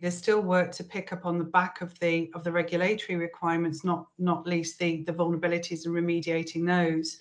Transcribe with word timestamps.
There's 0.00 0.16
still 0.16 0.40
work 0.40 0.72
to 0.72 0.84
pick 0.84 1.12
up 1.12 1.26
on 1.26 1.38
the 1.38 1.44
back 1.44 1.82
of 1.82 1.98
the 1.98 2.30
of 2.34 2.42
the 2.42 2.52
regulatory 2.52 3.18
requirements, 3.18 3.84
not 3.84 4.06
not 4.18 4.46
least 4.46 4.78
the 4.78 5.02
the 5.04 5.12
vulnerabilities 5.12 5.84
and 5.84 5.94
remediating 5.94 6.66
those. 6.66 7.18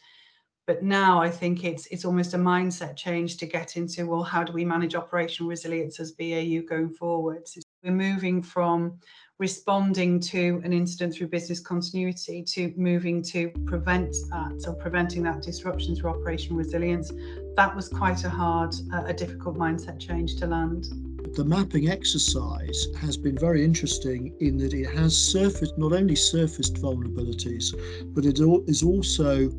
But 0.65 0.83
now 0.83 1.19
I 1.19 1.31
think 1.31 1.63
it's 1.63 1.87
it's 1.87 2.05
almost 2.05 2.35
a 2.35 2.37
mindset 2.37 2.95
change 2.95 3.37
to 3.37 3.47
get 3.47 3.75
into 3.75 4.05
well, 4.05 4.23
how 4.23 4.43
do 4.43 4.53
we 4.53 4.63
manage 4.63 4.95
operational 4.95 5.50
resilience 5.50 6.00
as 6.00 6.11
BAU 6.11 6.61
going 6.69 6.92
forwards? 6.92 7.57
We're 7.83 7.92
moving 7.92 8.43
from 8.43 9.00
responding 9.39 10.20
to 10.20 10.61
an 10.64 10.71
incident 10.71 11.16
through 11.16 11.30
business 11.30 11.59
continuity 11.59 12.43
to 12.43 12.73
moving 12.77 13.23
to 13.23 13.50
prevent 13.66 14.14
that 14.30 14.64
or 14.68 14.73
preventing 14.75 15.23
that 15.23 15.41
disruption 15.41 15.96
through 15.96 16.11
operational 16.11 16.57
resilience. 16.57 17.11
That 17.55 17.75
was 17.75 17.89
quite 17.89 18.23
a 18.25 18.30
hard, 18.30 18.75
uh, 18.93 19.05
a 19.05 19.14
difficult 19.14 19.57
mindset 19.57 20.00
change 20.00 20.36
to 20.36 20.46
land. 20.46 21.08
The 21.36 21.46
mapping 21.46 21.89
exercise 21.89 22.88
has 23.00 23.16
been 23.16 23.38
very 23.38 23.64
interesting 23.64 24.34
in 24.39 24.57
that 24.57 24.74
it 24.74 24.87
has 24.87 25.15
surfaced 25.15 25.78
not 25.78 25.93
only 25.93 26.15
surfaced 26.15 26.75
vulnerabilities, 26.75 27.74
but 28.14 28.25
it 28.25 28.39
is 28.68 28.83
also 28.83 29.51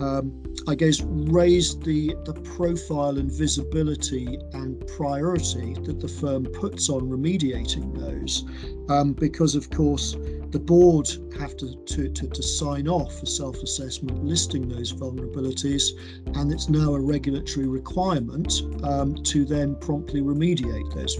um, 0.00 0.42
I 0.66 0.74
guess, 0.74 1.00
raised 1.02 1.82
the, 1.82 2.14
the 2.24 2.34
profile 2.34 3.18
and 3.18 3.30
visibility 3.30 4.38
and 4.52 4.86
priority 4.86 5.74
that 5.84 6.00
the 6.00 6.08
firm 6.08 6.44
puts 6.44 6.88
on 6.88 7.08
remediating 7.08 7.98
those. 7.98 8.44
Um, 8.88 9.12
because, 9.12 9.54
of 9.54 9.70
course, 9.70 10.16
the 10.50 10.58
board 10.58 11.08
have 11.38 11.56
to, 11.58 11.74
to, 11.74 12.08
to, 12.08 12.28
to 12.28 12.42
sign 12.42 12.88
off 12.88 13.22
a 13.22 13.26
self-assessment 13.26 14.24
listing 14.24 14.66
those 14.68 14.92
vulnerabilities 14.92 15.90
and 16.36 16.50
it's 16.50 16.70
now 16.70 16.94
a 16.94 17.00
regulatory 17.00 17.66
requirement 17.66 18.62
um, 18.82 19.14
to 19.24 19.44
then 19.44 19.76
promptly 19.76 20.22
remediate 20.22 20.94
those 20.94 21.17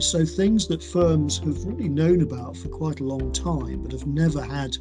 so 0.00 0.24
things 0.24 0.66
that 0.66 0.82
firms 0.82 1.38
have 1.38 1.64
really 1.64 1.88
known 1.88 2.22
about 2.22 2.56
for 2.56 2.68
quite 2.68 3.00
a 3.00 3.04
long 3.04 3.32
time 3.32 3.82
but 3.82 3.92
have 3.92 4.06
never 4.06 4.42
had 4.42 4.76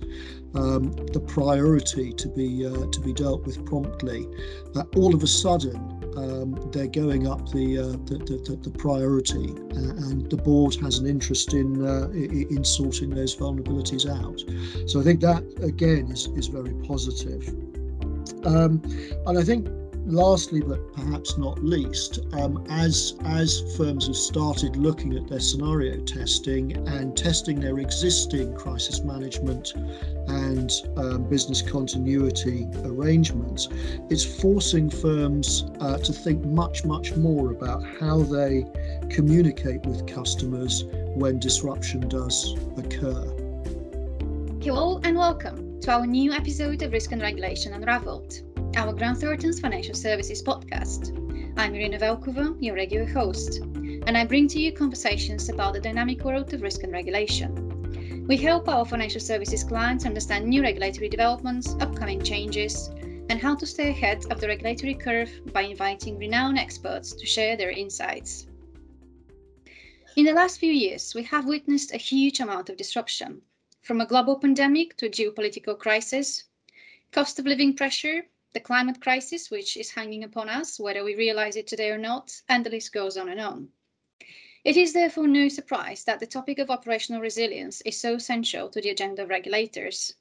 um, 0.55 0.91
the 1.13 1.19
priority 1.19 2.11
to 2.13 2.27
be 2.29 2.65
uh, 2.65 2.85
to 2.91 2.99
be 3.01 3.13
dealt 3.13 3.45
with 3.45 3.63
promptly 3.65 4.27
uh, 4.75 4.83
all 4.95 5.13
of 5.13 5.23
a 5.23 5.27
sudden 5.27 5.75
um, 6.17 6.57
they're 6.71 6.87
going 6.87 7.27
up 7.27 7.47
the, 7.51 7.77
uh, 7.77 7.83
the, 8.05 8.17
the, 8.17 8.57
the, 8.63 8.71
priority, 8.71 9.51
uh, 9.51 10.07
and 10.09 10.27
the 10.31 10.37
board 10.37 10.73
has 10.81 10.97
an 10.97 11.05
interest 11.05 11.53
in 11.53 11.85
uh, 11.85 12.09
in 12.09 12.63
sorting 12.63 13.11
those 13.11 13.35
vulnerabilities 13.35 14.09
out. 14.09 14.41
So 14.89 14.99
I 14.99 15.03
think 15.03 15.21
that 15.21 15.43
again 15.61 16.09
is 16.11 16.27
is 16.35 16.47
very 16.47 16.73
positive. 16.87 17.47
Um, 18.45 18.81
and 19.27 19.37
I 19.37 19.43
think 19.43 19.67
lastly, 20.07 20.61
but 20.61 20.93
perhaps 20.93 21.37
not 21.37 21.63
least, 21.63 22.19
um, 22.33 22.65
as 22.69 23.15
as 23.25 23.75
firms 23.75 24.07
have 24.07 24.15
started 24.15 24.75
looking 24.77 25.15
at 25.17 25.27
their 25.27 25.39
scenario 25.39 25.99
testing 26.05 26.71
and 26.87 27.15
testing 27.15 27.59
their 27.59 27.79
existing 27.79 28.55
crisis 28.55 29.03
management 29.03 29.73
and 30.27 30.71
um, 30.95 31.23
business 31.29 31.61
continuity 31.61 32.67
arrangements, 32.85 33.67
it's 34.09 34.23
forcing 34.23 34.89
firms 34.89 35.65
uh, 35.81 35.97
to 35.97 36.13
think 36.13 36.43
much, 36.45 36.85
much 36.85 37.15
more 37.15 37.51
about 37.51 37.83
how 37.99 38.23
they 38.23 38.65
communicate 39.09 39.85
with 39.85 40.07
customers 40.07 40.85
when 41.15 41.39
disruption 41.39 42.07
does 42.07 42.55
occur. 42.77 43.23
Hello 44.61 44.99
and 45.03 45.17
welcome 45.17 45.79
to 45.81 45.91
our 45.91 46.07
new 46.07 46.31
episode 46.31 46.81
of 46.81 46.91
Risk 46.91 47.11
and 47.11 47.21
Regulation 47.21 47.73
Unraveled 47.73 48.46
our 48.75 48.91
Grant 48.93 49.19
Thornton's 49.19 49.59
Financial 49.59 49.95
Services 49.95 50.43
podcast. 50.43 51.15
I'm 51.57 51.73
Irina 51.73 51.97
Velkova, 51.97 52.55
your 52.61 52.75
regular 52.75 53.05
host, 53.05 53.59
and 53.61 54.17
I 54.17 54.25
bring 54.25 54.47
to 54.49 54.59
you 54.59 54.73
conversations 54.73 55.49
about 55.49 55.73
the 55.73 55.79
dynamic 55.79 56.23
world 56.23 56.53
of 56.53 56.61
risk 56.61 56.83
and 56.83 56.91
regulation. 56.91 58.25
We 58.27 58.35
help 58.37 58.67
our 58.67 58.85
financial 58.85 59.21
services 59.21 59.63
clients 59.63 60.05
understand 60.05 60.45
new 60.45 60.61
regulatory 60.61 61.07
developments, 61.07 61.75
upcoming 61.79 62.21
changes, 62.21 62.89
and 63.29 63.39
how 63.39 63.55
to 63.55 63.65
stay 63.65 63.89
ahead 63.89 64.25
of 64.29 64.41
the 64.41 64.47
regulatory 64.47 64.95
curve 64.95 65.31
by 65.53 65.61
inviting 65.61 66.17
renowned 66.17 66.59
experts 66.59 67.13
to 67.13 67.25
share 67.25 67.55
their 67.55 67.71
insights. 67.71 68.47
In 70.15 70.25
the 70.25 70.33
last 70.33 70.59
few 70.59 70.73
years, 70.73 71.15
we 71.15 71.23
have 71.23 71.45
witnessed 71.45 71.93
a 71.93 71.97
huge 71.97 72.39
amount 72.39 72.69
of 72.69 72.77
disruption, 72.77 73.41
from 73.81 74.01
a 74.01 74.05
global 74.05 74.37
pandemic 74.37 74.97
to 74.97 75.05
a 75.05 75.09
geopolitical 75.09 75.77
crisis, 75.77 76.43
cost 77.11 77.39
of 77.39 77.45
living 77.45 77.73
pressure, 77.73 78.25
the 78.57 78.61
climate 78.61 78.99
crisis, 78.99 79.51
which 79.51 79.77
is 79.77 79.91
hanging 79.91 80.23
upon 80.23 80.49
us, 80.49 80.79
whether 80.79 81.03
we 81.03 81.13
realize 81.13 81.55
it 81.55 81.67
today 81.67 81.91
or 81.91 81.97
not, 81.99 82.41
and 82.49 82.65
the 82.65 82.71
list 82.71 82.91
goes 82.91 83.15
on 83.15 83.29
and 83.29 83.39
on. 83.39 83.69
It 84.63 84.75
is 84.75 84.93
therefore 84.93 85.27
no 85.27 85.47
surprise 85.47 86.03
that 86.05 86.19
the 86.19 86.25
topic 86.25 86.57
of 86.57 86.71
operational 86.71 87.21
resilience 87.21 87.81
is 87.81 87.99
so 87.99 88.17
central 88.17 88.67
to 88.69 88.81
the 88.81 88.89
agenda 88.89 89.21
of 89.21 89.29
regulators, 89.29 90.15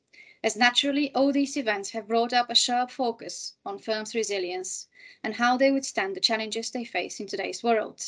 as 0.45 0.55
naturally 0.55 1.15
all 1.15 1.33
these 1.33 1.57
events 1.57 1.89
have 1.93 2.09
brought 2.09 2.35
up 2.35 2.51
a 2.51 2.55
sharp 2.55 2.91
focus 2.91 3.55
on 3.65 3.79
firms' 3.79 4.15
resilience 4.15 4.87
and 5.25 5.37
how 5.37 5.57
they 5.57 5.73
withstand 5.73 6.15
the 6.15 6.21
challenges 6.21 6.71
they 6.71 6.85
face 6.85 7.19
in 7.19 7.27
today's 7.27 7.63
world. 7.63 8.05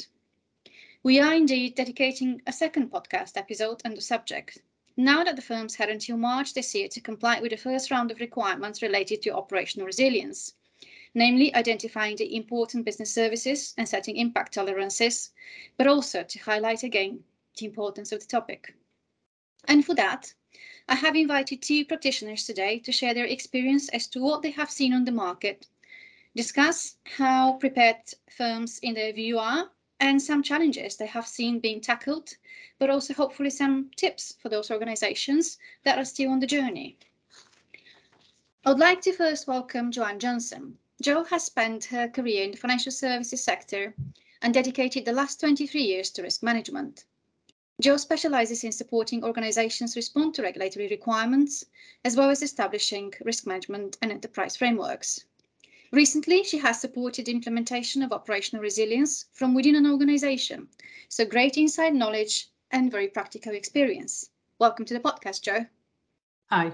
We 1.03 1.19
are 1.19 1.33
indeed 1.33 1.75
dedicating 1.75 2.43
a 2.47 2.53
second 2.53 2.91
podcast 2.91 3.39
episode 3.39 3.81
on 3.83 3.95
the 3.95 4.03
subject, 4.03 4.59
now 4.99 5.23
that 5.23 5.37
the 5.37 5.43
firms 5.43 5.77
had 5.77 5.89
until 5.89 6.17
March 6.17 6.55
this 6.55 6.75
year 6.75 6.89
to 6.89 7.01
comply 7.01 7.41
with 7.41 7.53
the 7.53 7.57
first 7.57 7.89
round 7.89 8.11
of 8.11 8.19
requirements 8.19 8.83
related 8.83 9.23
to 9.23 9.31
operational 9.31 9.87
resilience, 9.87 10.55
namely 11.15 11.55
identifying 11.55 12.17
the 12.17 12.35
important 12.35 12.85
business 12.85 13.15
services 13.15 13.75
and 13.79 13.89
setting 13.89 14.17
impact 14.17 14.55
tolerances, 14.55 15.31
but 15.77 15.87
also 15.87 16.25
to 16.25 16.41
highlight 16.41 16.83
again 16.83 17.23
the 17.57 17.67
importance 17.67 18.11
of 18.11 18.19
the 18.19 18.27
topic. 18.27 18.75
And 19.69 19.87
for 19.87 19.95
that, 19.95 20.35
I 20.89 20.97
have 20.97 21.15
invited 21.15 21.63
two 21.63 21.85
practitioners 21.85 22.45
today 22.45 22.81
to 22.81 22.91
share 22.91 23.15
their 23.15 23.25
experience 23.25 23.89
as 23.91 24.09
to 24.09 24.21
what 24.21 24.43
they 24.43 24.51
have 24.51 24.71
seen 24.71 24.93
on 24.93 25.05
the 25.05 25.13
market, 25.13 25.69
discuss 26.35 26.97
how 27.05 27.53
prepared 27.53 28.03
firms 28.29 28.81
in 28.81 28.95
their 28.95 29.13
view 29.13 29.39
are 29.39 29.71
and 30.01 30.21
some 30.23 30.43
challenges 30.43 30.97
they 30.97 31.07
have 31.07 31.27
seen 31.27 31.59
being 31.59 31.81
tackled, 31.81 32.37
but 32.79 32.91
also 32.91 33.15
hopefully 33.15 33.51
some 33.51 33.91
tips 33.97 34.35
for 34.41 34.49
those 34.49 34.71
organizations 34.71 35.59
that 35.85 35.99
are 35.99 36.05
still 36.05 36.31
on 36.31 36.41
the 36.41 36.47
journey. 36.47 36.97
I 38.65 38.71
would 38.71 38.79
like 38.79 39.01
to 39.03 39.13
first 39.13 39.47
welcome 39.47 39.91
Joanne 39.91 40.19
Johnson. 40.19 40.79
Jo 41.01 41.25
has 41.25 41.45
spent 41.45 41.87
her 41.87 42.09
career 42.09 42.45
in 42.45 42.51
the 42.51 42.57
financial 42.57 42.93
services 42.93 43.43
sector 43.43 43.95
and 44.43 44.53
dedicated 44.55 45.05
the 45.05 45.13
last 45.13 45.41
23 45.41 45.81
years 45.81 46.11
to 46.11 46.23
risk 46.23 46.43
management. 46.43 47.05
Jo 47.81 47.97
specializes 47.97 48.65
in 48.65 48.73
supporting 48.73 49.23
organizations 49.23 49.95
respond 49.95 50.35
to 50.35 50.43
regulatory 50.43 50.89
requirements, 50.89 51.65
as 52.05 52.17
well 52.17 52.31
as 52.31 52.43
establishing 52.43 53.15
risk 53.25 53.47
management 53.47 53.97
and 54.03 54.11
enterprise 54.11 54.57
frameworks. 54.57 55.25
Recently, 55.91 56.45
she 56.45 56.59
has 56.59 56.79
supported 56.79 57.29
implementation 57.29 58.03
of 58.03 58.13
operational 58.13 58.63
resilience 58.63 59.25
from 59.33 59.55
within 59.55 59.75
an 59.75 59.87
organization. 59.87 60.69
So 61.09 61.25
great 61.25 61.57
inside 61.57 61.95
knowledge 61.95 62.51
and 62.71 62.93
very 62.93 63.09
practical 63.09 63.55
experience. 63.55 64.29
Welcome 64.59 64.85
to 64.85 64.93
the 64.93 65.01
podcast, 65.01 65.41
Jo. 65.41 65.65
Hi. 66.51 66.73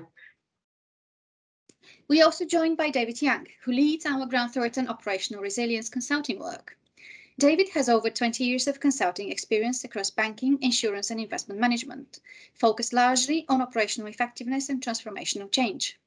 We 2.08 2.20
are 2.20 2.24
also 2.24 2.44
joined 2.44 2.76
by 2.76 2.90
David 2.90 3.22
Yang, 3.22 3.48
who 3.62 3.70
leads 3.70 4.04
our 4.04 4.26
Grant 4.26 4.52
Thornton 4.52 4.88
operational 4.88 5.42
resilience 5.42 5.88
consulting 5.88 6.40
work. 6.40 6.76
David 7.38 7.68
has 7.68 7.88
over 7.88 8.10
20 8.10 8.42
years 8.42 8.66
of 8.66 8.80
consulting 8.80 9.30
experience 9.30 9.84
across 9.84 10.10
banking, 10.10 10.58
insurance, 10.60 11.10
and 11.10 11.20
investment 11.20 11.60
management, 11.60 12.18
focused 12.52 12.92
largely 12.92 13.44
on 13.48 13.62
operational 13.62 14.08
effectiveness 14.08 14.68
and 14.68 14.82
transformational 14.82 15.50
change. 15.52 16.00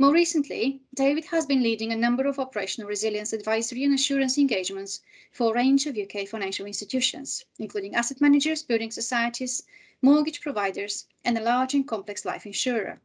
More 0.00 0.14
recently, 0.14 0.80
David 0.94 1.26
has 1.26 1.44
been 1.44 1.62
leading 1.62 1.92
a 1.92 1.96
number 1.96 2.26
of 2.26 2.38
operational 2.38 2.88
resilience 2.88 3.34
advisory 3.34 3.84
and 3.84 3.92
assurance 3.92 4.38
engagements 4.38 5.02
for 5.30 5.52
a 5.52 5.54
range 5.54 5.84
of 5.84 5.98
UK 5.98 6.26
financial 6.26 6.64
institutions, 6.64 7.44
including 7.58 7.94
asset 7.94 8.18
managers, 8.18 8.62
building 8.62 8.90
societies, 8.90 9.62
mortgage 10.00 10.40
providers, 10.40 11.04
and 11.26 11.36
a 11.36 11.42
large 11.42 11.74
and 11.74 11.86
complex 11.86 12.24
life 12.24 12.46
insurer. 12.46 12.98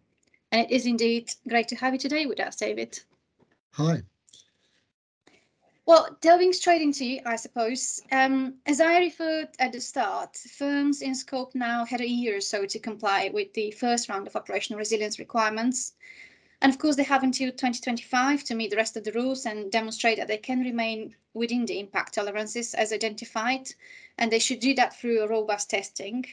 And 0.53 0.61
it 0.61 0.71
is 0.73 0.85
indeed 0.85 1.33
great 1.49 1.67
to 1.67 1.75
have 1.75 1.91
you 1.91 1.99
today 1.99 2.27
with 2.27 2.39
us, 2.39 2.55
David. 2.55 2.97
Hi. 3.71 4.01
Well, 5.85 6.17
delving 6.21 6.53
straight 6.53 6.81
into 6.81 7.03
you, 7.03 7.19
I 7.25 7.35
suppose. 7.35 7.99
Um, 8.13 8.55
as 8.67 8.79
I 8.79 8.99
referred 8.99 9.49
at 9.59 9.73
the 9.73 9.81
start, 9.81 10.37
firms 10.37 11.01
in 11.01 11.13
scope 11.13 11.55
now 11.55 11.83
had 11.83 11.99
a 11.99 12.07
year 12.07 12.37
or 12.37 12.41
so 12.41 12.65
to 12.65 12.79
comply 12.79 13.31
with 13.33 13.53
the 13.53 13.71
first 13.71 14.07
round 14.07 14.27
of 14.27 14.35
operational 14.37 14.79
resilience 14.79 15.19
requirements. 15.19 15.91
And 16.61 16.71
of 16.71 16.79
course, 16.79 16.95
they 16.95 17.03
have 17.03 17.23
until 17.23 17.49
2025 17.49 18.43
to 18.45 18.55
meet 18.55 18.71
the 18.71 18.77
rest 18.77 18.97
of 18.97 19.03
the 19.03 19.11
rules 19.11 19.45
and 19.45 19.71
demonstrate 19.71 20.17
that 20.17 20.27
they 20.27 20.37
can 20.37 20.61
remain 20.61 21.15
within 21.33 21.65
the 21.65 21.79
impact 21.79 22.13
tolerances 22.13 22.73
as 22.73 22.93
identified, 22.93 23.69
and 24.17 24.31
they 24.31 24.39
should 24.39 24.59
do 24.59 24.73
that 24.75 24.97
through 24.97 25.27
robust 25.27 25.69
testing. 25.69 26.25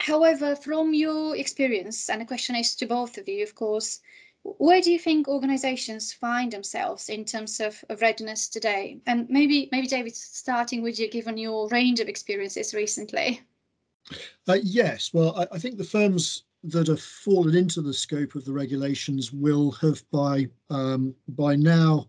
However, 0.00 0.56
from 0.56 0.94
your 0.94 1.36
experience, 1.36 2.08
and 2.08 2.20
the 2.20 2.26
question 2.26 2.56
is 2.56 2.74
to 2.76 2.86
both 2.86 3.18
of 3.18 3.28
you, 3.28 3.42
of 3.42 3.54
course, 3.54 4.00
where 4.42 4.82
do 4.82 4.92
you 4.92 4.98
think 4.98 5.26
organizations 5.26 6.12
find 6.12 6.52
themselves 6.52 7.08
in 7.08 7.24
terms 7.24 7.60
of, 7.60 7.82
of 7.88 8.02
readiness 8.02 8.48
today? 8.48 9.00
And 9.06 9.28
maybe, 9.30 9.68
maybe 9.72 9.86
David, 9.86 10.14
starting 10.14 10.82
with 10.82 10.98
you, 11.00 11.08
given 11.08 11.38
your 11.38 11.68
range 11.68 12.00
of 12.00 12.08
experiences 12.08 12.74
recently. 12.74 13.40
Uh, 14.46 14.58
yes, 14.62 15.14
well, 15.14 15.34
I, 15.36 15.54
I, 15.54 15.58
think 15.58 15.78
the 15.78 15.84
firms 15.84 16.42
that 16.64 16.88
have 16.88 17.00
fallen 17.00 17.54
into 17.54 17.82
the 17.82 17.92
scope 17.92 18.34
of 18.34 18.44
the 18.44 18.52
regulations 18.52 19.32
will 19.32 19.70
have 19.72 20.02
by 20.10 20.48
um, 20.70 21.14
by 21.28 21.54
now 21.54 22.06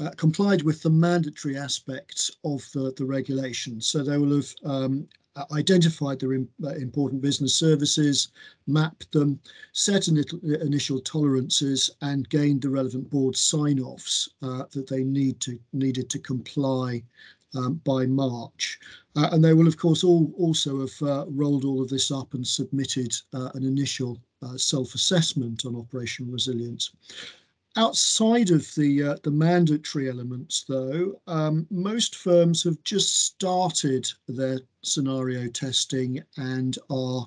uh, 0.00 0.10
complied 0.16 0.62
with 0.62 0.82
the 0.82 0.90
mandatory 0.90 1.56
aspects 1.56 2.30
of 2.44 2.68
the, 2.72 2.92
the 2.96 3.04
regulation. 3.04 3.80
So 3.80 4.02
they 4.02 4.18
will 4.18 4.36
have 4.36 4.54
um, 4.64 5.08
identified 5.52 6.18
their 6.18 6.34
uh, 6.34 6.68
important 6.74 7.22
business 7.22 7.54
services, 7.54 8.28
mapped 8.66 9.10
them, 9.12 9.40
set 9.72 10.08
initial 10.08 11.00
tolerances, 11.00 11.90
and 12.02 12.28
gained 12.28 12.62
the 12.62 12.70
relevant 12.70 13.08
board 13.08 13.36
sign-offs 13.36 14.28
uh, 14.42 14.64
that 14.72 14.88
they 14.88 15.04
need 15.04 15.40
to 15.40 15.58
needed 15.72 16.10
to 16.10 16.18
comply 16.18 17.02
um, 17.54 17.80
by 17.84 18.06
March. 18.06 18.78
Uh, 19.16 19.28
and 19.32 19.44
they 19.44 19.52
will, 19.52 19.68
of 19.68 19.76
course, 19.76 20.04
all 20.04 20.32
also 20.38 20.80
have 20.80 21.02
uh, 21.02 21.24
rolled 21.28 21.64
all 21.64 21.82
of 21.82 21.88
this 21.88 22.10
up 22.10 22.34
and 22.34 22.46
submitted 22.46 23.14
uh, 23.34 23.50
an 23.54 23.64
initial 23.64 24.18
uh, 24.42 24.56
self-assessment 24.56 25.64
on 25.64 25.76
operational 25.76 26.32
resilience. 26.32 26.90
Outside 27.76 28.50
of 28.50 28.66
the 28.74 29.02
uh, 29.02 29.16
the 29.22 29.30
mandatory 29.30 30.10
elements, 30.10 30.64
though, 30.68 31.18
um, 31.26 31.66
most 31.70 32.16
firms 32.16 32.62
have 32.64 32.82
just 32.84 33.24
started 33.24 34.06
their 34.28 34.60
scenario 34.82 35.48
testing 35.48 36.22
and 36.36 36.78
are 36.90 37.26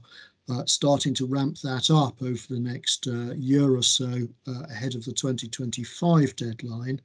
uh, 0.49 0.63
starting 0.65 1.13
to 1.13 1.25
ramp 1.25 1.57
that 1.59 1.89
up 1.89 2.21
over 2.21 2.47
the 2.49 2.59
next 2.59 3.07
uh, 3.07 3.33
year 3.33 3.75
or 3.75 3.81
so 3.81 4.27
uh, 4.47 4.63
ahead 4.69 4.95
of 4.95 5.03
the 5.05 5.11
2025 5.11 6.35
deadline. 6.35 7.01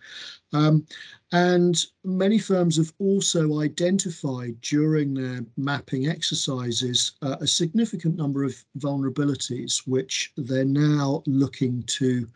Um, 0.53 0.87
and 1.33 1.83
many 2.05 2.39
firms 2.39 2.77
have 2.77 2.93
also 2.99 3.61
identified 3.61 4.61
during 4.61 5.15
their 5.15 5.45
mapping 5.57 6.09
exercises 6.09 7.13
uh, 7.23 7.37
a 7.41 7.47
significant 7.47 8.17
number 8.17 8.45
of 8.45 8.63
vulnerabilities, 8.79 9.87
which 9.87 10.33
they're 10.37 10.65
now 10.65 11.23
looking 11.27 11.83
to 11.85 12.29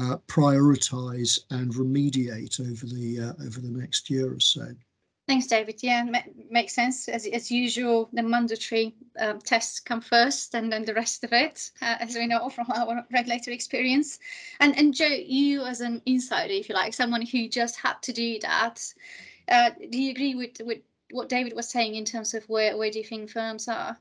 uh, 0.00 0.16
prioritize 0.26 1.38
and 1.50 1.74
remediate 1.74 2.60
over 2.60 2.86
the 2.86 3.20
over 3.44 3.60
the 3.60 3.70
next 3.70 4.08
year 4.08 4.32
or 4.32 4.40
so. 4.40 4.66
Thanks, 5.30 5.46
David. 5.46 5.80
Yeah, 5.80 6.04
makes 6.50 6.74
sense. 6.74 7.08
As, 7.08 7.24
as 7.24 7.52
usual, 7.52 8.08
the 8.12 8.20
mandatory 8.20 8.96
um, 9.20 9.38
tests 9.38 9.78
come 9.78 10.00
first 10.00 10.56
and 10.56 10.72
then 10.72 10.84
the 10.84 10.92
rest 10.92 11.22
of 11.22 11.32
it, 11.32 11.70
uh, 11.80 11.98
as 12.00 12.16
we 12.16 12.26
know 12.26 12.48
from 12.48 12.66
our 12.74 13.06
regulatory 13.12 13.54
experience. 13.54 14.18
And, 14.58 14.76
and 14.76 14.92
Jo, 14.92 15.06
you 15.06 15.62
as 15.62 15.82
an 15.82 16.02
insider, 16.04 16.52
if 16.52 16.68
you 16.68 16.74
like, 16.74 16.94
someone 16.94 17.22
who 17.24 17.48
just 17.48 17.76
had 17.76 18.02
to 18.02 18.12
do 18.12 18.40
that, 18.40 18.84
uh, 19.46 19.70
do 19.88 20.02
you 20.02 20.10
agree 20.10 20.34
with, 20.34 20.60
with 20.64 20.80
what 21.12 21.28
David 21.28 21.54
was 21.54 21.68
saying 21.68 21.94
in 21.94 22.04
terms 22.04 22.34
of 22.34 22.42
where, 22.48 22.76
where 22.76 22.90
do 22.90 22.98
you 22.98 23.04
think 23.04 23.30
firms 23.30 23.68
are? 23.68 23.96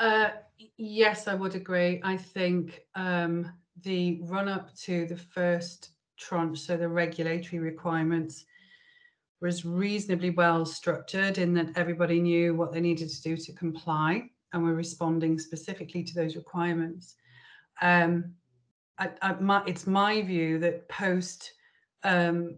Uh, 0.00 0.30
yes, 0.78 1.28
I 1.28 1.34
would 1.34 1.54
agree. 1.54 2.00
I 2.02 2.16
think 2.16 2.80
um, 2.96 3.52
the 3.84 4.18
run 4.22 4.48
up 4.48 4.74
to 4.78 5.06
the 5.06 5.16
first 5.16 5.90
tranche, 6.16 6.58
so 6.58 6.76
the 6.76 6.88
regulatory 6.88 7.60
requirements, 7.60 8.46
was 9.40 9.64
reasonably 9.64 10.30
well 10.30 10.66
structured 10.66 11.38
in 11.38 11.54
that 11.54 11.76
everybody 11.76 12.20
knew 12.20 12.54
what 12.54 12.72
they 12.72 12.80
needed 12.80 13.08
to 13.08 13.22
do 13.22 13.36
to 13.36 13.52
comply 13.52 14.28
and 14.52 14.62
were 14.62 14.74
responding 14.74 15.38
specifically 15.38 16.02
to 16.02 16.14
those 16.14 16.36
requirements. 16.36 17.14
Um, 17.80 18.34
I, 18.98 19.10
I, 19.22 19.34
my, 19.34 19.62
it's 19.66 19.86
my 19.86 20.22
view 20.22 20.58
that 20.58 20.88
post 20.88 21.52
um, 22.02 22.56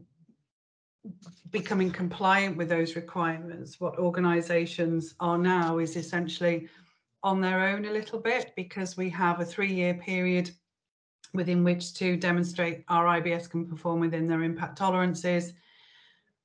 becoming 1.51 1.91
compliant 1.91 2.57
with 2.57 2.69
those 2.69 2.97
requirements, 2.97 3.81
what 3.81 3.99
organisations 3.99 5.15
are 5.21 5.39
now 5.39 5.79
is 5.79 5.97
essentially 5.97 6.69
on 7.23 7.41
their 7.41 7.69
own 7.69 7.85
a 7.85 7.91
little 7.91 8.19
bit 8.19 8.53
because 8.57 8.97
we 8.97 9.11
have 9.11 9.41
a 9.41 9.45
three-year 9.45 9.95
period 9.95 10.51
within 11.35 11.63
which 11.63 11.95
to 11.95 12.17
demonstrate 12.17 12.85
our 12.89 13.21
IBS 13.21 13.49
can 13.51 13.67
perform 13.67 14.01
within 14.01 14.27
their 14.27 14.43
impact 14.43 14.79
tolerances 14.79 15.53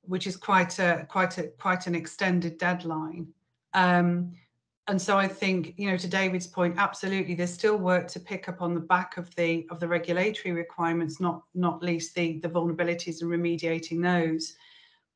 which 0.06 0.26
is 0.26 0.36
quite 0.36 0.78
a 0.78 1.06
quite 1.08 1.38
a 1.38 1.48
quite 1.48 1.86
an 1.86 1.94
extended 1.94 2.58
deadline. 2.58 3.28
Um, 3.74 4.32
and 4.88 5.02
so 5.02 5.18
I 5.18 5.26
think, 5.26 5.74
you 5.76 5.90
know, 5.90 5.96
to 5.96 6.06
David's 6.06 6.46
point, 6.46 6.76
absolutely, 6.78 7.34
there's 7.34 7.52
still 7.52 7.76
work 7.76 8.06
to 8.08 8.20
pick 8.20 8.48
up 8.48 8.62
on 8.62 8.72
the 8.72 8.80
back 8.80 9.16
of 9.16 9.34
the 9.34 9.66
of 9.70 9.80
the 9.80 9.88
regulatory 9.88 10.54
requirements, 10.54 11.20
not 11.20 11.42
not 11.54 11.82
least 11.82 12.14
the 12.14 12.38
the 12.38 12.48
vulnerabilities 12.48 13.20
and 13.20 13.30
remediating 13.30 14.00
those. 14.00 14.54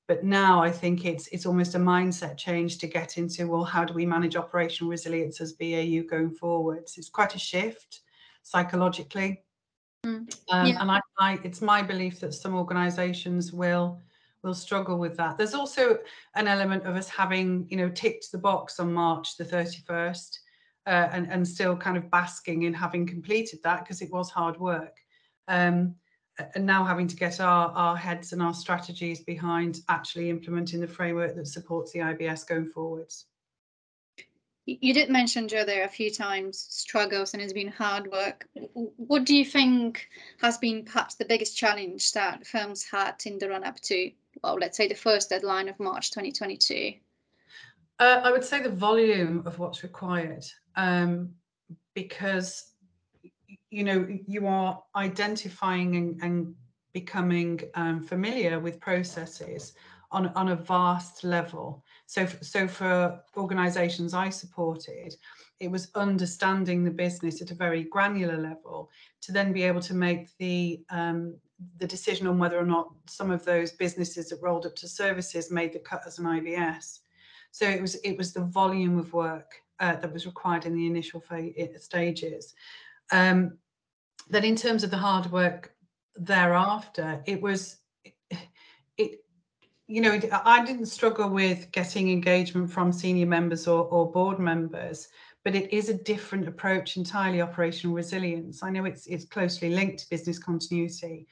But 0.09 0.25
now 0.25 0.61
I 0.61 0.73
think 0.73 1.05
it's 1.05 1.29
it's 1.29 1.47
almost 1.47 1.77
a 1.77 1.79
mindset 1.79 2.37
change 2.37 2.79
to 2.79 2.89
get 2.89 3.17
into 3.17 3.47
well, 3.47 3.63
how 3.63 3.85
do 3.85 3.95
we 3.95 4.05
manage 4.05 4.35
operational 4.35 4.91
resilience 4.91 5.41
as 5.41 5.53
BAU 5.53 6.03
going 6.03 6.33
forwards? 6.33 6.99
It's 6.99 7.09
quite 7.09 7.37
a 7.37 7.39
shift 7.39 8.01
psychologically. 8.43 9.45
Mm, 10.05 10.35
um. 10.49 10.67
And 10.67 10.91
I, 10.91 11.01
I, 11.21 11.39
it's 11.45 11.63
my 11.63 11.81
belief 11.81 12.19
that 12.21 12.35
some 12.35 12.57
organisations 12.57 13.53
will 13.53 14.01
will 14.43 14.55
struggle 14.55 14.99
with 14.99 15.17
that. 15.17 15.37
There's 15.37 15.55
also 15.55 15.99
an 16.35 16.49
element 16.49 16.85
of 16.87 16.97
us 16.97 17.09
having, 17.09 17.67
you 17.69 17.77
know, 17.77 17.89
ticked 17.89 18.33
the 18.33 18.39
box 18.39 18.81
on 18.81 18.93
March 18.93 19.37
the 19.37 19.45
31st 19.45 20.39
uh, 20.87 21.09
and, 21.13 21.31
and 21.31 21.47
still 21.47 21.77
kind 21.77 21.97
of 21.97 22.11
basking 22.11 22.63
in 22.63 22.73
having 22.73 23.07
completed 23.07 23.61
that 23.65 23.81
because 23.81 24.01
it 24.01 24.11
was 24.11 24.31
hard 24.31 24.59
work. 24.59 24.97
Um, 25.49 25.95
and 26.55 26.65
now 26.65 26.85
having 26.85 27.07
to 27.09 27.17
get 27.17 27.41
our, 27.41 27.71
our 27.73 27.97
heads 27.97 28.33
and 28.33 28.41
our 28.41 28.55
strategies 28.55 29.21
behind 29.21 29.81
actually 29.89 30.31
implementing 30.31 30.81
the 30.81 30.87
framework 30.87 31.37
that 31.37 31.47
supports 31.47 31.93
the 31.93 31.99
IBS 31.99 32.47
going 32.47 32.67
forwards. 32.67 33.27
You 34.67 34.95
did 34.95 35.11
mention, 35.11 35.49
Jo, 35.49 35.65
there 35.65 35.85
a 35.85 35.89
few 35.89 36.11
times 36.11 36.67
struggles 36.71 37.35
and 37.35 37.43
it's 37.43 37.53
been 37.53 37.69
hard 37.69 38.11
work. 38.11 38.47
What 38.75 39.25
do 39.25 39.35
you 39.35 39.45
think 39.45 40.09
has 40.41 40.59
been 40.59 40.85
perhaps 40.85 41.17
the 41.17 41.25
biggest 41.25 41.57
challenge 41.57 42.13
that 42.13 42.47
firms 42.47 42.85
had 42.85 43.17
in 43.27 43.39
the 43.39 43.49
run 43.49 43.65
up 43.65 43.81
to 43.81 44.13
well, 44.43 44.57
let's 44.61 44.77
say 44.77 44.89
the 44.89 44.95
first 44.95 45.31
deadline 45.31 45.69
of 45.69 45.79
March 45.81 46.11
2022? 46.11 46.95
Uh, 47.99 48.21
I 48.25 48.33
would 48.33 48.45
say 48.45 48.63
the 48.63 48.71
volume 48.71 49.43
of 49.47 49.59
what's 49.59 49.83
required, 49.83 50.45
um, 50.77 51.31
because 51.95 52.73
you 53.71 53.85
know 53.85 54.09
you 54.27 54.47
are 54.47 54.83
identifying 54.97 55.97
and, 55.97 56.23
and 56.23 56.55
becoming 56.93 57.61
um, 57.75 58.03
familiar 58.03 58.59
with 58.59 58.81
processes 58.81 59.75
on 60.13 60.29
on 60.29 60.49
a 60.49 60.57
vast 60.57 61.25
level. 61.25 61.85
So, 62.07 62.27
so 62.41 62.67
for 62.67 63.21
organisations 63.37 64.15
I 64.15 64.31
supported, 64.31 65.15
it 65.61 65.71
was 65.71 65.91
understanding 65.95 66.83
the 66.83 66.91
business 66.91 67.43
at 67.43 67.51
a 67.51 67.55
very 67.55 67.85
granular 67.85 68.39
level 68.39 68.91
to 69.21 69.33
then 69.33 69.53
be 69.53 69.63
able 69.63 69.83
to 69.83 69.95
make 69.95 70.37
the 70.39 70.83
um, 70.89 71.37
the 71.79 71.87
decision 71.87 72.27
on 72.27 72.39
whether 72.39 72.59
or 72.59 72.67
not 72.67 72.89
some 73.07 73.31
of 73.31 73.45
those 73.45 73.73
businesses 73.73 74.29
that 74.29 74.43
rolled 74.43 74.67
up 74.67 74.77
to 74.77 74.89
services 74.89 75.51
made 75.51 75.73
the 75.73 75.79
cut 75.79 76.03
as 76.07 76.19
an 76.19 76.25
IBS. 76.27 77.01
So 77.51 77.67
it 77.67 77.81
was 77.81 77.97
it 77.97 78.17
was 78.17 78.33
the 78.33 78.45
volume 78.45 78.99
of 78.99 79.13
work 79.13 79.53
uh, 79.81 79.97
that 79.97 80.13
was 80.13 80.27
required 80.27 80.67
in 80.67 80.75
the 80.75 80.87
initial 80.87 81.23
stages. 81.79 82.55
Um, 83.13 83.59
then 84.29 84.45
in 84.45 84.57
terms 84.57 84.85
of 84.85 84.91
the 84.91 84.97
hard 84.97 85.31
work 85.33 85.75
thereafter, 86.15 87.23
it 87.27 87.41
was 87.41 87.79
it, 88.97 89.25
you 89.87 90.01
know 90.01 90.21
I 90.45 90.65
didn't 90.65 90.87
struggle 90.87 91.29
with 91.29 91.71
getting 91.73 92.11
engagement 92.11 92.71
from 92.71 92.93
senior 92.93 93.27
members 93.27 93.67
or, 93.67 93.85
or 93.87 94.11
board 94.11 94.39
members 94.39 95.09
but 95.45 95.55
it 95.55 95.73
is 95.73 95.89
a 95.89 95.95
different 95.95 96.47
approach 96.47 96.97
entirely 96.97 97.41
operational 97.41 97.97
resilience. 97.97 98.63
I 98.63 98.71
know 98.71 98.85
it's 98.85 99.07
it's 99.07 99.25
closely 99.25 99.71
linked 99.71 100.01
to 100.01 100.11
business 100.11 100.39
continuity, 100.39 101.27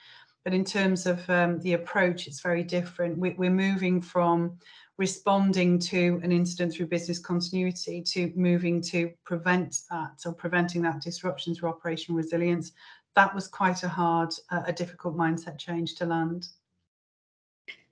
but 0.45 0.55
in 0.55 0.65
terms 0.65 1.07
of 1.07 1.29
um, 1.29 1.61
the 1.61 1.75
approach, 1.75 2.27
it's 2.27 2.41
very 2.41 2.63
different. 2.63 3.19
We, 3.19 3.31
we're 3.31 3.51
moving 3.51 4.01
from 4.01 4.59
responding 4.97 5.79
to 5.79 6.21
an 6.25 6.33
incident 6.33 6.75
through 6.75 6.87
business 6.87 7.19
continuity 7.19 8.03
to 8.03 8.33
moving 8.35 8.81
to 8.81 9.13
prevent 9.25 9.83
that 9.91 10.21
or 10.27 10.33
preventing 10.33 10.83
that 10.83 11.01
disruption 11.01 11.55
through 11.55 11.69
operational 11.69 12.17
resilience. 12.17 12.73
That 13.15 13.35
was 13.35 13.47
quite 13.47 13.83
a 13.85 13.89
hard, 13.89 14.33
uh, 14.51 14.63
a 14.67 14.73
difficult 14.73 15.17
mindset 15.17 15.59
change 15.59 15.95
to 15.97 16.07
land. 16.07 16.49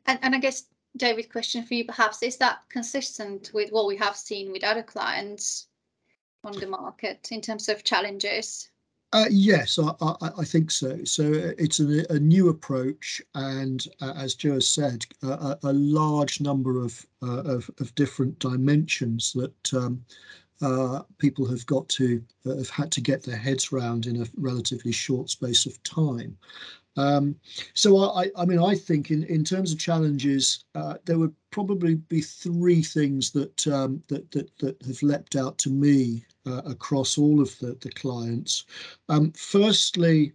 And, 0.07 0.19
and 0.23 0.35
I 0.35 0.39
guess, 0.39 0.65
David, 0.97 1.31
question 1.31 1.65
for 1.65 1.75
you 1.75 1.85
perhaps, 1.85 2.23
is 2.23 2.37
that 2.39 2.61
consistent 2.69 3.51
with 3.53 3.71
what 3.71 3.87
we 3.87 3.97
have 3.97 4.17
seen 4.17 4.51
with 4.51 4.65
other 4.65 4.83
clients 4.83 5.69
on 6.47 6.59
the 6.59 6.67
market 6.67 7.29
in 7.31 7.41
terms 7.41 7.69
of 7.69 7.85
challenges? 7.85 8.71
Uh, 9.13 9.27
yes, 9.31 9.79
I, 9.79 9.93
I, 10.01 10.31
I, 10.39 10.45
think 10.45 10.71
so. 10.71 11.03
So 11.05 11.25
uh, 11.33 11.53
it's 11.59 11.79
a, 11.81 12.05
a 12.13 12.19
new 12.19 12.49
approach, 12.49 13.23
and 13.35 13.87
uh, 14.01 14.13
as 14.17 14.35
Jo 14.35 14.55
has 14.55 14.69
said, 14.69 15.07
a, 15.23 15.57
a 15.63 15.73
large 15.73 16.41
number 16.41 16.83
of, 16.83 17.07
uh, 17.23 17.43
of, 17.43 17.71
of 17.81 17.95
different 17.95 18.39
dimensions 18.41 19.33
that 19.33 19.75
um, 19.75 20.05
uh, 20.61 21.03
people 21.19 21.47
have 21.47 21.65
got 21.67 21.89
to 21.91 22.23
uh, 22.47 22.57
have 22.57 22.71
had 22.71 22.91
to 22.93 23.01
get 23.01 23.23
their 23.23 23.37
heads 23.37 23.73
around 23.73 24.07
in 24.07 24.23
a 24.23 24.27
relatively 24.37 24.93
short 24.93 25.31
space 25.31 25.67
of 25.67 25.81
time. 25.83 26.37
Um, 26.97 27.37
so 27.75 27.99
I, 27.99 28.31
I 28.37 28.47
mean, 28.47 28.59
I 28.59 28.75
think 28.75 29.11
in, 29.11 29.23
in 29.25 29.45
terms 29.45 29.71
of 29.71 29.79
challenges, 29.79 30.65
uh, 30.75 30.95
there 31.05 31.19
would 31.19 31.35
probably 31.51 31.97
be 31.97 32.23
three 32.23 32.83
things 32.83 33.31
that 33.33 33.67
um, 33.67 34.03
that, 34.09 34.31
that 34.33 34.51
that 34.59 34.83
have 34.83 35.03
leapt 35.03 35.37
out 35.37 35.59
to 35.59 35.71
me 35.71 36.25
uh, 36.47 36.63
across 36.65 37.19
all 37.19 37.41
of 37.41 37.59
the 37.59 37.77
the 37.81 37.91
clients. 37.91 38.65
Um, 39.09 39.33
firstly, 39.33 40.33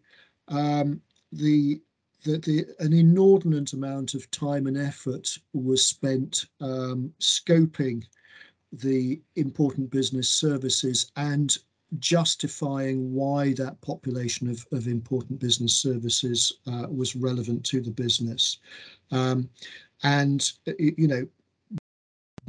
um, 0.47 1.01
the 1.31 1.81
the, 2.23 2.65
an 2.79 2.93
inordinate 2.93 3.73
amount 3.73 4.13
of 4.13 4.29
time 4.29 4.67
and 4.67 4.77
effort 4.77 5.27
was 5.53 5.83
spent 5.83 6.45
um, 6.59 7.11
scoping 7.19 8.03
the 8.71 9.19
important 9.35 9.89
business 9.89 10.29
services 10.29 11.11
and 11.15 11.57
justifying 11.99 13.13
why 13.13 13.53
that 13.53 13.79
population 13.81 14.49
of, 14.49 14.65
of 14.71 14.87
important 14.87 15.39
business 15.39 15.75
services 15.75 16.53
uh, 16.67 16.85
was 16.89 17.15
relevant 17.15 17.65
to 17.65 17.81
the 17.81 17.91
business. 17.91 18.59
Um, 19.11 19.49
and, 20.03 20.51
you 20.79 21.07
know, 21.07 21.27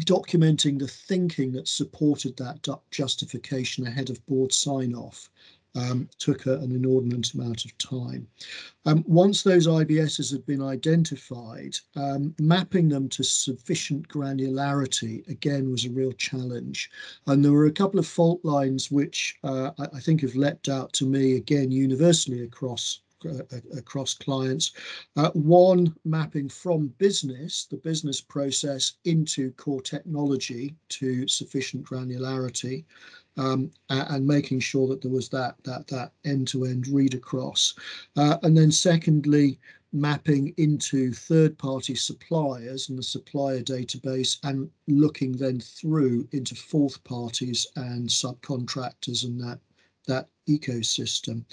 documenting 0.01 0.79
the 0.79 0.89
thinking 0.89 1.53
that 1.53 1.69
supported 1.69 2.37
that 2.37 2.67
justification 2.91 3.87
ahead 3.87 4.11
of 4.11 4.25
board 4.27 4.53
sign 4.53 4.95
off 4.95 5.31
um, 5.75 6.09
took 6.19 6.47
a, 6.47 6.55
an 6.59 6.73
inordinate 6.73 7.33
amount 7.35 7.65
of 7.65 7.77
time. 7.79 8.27
Um, 8.85 9.05
once 9.07 9.43
those 9.43 9.67
IBSs 9.67 10.31
had 10.31 10.45
been 10.45 10.63
identified, 10.63 11.77
um, 11.97 12.35
mapping 12.39 12.89
them 12.89 13.09
to 13.11 13.25
sufficient 13.25 14.09
granularity 14.09 15.27
again 15.29 15.71
was 15.71 15.85
a 15.85 15.91
real 15.91 16.13
challenge. 16.13 16.91
And 17.27 17.45
there 17.45 17.53
were 17.53 17.67
a 17.67 17.73
couple 17.73 17.99
of 17.99 18.07
fault 18.07 18.41
lines 18.45 18.91
which 18.91 19.37
uh, 19.45 19.71
I, 19.79 19.85
I, 19.95 20.01
think 20.01 20.21
have 20.21 20.37
leapt 20.37 20.69
out 20.69 20.93
to 20.95 21.07
me 21.07 21.37
again 21.37 21.71
universally 21.71 22.43
across 22.43 23.01
across 23.77 24.15
clients. 24.15 24.73
Uh, 25.17 25.31
one, 25.31 25.95
mapping 26.05 26.49
from 26.49 26.89
business, 26.99 27.67
the 27.71 27.77
business 27.77 28.21
process, 28.21 28.95
into 29.05 29.53
core 29.53 29.83
technology 29.83 30.75
to 30.89 31.27
sufficient 31.29 31.85
granularity 31.85 32.85
um, 33.37 33.71
and 33.89 34.27
making 34.27 34.61
sure 34.61 34.87
that 34.89 35.01
there 35.01 35.11
was 35.11 35.29
that 35.31 35.57
that 35.65 35.87
that 35.89 36.13
end-to-end 36.25 36.89
read 36.89 37.15
across. 37.15 37.75
Uh, 38.17 38.37
and 38.43 38.57
then 38.57 38.71
secondly, 38.71 39.59
mapping 39.93 40.55
into 40.57 41.13
third-party 41.13 41.95
suppliers 41.95 42.89
and 42.89 42.99
the 42.99 43.03
supplier 43.03 43.61
database 43.61 44.39
and 44.45 44.71
looking 44.89 45.33
then 45.33 45.61
through 45.61 46.27
into 46.33 46.55
fourth 46.55 47.03
parties 47.05 47.67
and 47.77 48.09
subcontractors 48.09 49.25
and 49.25 49.41
that 49.41 49.59
that 50.09 50.29
ecosystem. 50.49 51.45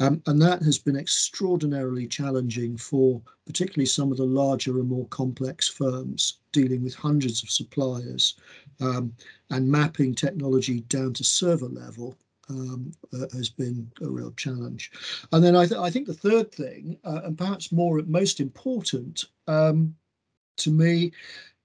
Um, 0.00 0.22
and 0.26 0.40
that 0.42 0.62
has 0.62 0.78
been 0.78 0.96
extraordinarily 0.96 2.06
challenging 2.06 2.76
for 2.76 3.20
particularly 3.46 3.86
some 3.86 4.10
of 4.10 4.18
the 4.18 4.24
larger 4.24 4.78
and 4.78 4.88
more 4.88 5.06
complex 5.08 5.68
firms 5.68 6.38
dealing 6.52 6.82
with 6.82 6.94
hundreds 6.94 7.42
of 7.42 7.50
suppliers 7.50 8.36
um, 8.80 9.12
and 9.50 9.70
mapping 9.70 10.14
technology 10.14 10.80
down 10.82 11.12
to 11.14 11.24
server 11.24 11.68
level 11.68 12.16
um, 12.50 12.90
uh, 13.12 13.26
has 13.32 13.48
been 13.48 13.90
a 14.00 14.08
real 14.08 14.32
challenge. 14.32 14.90
And 15.32 15.44
then 15.44 15.54
I, 15.54 15.66
th 15.66 15.78
I 15.78 15.90
think 15.90 16.06
the 16.06 16.14
third 16.14 16.50
thing, 16.52 16.98
uh, 17.04 17.20
and 17.24 17.36
perhaps 17.36 17.72
more 17.72 18.00
most 18.06 18.40
important 18.40 19.24
um, 19.46 19.94
to 20.58 20.70
me, 20.70 21.12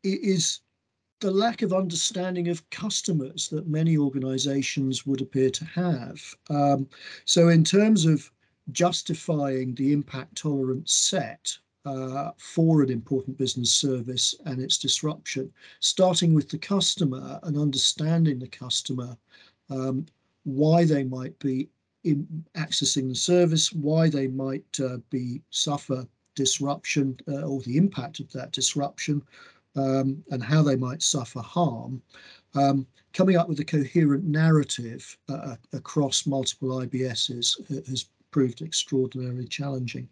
is 0.04 0.60
the 1.24 1.32
lack 1.32 1.62
of 1.62 1.72
understanding 1.72 2.50
of 2.50 2.70
customers 2.70 3.48
that 3.48 3.66
many 3.66 3.98
organizations 3.98 5.06
would 5.06 5.22
appear 5.22 5.50
to 5.50 5.64
have. 5.64 6.22
Um, 6.50 6.86
so 7.24 7.48
in 7.48 7.64
terms 7.64 8.06
of 8.06 8.30
justifying 8.74 9.74
the 9.76 9.94
impact 9.94 10.36
tolerance 10.36 10.94
set 10.94 11.58
uh, 11.86 12.32
for 12.38 12.82
an 12.82 12.90
important 12.90 13.38
business 13.38 13.74
service 13.74 14.36
and 14.46 14.60
its 14.62 14.78
disruption, 14.78 15.50
starting 15.80 16.34
with 16.34 16.50
the 16.50 16.58
customer 16.58 17.40
and 17.44 17.58
understanding 17.58 18.38
the 18.38 18.48
customer, 18.48 19.16
um, 19.70 20.06
why 20.44 20.84
they 20.84 21.06
might 21.06 21.40
be 21.40 21.70
in 22.04 22.28
accessing 22.58 23.08
the 23.08 23.16
service, 23.16 23.72
why 23.72 24.10
they 24.10 24.28
might 24.28 24.78
uh, 24.84 24.98
be 25.10 25.42
suffer 25.52 26.06
disruption 26.36 27.18
uh, 27.30 27.44
or 27.44 27.62
the 27.62 27.78
impact 27.78 28.20
of 28.20 28.30
that 28.34 28.52
disruption, 28.52 29.24
um, 29.76 30.24
and 30.32 30.44
how 30.44 30.62
they 30.62 30.76
might 30.76 31.02
suffer 31.02 31.40
harm, 31.40 32.02
um, 32.56 32.86
coming 33.14 33.38
up 33.38 33.50
with 33.50 33.60
a 33.60 33.66
coherent 33.66 34.24
narrative 34.24 35.18
uh, 35.30 35.56
across 35.74 36.26
multiple 36.26 36.70
IBSs 36.70 37.88
has 37.88 38.06
proved 38.32 38.62
extraordinarily 38.62 39.48
challenging. 39.48 40.08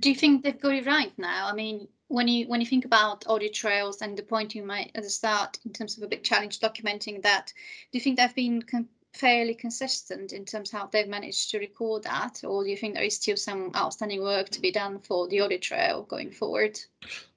Do 0.00 0.10
you 0.10 0.14
think 0.14 0.42
they've 0.42 0.60
got 0.60 0.74
it 0.74 0.86
right 0.86 1.12
now? 1.18 1.48
I 1.48 1.54
mean, 1.54 1.88
when 2.08 2.28
you 2.28 2.46
when 2.46 2.60
you 2.60 2.66
think 2.66 2.84
about 2.84 3.24
audit 3.26 3.54
trails 3.54 4.02
and 4.02 4.16
the 4.16 4.22
point 4.22 4.54
you 4.54 4.62
made 4.62 4.92
at 4.94 5.02
the 5.02 5.10
start 5.10 5.58
in 5.64 5.72
terms 5.72 5.96
of 5.96 6.04
a 6.04 6.08
big 6.08 6.22
challenge 6.22 6.60
documenting 6.60 7.22
that, 7.22 7.52
do 7.90 7.98
you 7.98 8.00
think 8.00 8.18
they've 8.18 8.34
been 8.34 8.62
fairly 9.14 9.54
consistent 9.54 10.32
in 10.32 10.44
terms 10.44 10.72
of 10.72 10.80
how 10.80 10.86
they've 10.86 11.08
managed 11.08 11.50
to 11.50 11.58
record 11.58 12.02
that, 12.04 12.40
or 12.44 12.64
do 12.64 12.70
you 12.70 12.76
think 12.76 12.94
there 12.94 13.04
is 13.04 13.16
still 13.16 13.36
some 13.36 13.70
outstanding 13.76 14.22
work 14.22 14.48
to 14.48 14.60
be 14.60 14.72
done 14.72 14.98
for 15.00 15.28
the 15.28 15.40
audit 15.40 15.60
trail 15.60 16.02
going 16.04 16.30
forward? 16.30 16.78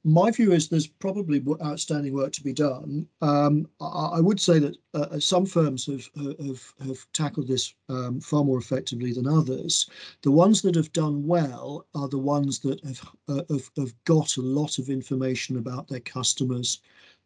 My 0.04 0.32
view 0.32 0.52
is 0.52 0.70
there's 0.70 0.88
probably 0.88 1.44
outstanding 1.64 2.14
work 2.14 2.32
to 2.34 2.44
be 2.44 2.54
done. 2.54 3.08
Um, 3.22 3.68
I, 3.82 4.12
I, 4.14 4.20
would 4.20 4.40
say 4.40 4.60
that 4.60 4.78
uh, 4.94 5.08
uh, 5.12 5.20
some 5.20 5.46
firms 5.46 5.88
have, 5.88 6.08
have, 6.40 6.74
have 6.86 7.12
tackled 7.12 7.48
this 7.48 7.74
um, 7.90 8.22
far 8.22 8.44
more 8.44 8.60
effectively 8.60 9.12
than 9.12 9.28
others. 9.28 9.90
The 10.22 10.32
ones 10.32 10.62
that 10.62 10.76
have 10.76 10.94
done 10.94 11.26
well 11.26 11.88
are 11.96 12.08
the 12.08 12.20
ones 12.20 12.60
that 12.60 12.84
have, 12.86 13.02
uh, 13.28 13.42
have, 13.50 13.72
have 13.78 13.94
got 14.06 14.38
a 14.38 14.42
lot 14.42 14.78
of 14.78 14.90
information 14.90 15.58
about 15.58 15.88
their 15.88 16.02
customers 16.02 16.82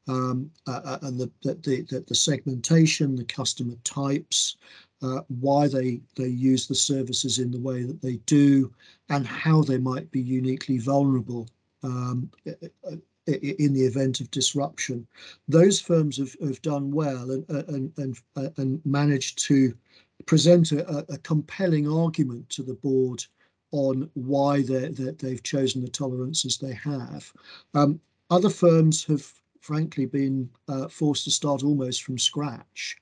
um, 0.09 0.49
uh, 0.67 0.81
uh, 0.83 0.99
and 1.03 1.19
the, 1.19 1.31
the, 1.43 2.03
the, 2.07 2.15
segmentation, 2.15 3.15
the 3.15 3.23
customer 3.25 3.75
types, 3.83 4.57
uh, 5.03 5.21
why 5.27 5.67
they, 5.67 6.01
they 6.15 6.27
use 6.27 6.67
the 6.67 6.73
services 6.73 7.37
in 7.37 7.51
the 7.51 7.59
way 7.59 7.83
that 7.83 8.01
they 8.01 8.15
do, 8.25 8.73
and 9.09 9.27
how 9.27 9.61
they 9.61 9.77
might 9.77 10.09
be 10.09 10.19
uniquely 10.19 10.79
vulnerable 10.79 11.47
um, 11.83 12.29
in 13.27 13.73
the 13.73 13.85
event 13.85 14.19
of 14.19 14.31
disruption. 14.31 15.05
Those 15.47 15.79
firms 15.79 16.17
have, 16.17 16.35
have 16.41 16.61
done 16.63 16.91
well 16.91 17.29
and, 17.29 17.47
and, 17.49 17.93
and, 17.97 18.17
and 18.57 18.81
managed 18.85 19.45
to 19.45 19.75
present 20.25 20.71
a, 20.71 21.05
a 21.13 21.19
compelling 21.19 21.87
argument 21.87 22.49
to 22.49 22.63
the 22.63 22.73
board 22.73 23.23
on 23.71 24.09
why 24.15 24.63
they 24.63 24.87
they've 24.89 25.43
chosen 25.43 25.83
the 25.83 25.87
tolerances 25.87 26.57
they 26.57 26.73
have. 26.73 27.31
Um, 27.75 27.99
other 28.31 28.49
firms 28.49 29.03
have 29.05 29.31
frankly 29.61 30.05
been 30.05 30.49
uh, 30.67 30.87
forced 30.87 31.23
to 31.25 31.31
start 31.31 31.63
almost 31.63 32.03
from 32.03 32.17
scratch. 32.17 32.97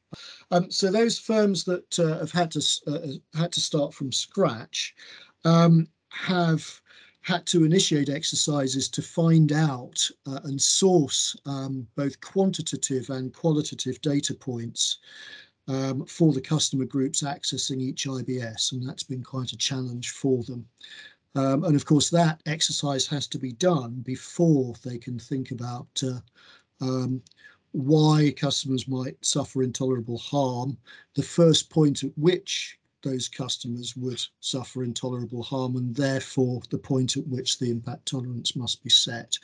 Um, 0.51 0.71
so 0.71 0.91
those 0.91 1.19
firms 1.19 1.63
that 1.65 1.99
uh, 1.99 2.19
have 2.19 2.31
had 2.31 2.51
to 2.51 2.61
uh, 2.87 3.37
had 3.37 3.51
to 3.53 3.61
start 3.61 3.93
from 3.93 4.11
scratch 4.11 4.95
um, 5.45 5.87
have 6.09 6.81
had 7.21 7.45
to 7.45 7.65
initiate 7.65 8.09
exercises 8.09 8.87
to 8.87 9.01
find 9.01 9.51
out 9.51 10.09
uh, 10.27 10.39
and 10.45 10.61
source 10.61 11.35
um, 11.45 11.85
both 11.95 12.19
quantitative 12.21 13.09
and 13.09 13.33
qualitative 13.33 14.01
data 14.01 14.33
points 14.33 14.99
um, 15.67 16.05
for 16.05 16.31
the 16.31 16.41
customer 16.41 16.85
groups 16.85 17.23
accessing 17.23 17.81
each 17.81 18.05
IBS, 18.05 18.71
and 18.71 18.87
that's 18.87 19.03
been 19.03 19.23
quite 19.23 19.51
a 19.51 19.57
challenge 19.57 20.11
for 20.11 20.43
them. 20.43 20.65
Um, 21.35 21.63
and 21.65 21.75
of 21.75 21.85
course, 21.85 22.09
that 22.09 22.41
exercise 22.45 23.05
has 23.07 23.27
to 23.27 23.37
be 23.37 23.51
done 23.51 24.01
before 24.05 24.73
they 24.83 24.97
can 24.97 25.19
think 25.19 25.51
about 25.51 25.87
uh, 26.03 26.19
um, 26.81 27.21
why 27.71 28.33
customers 28.35 28.87
might 28.87 29.23
suffer 29.23 29.61
intolerable 29.61 30.17
harm, 30.17 30.77
the 31.15 31.23
first 31.23 31.69
point 31.69 32.03
at 32.03 32.17
which 32.17 32.79
those 33.03 33.27
customers 33.27 33.95
would 33.95 34.21
suffer 34.39 34.83
intolerable 34.83 35.43
harm, 35.43 35.75
and 35.75 35.95
therefore 35.95 36.61
the 36.69 36.77
point 36.77 37.17
at 37.17 37.27
which 37.27 37.59
the 37.59 37.69
impact 37.69 38.07
tolerance 38.07 38.55
must 38.55 38.83
be 38.83 38.89
set. 38.89 39.37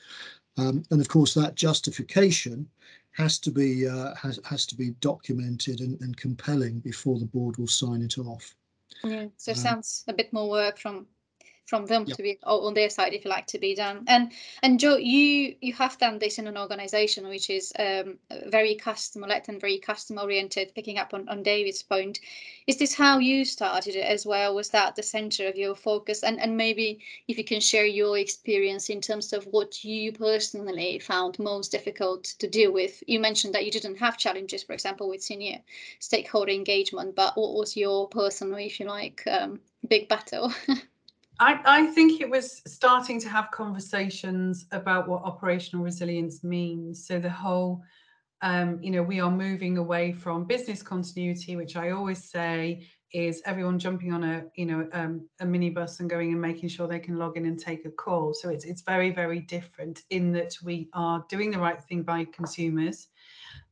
Um, 0.58 0.84
and 0.92 1.00
of 1.02 1.08
course, 1.08 1.34
that 1.34 1.56
justification 1.56 2.68
has 3.12 3.38
to 3.40 3.52
be 3.52 3.88
uh, 3.88 4.16
has 4.16 4.40
has 4.44 4.66
to 4.68 4.76
be 4.76 4.92
documented 5.00 5.82
and, 5.82 6.00
and, 6.02 6.18
compelling 6.18 6.80
before 6.80 7.20
the 7.20 7.26
board 7.26 7.58
will 7.58 7.68
sign 7.68 8.02
it 8.02 8.18
off. 8.18 8.56
Yeah, 9.04 9.28
so 9.38 9.52
uh, 9.52 9.56
sounds 9.56 10.04
a 10.08 10.14
bit 10.14 10.34
more 10.34 10.50
work 10.50 10.80
from 10.80 11.06
from 11.66 11.86
them 11.86 12.06
yep. 12.06 12.18
to 12.18 12.24
be 12.24 12.38
on 12.44 12.74
their 12.74 12.90
side 12.90 13.14
if 13.14 13.24
you 13.24 13.30
like 13.30 13.48
to 13.48 13.60
be 13.60 13.76
done. 13.76 14.04
And 14.08 14.32
and 14.62 14.80
jo 14.80 14.98
you 14.98 15.56
you 15.62 15.74
have 15.74 15.98
done 15.98 16.20
this 16.20 16.38
in 16.38 16.48
an 16.48 16.58
organization 16.58 17.28
which 17.28 17.50
is 17.50 17.72
um, 17.80 18.18
very 18.48 18.76
customer 18.76 19.28
led 19.28 19.48
and 19.48 19.62
very 19.62 19.80
customer 19.80 20.24
oriented 20.24 20.74
picking 20.76 20.98
up 20.98 21.14
on, 21.14 21.30
on 21.30 21.44
david's 21.44 21.84
point. 21.84 22.20
Is 22.68 22.78
this 22.78 22.94
how 22.94 23.20
you 23.20 23.46
started 23.46 23.96
it 23.96 24.06
as 24.06 24.26
well? 24.26 24.56
Was 24.56 24.70
that 24.70 24.96
the 24.96 25.04
center 25.04 25.48
of 25.48 25.56
your 25.56 25.76
focus? 25.76 26.24
And 26.24 26.40
and 26.40 26.58
maybe 26.58 27.00
if 27.28 27.38
you 27.38 27.44
can 27.44 27.62
share 27.62 27.86
your 27.86 28.18
experience 28.18 28.90
in 28.90 29.02
terms 29.02 29.34
of 29.34 29.46
what 29.46 29.84
you 29.84 30.12
personally 30.12 31.00
found 31.00 31.40
most 31.40 31.72
difficult 31.72 32.24
to 32.40 32.48
deal 32.48 32.72
with. 32.72 33.04
You 33.08 33.20
mentioned 33.20 33.56
that 33.56 33.66
you 33.66 33.72
didn't 33.72 33.98
have 33.98 34.18
challenges 34.18 34.64
for 34.64 34.74
example 34.74 35.10
with 35.10 35.24
senior 35.24 35.60
stakeholder 36.00 36.52
engagement 36.52 37.16
but 37.16 37.38
what 37.38 37.54
was 37.54 37.78
your 37.78 38.08
personal 38.10 38.58
if 38.58 38.80
you 38.80 38.86
like 38.86 39.24
um, 39.28 39.60
big 39.88 40.08
battle 40.08 40.54
I, 41.40 41.60
I 41.66 41.88
think 41.88 42.22
it 42.22 42.30
was 42.30 42.62
starting 42.68 43.20
to 43.22 43.30
have 43.30 43.52
conversations 43.52 44.66
about 44.72 45.08
what 45.08 45.24
operational 45.24 45.84
resilience 45.84 46.44
means. 46.44 47.08
So 47.08 47.20
the 47.20 47.30
whole, 47.30 47.82
um, 48.42 48.80
you 48.82 48.92
know, 48.92 49.04
we 49.04 49.20
are 49.20 49.32
moving 49.32 49.78
away 49.78 50.12
from 50.14 50.46
business 50.46 50.84
continuity, 50.84 51.56
which 51.56 51.76
I 51.76 51.92
always 51.92 52.24
say 52.24 52.88
is 53.14 53.42
everyone 53.46 53.80
jumping 53.80 54.12
on 54.12 54.24
a, 54.24 54.44
you 54.56 54.66
know, 54.66 54.88
um, 54.94 55.28
a 55.40 55.46
minibus 55.46 56.00
and 56.00 56.10
going 56.10 56.32
and 56.32 56.42
making 56.42 56.70
sure 56.70 56.88
they 56.88 57.00
can 57.00 57.18
log 57.18 57.38
in 57.38 57.46
and 57.46 57.60
take 57.60 57.86
a 57.86 57.92
call. 57.92 58.34
So 58.34 58.50
it's 58.50 58.66
it's 58.66 58.82
very 58.82 59.12
very 59.12 59.40
different 59.40 60.02
in 60.10 60.32
that 60.34 60.56
we 60.64 60.90
are 60.94 61.24
doing 61.30 61.52
the 61.52 61.60
right 61.60 61.82
thing 61.84 62.04
by 62.04 62.26
consumers, 62.26 63.08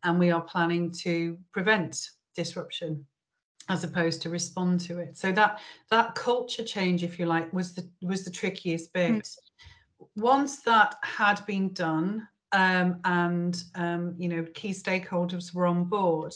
and 0.03 0.19
we 0.19 0.31
are 0.31 0.41
planning 0.41 0.91
to 1.03 1.37
prevent 1.51 2.09
disruption 2.35 3.05
as 3.69 3.83
opposed 3.83 4.21
to 4.21 4.29
respond 4.29 4.79
to 4.81 4.99
it. 4.99 5.17
So 5.17 5.31
that 5.33 5.59
that 5.89 6.15
culture 6.15 6.63
change 6.63 7.03
if 7.03 7.19
you 7.19 7.25
like 7.25 7.51
was 7.53 7.73
the 7.73 7.87
was 8.01 8.23
the 8.23 8.31
trickiest 8.31 8.93
bit. 8.93 9.11
Mm. 9.11 9.37
once 10.15 10.61
that 10.61 10.95
had 11.03 11.45
been 11.45 11.71
done 11.73 12.27
um, 12.51 12.99
and 13.05 13.63
um, 13.75 14.15
you 14.17 14.27
know 14.29 14.45
key 14.53 14.71
stakeholders 14.71 15.53
were 15.53 15.67
on 15.67 15.85
board 15.85 16.33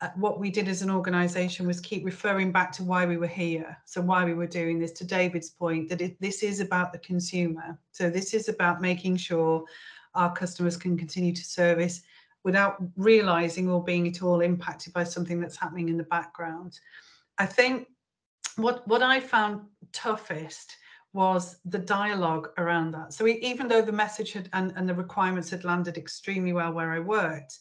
uh, 0.00 0.08
what 0.14 0.38
we 0.38 0.50
did 0.50 0.68
as 0.68 0.82
an 0.82 0.90
organization 0.90 1.66
was 1.66 1.80
keep 1.80 2.04
referring 2.04 2.52
back 2.52 2.70
to 2.70 2.84
why 2.84 3.04
we 3.04 3.16
were 3.16 3.26
here. 3.26 3.76
So 3.84 4.00
why 4.00 4.24
we 4.24 4.34
were 4.34 4.46
doing 4.46 4.78
this 4.78 4.92
to 4.92 5.04
david's 5.04 5.50
point 5.50 5.88
that 5.88 6.00
it, 6.00 6.20
this 6.20 6.42
is 6.44 6.60
about 6.60 6.92
the 6.92 7.00
consumer. 7.00 7.76
So 7.90 8.08
this 8.08 8.32
is 8.32 8.48
about 8.48 8.80
making 8.80 9.16
sure 9.16 9.64
our 10.14 10.32
customers 10.32 10.76
can 10.76 10.96
continue 10.96 11.34
to 11.34 11.44
service 11.44 12.02
without 12.44 12.76
realizing 12.96 13.68
or 13.68 13.82
being 13.82 14.06
at 14.08 14.22
all 14.22 14.40
impacted 14.40 14.92
by 14.92 15.04
something 15.04 15.40
that's 15.40 15.56
happening 15.56 15.88
in 15.88 15.96
the 15.96 16.04
background. 16.04 16.78
I 17.38 17.46
think 17.46 17.88
what 18.56 18.86
what 18.88 19.02
I 19.02 19.20
found 19.20 19.62
toughest 19.92 20.76
was 21.12 21.56
the 21.64 21.78
dialogue 21.78 22.50
around 22.58 22.92
that. 22.92 23.12
So 23.12 23.26
even 23.26 23.66
though 23.66 23.82
the 23.82 23.92
message 23.92 24.32
had 24.32 24.48
and, 24.52 24.72
and 24.76 24.88
the 24.88 24.94
requirements 24.94 25.50
had 25.50 25.64
landed 25.64 25.96
extremely 25.96 26.52
well 26.52 26.72
where 26.72 26.92
I 26.92 27.00
worked, 27.00 27.58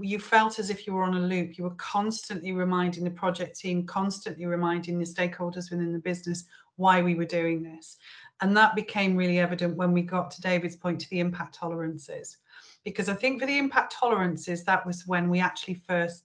you 0.00 0.18
felt 0.18 0.58
as 0.58 0.70
if 0.70 0.86
you 0.86 0.94
were 0.94 1.04
on 1.04 1.14
a 1.14 1.20
loop. 1.20 1.56
You 1.56 1.64
were 1.64 1.76
constantly 1.76 2.52
reminding 2.52 3.04
the 3.04 3.10
project 3.10 3.58
team, 3.58 3.86
constantly 3.86 4.46
reminding 4.46 4.98
the 4.98 5.04
stakeholders 5.04 5.70
within 5.70 5.92
the 5.92 5.98
business 5.98 6.44
why 6.76 7.02
we 7.02 7.14
were 7.14 7.24
doing 7.24 7.62
this. 7.62 7.98
And 8.40 8.56
that 8.56 8.74
became 8.74 9.16
really 9.16 9.38
evident 9.38 9.76
when 9.76 9.92
we 9.92 10.02
got 10.02 10.30
to 10.32 10.40
David's 10.40 10.76
point 10.76 11.00
to 11.00 11.10
the 11.10 11.20
impact 11.20 11.54
tolerances 11.54 12.38
because 12.84 13.08
I 13.08 13.14
think 13.14 13.40
for 13.40 13.46
the 13.46 13.58
impact 13.58 13.96
tolerances, 13.98 14.64
that 14.64 14.86
was 14.86 15.06
when 15.06 15.30
we 15.30 15.40
actually 15.40 15.74
first, 15.74 16.24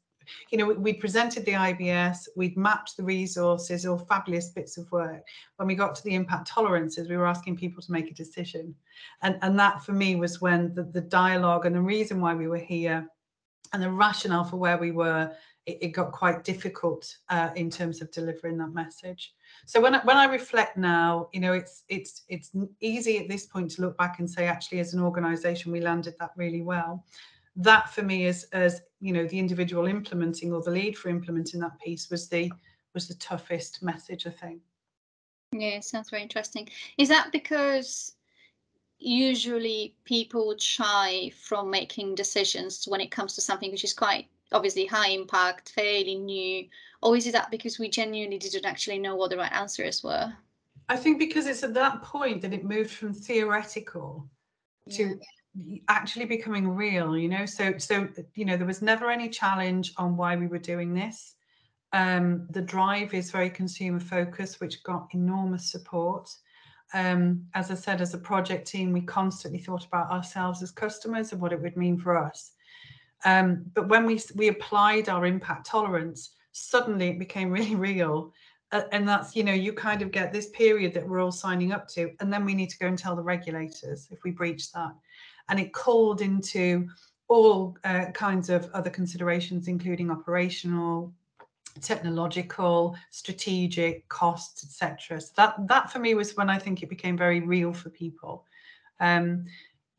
you 0.52 0.58
know, 0.58 0.68
we 0.68 0.94
presented 0.94 1.46
the 1.46 1.54
IBS, 1.54 2.28
we'd 2.36 2.58
mapped 2.58 2.98
the 2.98 3.04
resources, 3.04 3.86
all 3.86 3.98
fabulous 3.98 4.50
bits 4.50 4.78
of 4.78 4.92
work. 4.92 5.24
When 5.56 5.68
we 5.68 5.76
got 5.76 5.96
to 5.96 6.04
the 6.04 6.16
impact 6.16 6.48
tolerances, 6.48 7.10
we 7.10 7.18
were 7.18 7.26
asking 7.26 7.58
people 7.58 7.82
to 7.82 7.92
make 7.92 8.12
a 8.12 8.14
decision. 8.14 8.76
And, 9.24 9.40
and 9.42 9.58
that 9.58 9.84
for 9.84 9.94
me 9.94 10.16
was 10.16 10.42
when 10.42 10.76
the, 10.76 10.84
the 10.84 11.02
dialogue 11.02 11.66
and 11.66 11.76
the 11.76 11.82
reason 11.82 12.22
why 12.22 12.36
we 12.36 12.48
were 12.48 12.58
here 12.58 13.10
and 13.74 13.82
the 13.82 13.90
rationale 13.90 14.44
for 14.44 14.58
where 14.58 14.78
we 14.78 14.92
were, 14.92 15.32
it, 15.70 15.78
it 15.82 15.88
got 15.90 16.12
quite 16.12 16.44
difficult 16.44 17.16
uh, 17.30 17.50
in 17.56 17.70
terms 17.70 18.02
of 18.02 18.12
delivering 18.12 18.58
that 18.58 18.74
message. 18.74 19.34
So 19.66 19.80
when 19.80 19.96
I, 19.96 20.00
when 20.04 20.18
I 20.18 20.26
reflect 20.26 20.78
now, 20.78 21.30
you 21.34 21.40
know, 21.40 21.54
it's 21.54 21.84
it's 21.90 22.24
it's 22.28 22.52
easy 22.82 23.18
at 23.20 23.28
this 23.28 23.46
point 23.46 23.72
to 23.72 23.82
look 23.82 23.98
back 23.98 24.20
and 24.20 24.30
say, 24.30 24.48
actually, 24.48 24.80
as 24.80 24.94
an 24.94 25.02
organisation, 25.02 25.72
we 25.72 25.82
landed 25.82 26.16
that 26.20 26.32
really 26.36 26.62
well. 26.62 27.06
That 27.56 27.90
for 27.94 28.04
me, 28.04 28.26
is 28.26 28.46
as 28.52 28.82
you 29.00 29.14
know, 29.14 29.26
the 29.26 29.40
individual 29.40 29.86
implementing 29.88 30.52
or 30.54 30.62
the 30.62 30.72
lead 30.72 30.98
for 30.98 31.10
implementing 31.10 31.60
that 31.62 31.80
piece 31.80 32.10
was 32.10 32.28
the 32.30 32.52
was 32.94 33.08
the 33.08 33.16
toughest 33.16 33.84
message, 33.84 34.26
I 34.26 34.32
think. 34.32 34.62
Yeah, 35.52 35.80
sounds 35.80 36.10
very 36.10 36.24
interesting. 36.24 36.70
Is 36.98 37.10
that 37.10 37.32
because 37.32 38.14
usually 39.00 39.96
people 40.04 40.56
shy 40.58 41.32
from 41.42 41.70
making 41.70 42.16
decisions 42.16 42.86
when 42.88 43.02
it 43.02 43.12
comes 43.12 43.34
to 43.34 43.42
something 43.42 43.72
which 43.72 43.86
is 43.86 43.94
quite 43.94 44.28
obviously 44.52 44.86
high 44.86 45.10
impact, 45.10 45.70
fairly 45.70 46.16
new, 46.16 46.68
or 47.02 47.16
is 47.16 47.28
it 47.28 47.34
that 47.34 47.52
because 47.52 47.80
we 47.80 47.90
genuinely 47.90 48.38
didn't 48.38 48.66
actually 48.66 49.00
know 49.00 49.16
what 49.16 49.30
the 49.30 49.38
right 49.38 49.52
answers 49.52 50.04
were? 50.04 50.32
I 50.90 50.96
think 50.96 51.20
because 51.20 51.46
it's 51.46 51.64
at 51.64 51.76
that 51.76 52.02
point 52.02 52.42
that 52.42 52.54
it 52.54 52.66
moved 52.66 52.92
from 52.92 53.14
theoretical 53.14 54.28
to 54.92 55.20
yeah. 55.56 55.78
actually 55.88 56.26
becoming 56.26 56.68
real, 56.68 57.16
you 57.16 57.30
know. 57.30 57.46
So 57.46 57.78
so 57.78 58.08
you 58.34 58.46
know, 58.46 58.58
there 58.58 58.68
was 58.68 58.82
never 58.82 59.12
any 59.12 59.30
challenge 59.30 59.94
on 59.98 60.18
why 60.18 60.36
we 60.36 60.48
were 60.48 60.58
doing 60.58 60.94
this. 60.94 61.36
Um, 61.94 62.48
the 62.52 62.62
drive 62.62 63.14
is 63.14 63.32
very 63.32 63.50
consumer 63.50 64.00
focused, 64.00 64.60
which 64.60 64.84
got 64.84 65.08
enormous 65.12 65.72
support. 65.72 66.30
Um, 66.94 67.46
as 67.54 67.70
I 67.70 67.76
said, 67.76 68.02
as 68.02 68.16
a 68.16 68.20
project 68.20 68.68
team, 68.68 68.92
we 68.92 69.02
constantly 69.02 69.60
thought 69.60 69.86
about 69.86 70.12
ourselves 70.12 70.64
as 70.64 70.72
customers 70.72 71.32
and 71.32 71.42
what 71.42 71.54
it 71.54 71.62
would 71.62 71.78
mean 71.78 72.00
for 72.00 72.18
us. 72.18 72.52
Um, 73.26 73.66
but 73.74 73.90
when 73.90 74.06
we 74.06 74.20
we 74.36 74.48
applied 74.48 75.10
our 75.10 75.26
impact 75.26 75.68
tolerance, 75.68 76.32
suddenly 76.52 77.10
it 77.10 77.20
became 77.20 77.52
really 77.58 77.76
real. 77.76 78.34
Uh, 78.72 78.84
and 78.92 79.08
that's 79.08 79.36
you 79.36 79.44
know 79.44 79.54
you 79.54 79.74
kind 79.74 80.02
of 80.02 80.12
get 80.12 80.32
this 80.32 80.50
period 80.50 80.94
that 80.94 81.08
we're 81.08 81.22
all 81.22 81.32
signing 81.32 81.72
up 81.72 81.88
to, 81.90 82.12
and 82.20 82.32
then 82.32 82.46
we 82.46 82.54
need 82.54 82.70
to 82.70 82.78
go 82.78 82.88
and 82.88 82.98
tell 82.98 83.16
the 83.16 83.22
regulators 83.22 84.08
if 84.12 84.24
we 84.24 84.32
breach 84.32 84.72
that. 84.72 84.94
And 85.50 85.60
it 85.60 85.74
called 85.74 86.22
into 86.22 86.88
all 87.28 87.78
uh, 87.84 88.06
kinds 88.14 88.50
of 88.50 88.70
other 88.74 88.90
considerations, 88.90 89.68
including 89.68 90.12
operational, 90.12 91.14
technological, 91.82 92.96
strategic, 93.10 94.08
costs, 94.10 94.64
etc. 94.64 95.20
So 95.22 95.32
that 95.38 95.68
that 95.68 95.92
for 95.92 96.00
me 96.00 96.14
was 96.14 96.36
when 96.36 96.50
I 96.50 96.60
think 96.60 96.84
it 96.84 96.90
became 96.90 97.18
very 97.18 97.40
real 97.40 97.74
for 97.74 97.90
people. 97.90 98.46
Um, 99.00 99.46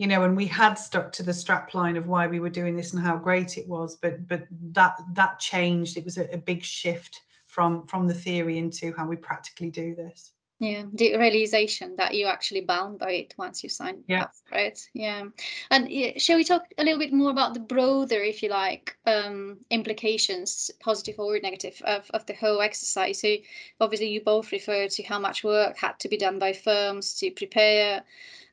you 0.00 0.06
know, 0.06 0.24
and 0.24 0.34
we 0.34 0.46
had 0.46 0.74
stuck 0.74 1.12
to 1.12 1.22
the 1.22 1.34
strap 1.34 1.74
line 1.74 1.98
of 1.98 2.06
why 2.06 2.26
we 2.26 2.40
were 2.40 2.48
doing 2.48 2.74
this 2.74 2.94
and 2.94 3.02
how 3.02 3.18
great 3.18 3.58
it 3.58 3.68
was, 3.68 3.96
but 3.96 4.26
but 4.26 4.46
that 4.72 4.98
that 5.12 5.38
changed. 5.38 5.98
It 5.98 6.06
was 6.06 6.16
a, 6.16 6.24
a 6.32 6.38
big 6.38 6.64
shift 6.64 7.20
from 7.46 7.86
from 7.86 8.08
the 8.08 8.14
theory 8.14 8.56
into 8.56 8.94
how 8.96 9.06
we 9.06 9.16
practically 9.16 9.68
do 9.68 9.94
this. 9.94 10.32
Yeah, 10.58 10.84
the 10.92 11.16
realization 11.16 11.96
that 11.96 12.14
you're 12.14 12.30
actually 12.30 12.62
bound 12.62 12.98
by 12.98 13.12
it 13.12 13.34
once 13.36 13.62
you 13.62 13.68
sign 13.68 14.02
yeah. 14.08 14.22
up 14.22 14.32
for 14.46 14.56
it. 14.56 14.88
Yeah. 14.94 15.24
And 15.70 15.90
yeah, 15.90 16.12
shall 16.16 16.36
we 16.36 16.44
talk 16.44 16.64
a 16.76 16.84
little 16.84 16.98
bit 16.98 17.14
more 17.14 17.30
about 17.30 17.54
the 17.54 17.60
broader, 17.60 18.22
if 18.22 18.42
you 18.42 18.50
like, 18.50 18.94
um, 19.06 19.56
implications, 19.70 20.70
positive 20.78 21.18
or 21.18 21.38
negative, 21.40 21.80
of, 21.86 22.10
of 22.12 22.26
the 22.26 22.34
whole 22.34 22.60
exercise? 22.60 23.22
So 23.22 23.36
obviously 23.80 24.10
you 24.10 24.20
both 24.20 24.52
referred 24.52 24.90
to 24.90 25.02
how 25.02 25.18
much 25.18 25.44
work 25.44 25.78
had 25.78 25.98
to 26.00 26.10
be 26.10 26.18
done 26.18 26.38
by 26.38 26.52
firms 26.52 27.14
to 27.20 27.30
prepare 27.30 28.02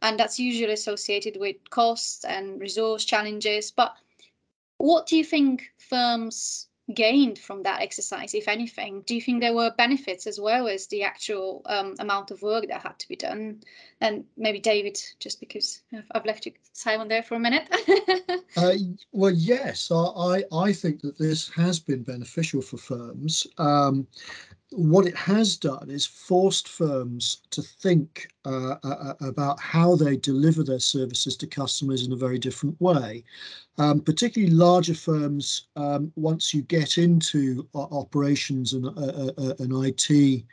and 0.02 0.20
that's 0.20 0.40
usually 0.40 0.74
associated 0.74 1.38
with 1.38 1.56
costs 1.70 2.24
and 2.26 2.60
resource 2.60 3.06
challenges. 3.06 3.72
But 3.72 3.96
what 4.78 5.08
do 5.08 5.18
you 5.18 5.24
think 5.24 5.72
firms 5.78 6.68
gained 6.94 7.38
from 7.38 7.64
that 7.64 7.82
exercise, 7.82 8.34
if 8.34 8.48
anything? 8.48 9.02
Do 9.02 9.16
you 9.16 9.22
think 9.22 9.42
there 9.42 9.54
were 9.54 9.72
benefits 9.78 10.26
as 10.26 10.40
well 10.40 10.68
as 10.68 10.88
the 10.88 11.04
actual 11.04 11.62
um, 11.66 11.96
amount 12.00 12.32
of 12.32 12.42
work 12.42 12.68
that 12.70 12.82
had 12.82 12.98
to 13.00 13.08
be 13.08 13.16
done? 13.16 13.62
And 14.00 14.24
maybe 14.38 14.60
David, 14.60 14.98
just 15.20 15.40
because 15.40 15.82
I've 16.12 16.26
left 16.26 16.46
you 16.46 16.54
silent 16.74 17.10
there 17.10 17.24
for 17.24 17.36
a 17.36 17.40
minute. 17.40 17.68
uh, 18.58 18.74
well, 19.12 19.34
yes, 19.34 19.92
I, 19.92 20.44
I 20.54 20.72
think 20.72 21.02
that 21.02 21.18
this 21.18 21.50
has 21.50 21.80
been 21.80 22.04
beneficial 22.04 22.62
for 22.62 22.78
firms. 22.78 23.48
Um, 23.58 24.08
what 24.72 25.06
it 25.08 25.16
has 25.16 25.56
done 25.56 25.90
is 25.90 26.06
forced 26.06 26.68
firms 26.68 27.42
to 27.52 27.62
think 27.62 28.28
uh, 28.46 28.76
uh, 28.84 28.88
uh, 28.88 29.14
about 29.22 29.60
how 29.60 29.96
they 29.96 30.18
deliver 30.18 30.62
their 30.62 30.80
services 30.80 31.38
to 31.38 31.48
customers 31.48 32.06
in 32.06 32.12
a 32.12 32.18
very 32.18 32.38
different 32.38 32.80
way. 32.82 33.24
Um, 33.78 34.02
particularly 34.02 34.54
larger 34.54 34.94
firms, 34.94 35.68
um, 35.78 36.12
once 36.16 36.54
you 36.54 36.64
get 36.64 36.98
into 36.98 37.68
operations 37.76 38.74
and, 38.74 38.88
uh, 38.88 38.92
uh, 38.92 39.32
uh 39.38 39.54
and 39.60 39.72
IT 39.86 40.44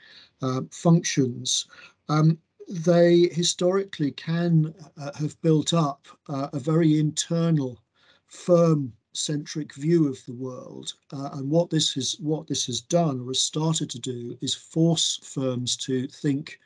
functions, 0.71 1.67
um, 2.09 2.39
they 2.69 3.29
historically 3.33 4.13
can 4.13 4.75
have 5.19 5.41
built 5.43 5.75
up 5.75 6.07
a 6.29 6.59
very 6.59 6.99
internal 6.99 7.79
firm 8.27 8.93
centric 9.15 9.75
view 9.75 10.09
of 10.09 10.25
the 10.27 10.35
world. 10.35 10.93
Uh, 11.13 11.31
and 11.35 11.51
what 11.51 11.71
this 11.71 11.97
is, 11.97 12.19
what 12.21 12.47
this 12.47 12.67
has 12.67 12.81
done 12.81 13.21
or 13.21 13.29
has 13.29 13.41
started 13.41 13.89
to 13.91 13.99
do 13.99 14.37
is 14.41 14.55
force 14.55 15.21
firms 15.23 15.77
to 15.77 16.07
think 16.09 16.59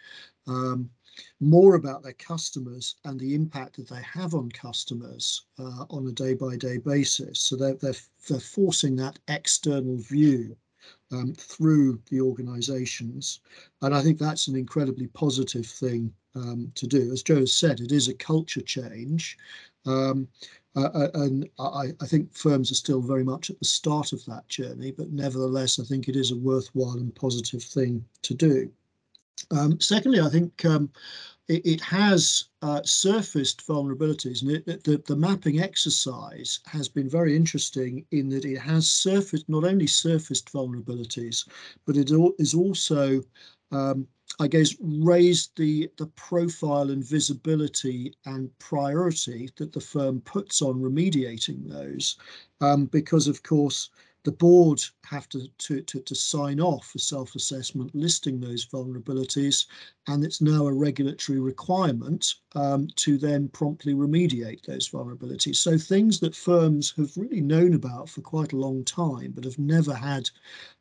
um, 0.47 0.91
more 1.41 1.75
about 1.75 2.03
their 2.03 2.15
customers 2.15 2.97
and 3.05 3.19
the 3.19 3.35
impact 3.35 3.77
that 3.77 3.89
they 3.89 4.03
have 4.03 4.35
on 4.35 4.49
customers 4.51 5.43
uh, 5.59 5.85
on 5.91 6.07
a 6.07 6.13
day 6.13 6.35
by 6.35 6.57
day 6.57 6.79
basis. 6.79 7.41
So 7.41 7.57
they're, 7.57 7.75
they're, 7.75 7.95
they're 8.29 8.41
forcing 8.41 8.97
that 8.97 9.19
external 9.29 9.97
view 9.97 10.57
um, 11.13 11.35
through 11.35 12.01
the 12.11 12.21
organizations. 12.21 13.41
And 13.83 13.95
I 13.95 14.03
think 14.03 14.19
that's 14.19 14.49
an 14.49 14.57
incredibly 14.57 15.09
positive 15.09 15.67
thing 15.67 16.13
um, 16.35 16.71
to 16.77 16.87
do. 16.87 17.13
As 17.13 17.23
Jo 17.23 17.37
has 17.37 17.53
said, 17.53 17.81
it 17.81 17.93
is 17.93 18.09
a 18.09 18.15
culture 18.15 18.61
change. 18.63 19.39
Um, 19.87 20.29
uh, 20.77 20.91
uh, 20.95 21.09
and 21.15 21.49
I, 21.59 21.93
I, 22.01 22.07
think 22.07 22.35
firms 22.35 22.71
are 22.71 22.77
still 22.77 23.01
very 23.01 23.25
much 23.25 23.51
at 23.51 23.59
the 23.59 23.65
start 23.65 24.13
of 24.13 24.25
that 24.27 24.47
journey, 24.49 24.93
but 24.93 25.11
nevertheless, 25.11 25.79
I 25.81 25.85
think 25.85 26.09
it 26.09 26.17
is 26.17 26.31
a 26.31 26.37
worthwhile 26.37 26.99
and 26.99 27.15
positive 27.15 27.63
thing 27.63 28.05
to 28.23 28.35
do. 28.35 28.71
Um, 29.51 29.81
secondly, 29.81 30.21
I 30.21 30.29
think 30.29 30.65
um, 30.65 30.91
it, 31.49 31.65
it, 31.65 31.81
has 31.81 32.45
uh, 32.63 32.83
surfaced 32.85 33.67
vulnerabilities, 33.67 34.43
and 34.43 34.51
it, 34.51 34.85
the, 34.85 35.03
the 35.07 35.17
mapping 35.17 35.61
exercise 35.61 36.61
has 36.67 36.89
been 36.89 37.09
very 37.09 37.35
interesting 37.35 38.05
in 38.11 38.29
that 38.29 38.45
it 38.45 38.59
has 38.59 38.89
surfaced 38.89 39.49
not 39.49 39.65
only 39.65 39.87
surfaced 39.87 40.53
vulnerabilities, 40.53 41.49
but 41.87 41.97
it 41.97 42.11
is 42.39 42.55
also 42.55 43.23
um, 43.73 44.07
I 44.41 44.47
guess, 44.47 44.77
raised 44.81 45.57
the, 45.57 45.91
the 45.97 46.07
profile 46.07 46.91
and 46.91 47.05
visibility 47.05 48.15
and 48.27 48.57
priority 48.59 49.51
that 49.57 49.73
the 49.73 49.81
firm 49.81 50.21
puts 50.21 50.63
on 50.63 50.75
remediating 50.75 51.69
those. 51.69 52.17
Um, 52.61 52.87
because, 52.87 53.27
of 53.27 53.43
course, 53.43 53.91
the 54.25 54.33
board 54.33 54.83
have 55.05 55.29
to, 55.29 55.49
to, 55.59 55.81
to, 55.83 56.01
to 56.01 56.15
sign 56.15 56.61
off 56.61 56.93
a 56.95 56.99
self-assessment 56.99 57.95
listing 57.95 58.41
those 58.41 58.67
vulnerabilities, 58.67 59.67
and 60.09 60.25
it's 60.25 60.41
now 60.41 60.67
a 60.67 60.73
regulatory 60.73 61.39
requirement 61.39 62.35
um, 62.55 62.89
to 62.97 63.17
then 63.17 63.49
promptly 63.49 63.95
remediate 63.95 64.63
those 64.65 64.89
vulnerabilities. 64.89 65.57
So 65.57 65.79
things 65.79 66.21
that 66.21 66.35
firms 66.35 66.93
have 66.97 67.17
really 67.17 67.41
known 67.41 67.75
about 67.75 68.09
for 68.09 68.21
quite 68.21 68.53
a 68.53 68.57
long 68.57 68.85
time, 68.85 69.33
but 69.35 69.45
have 69.45 69.59
never 69.59 69.95
had 69.95 70.29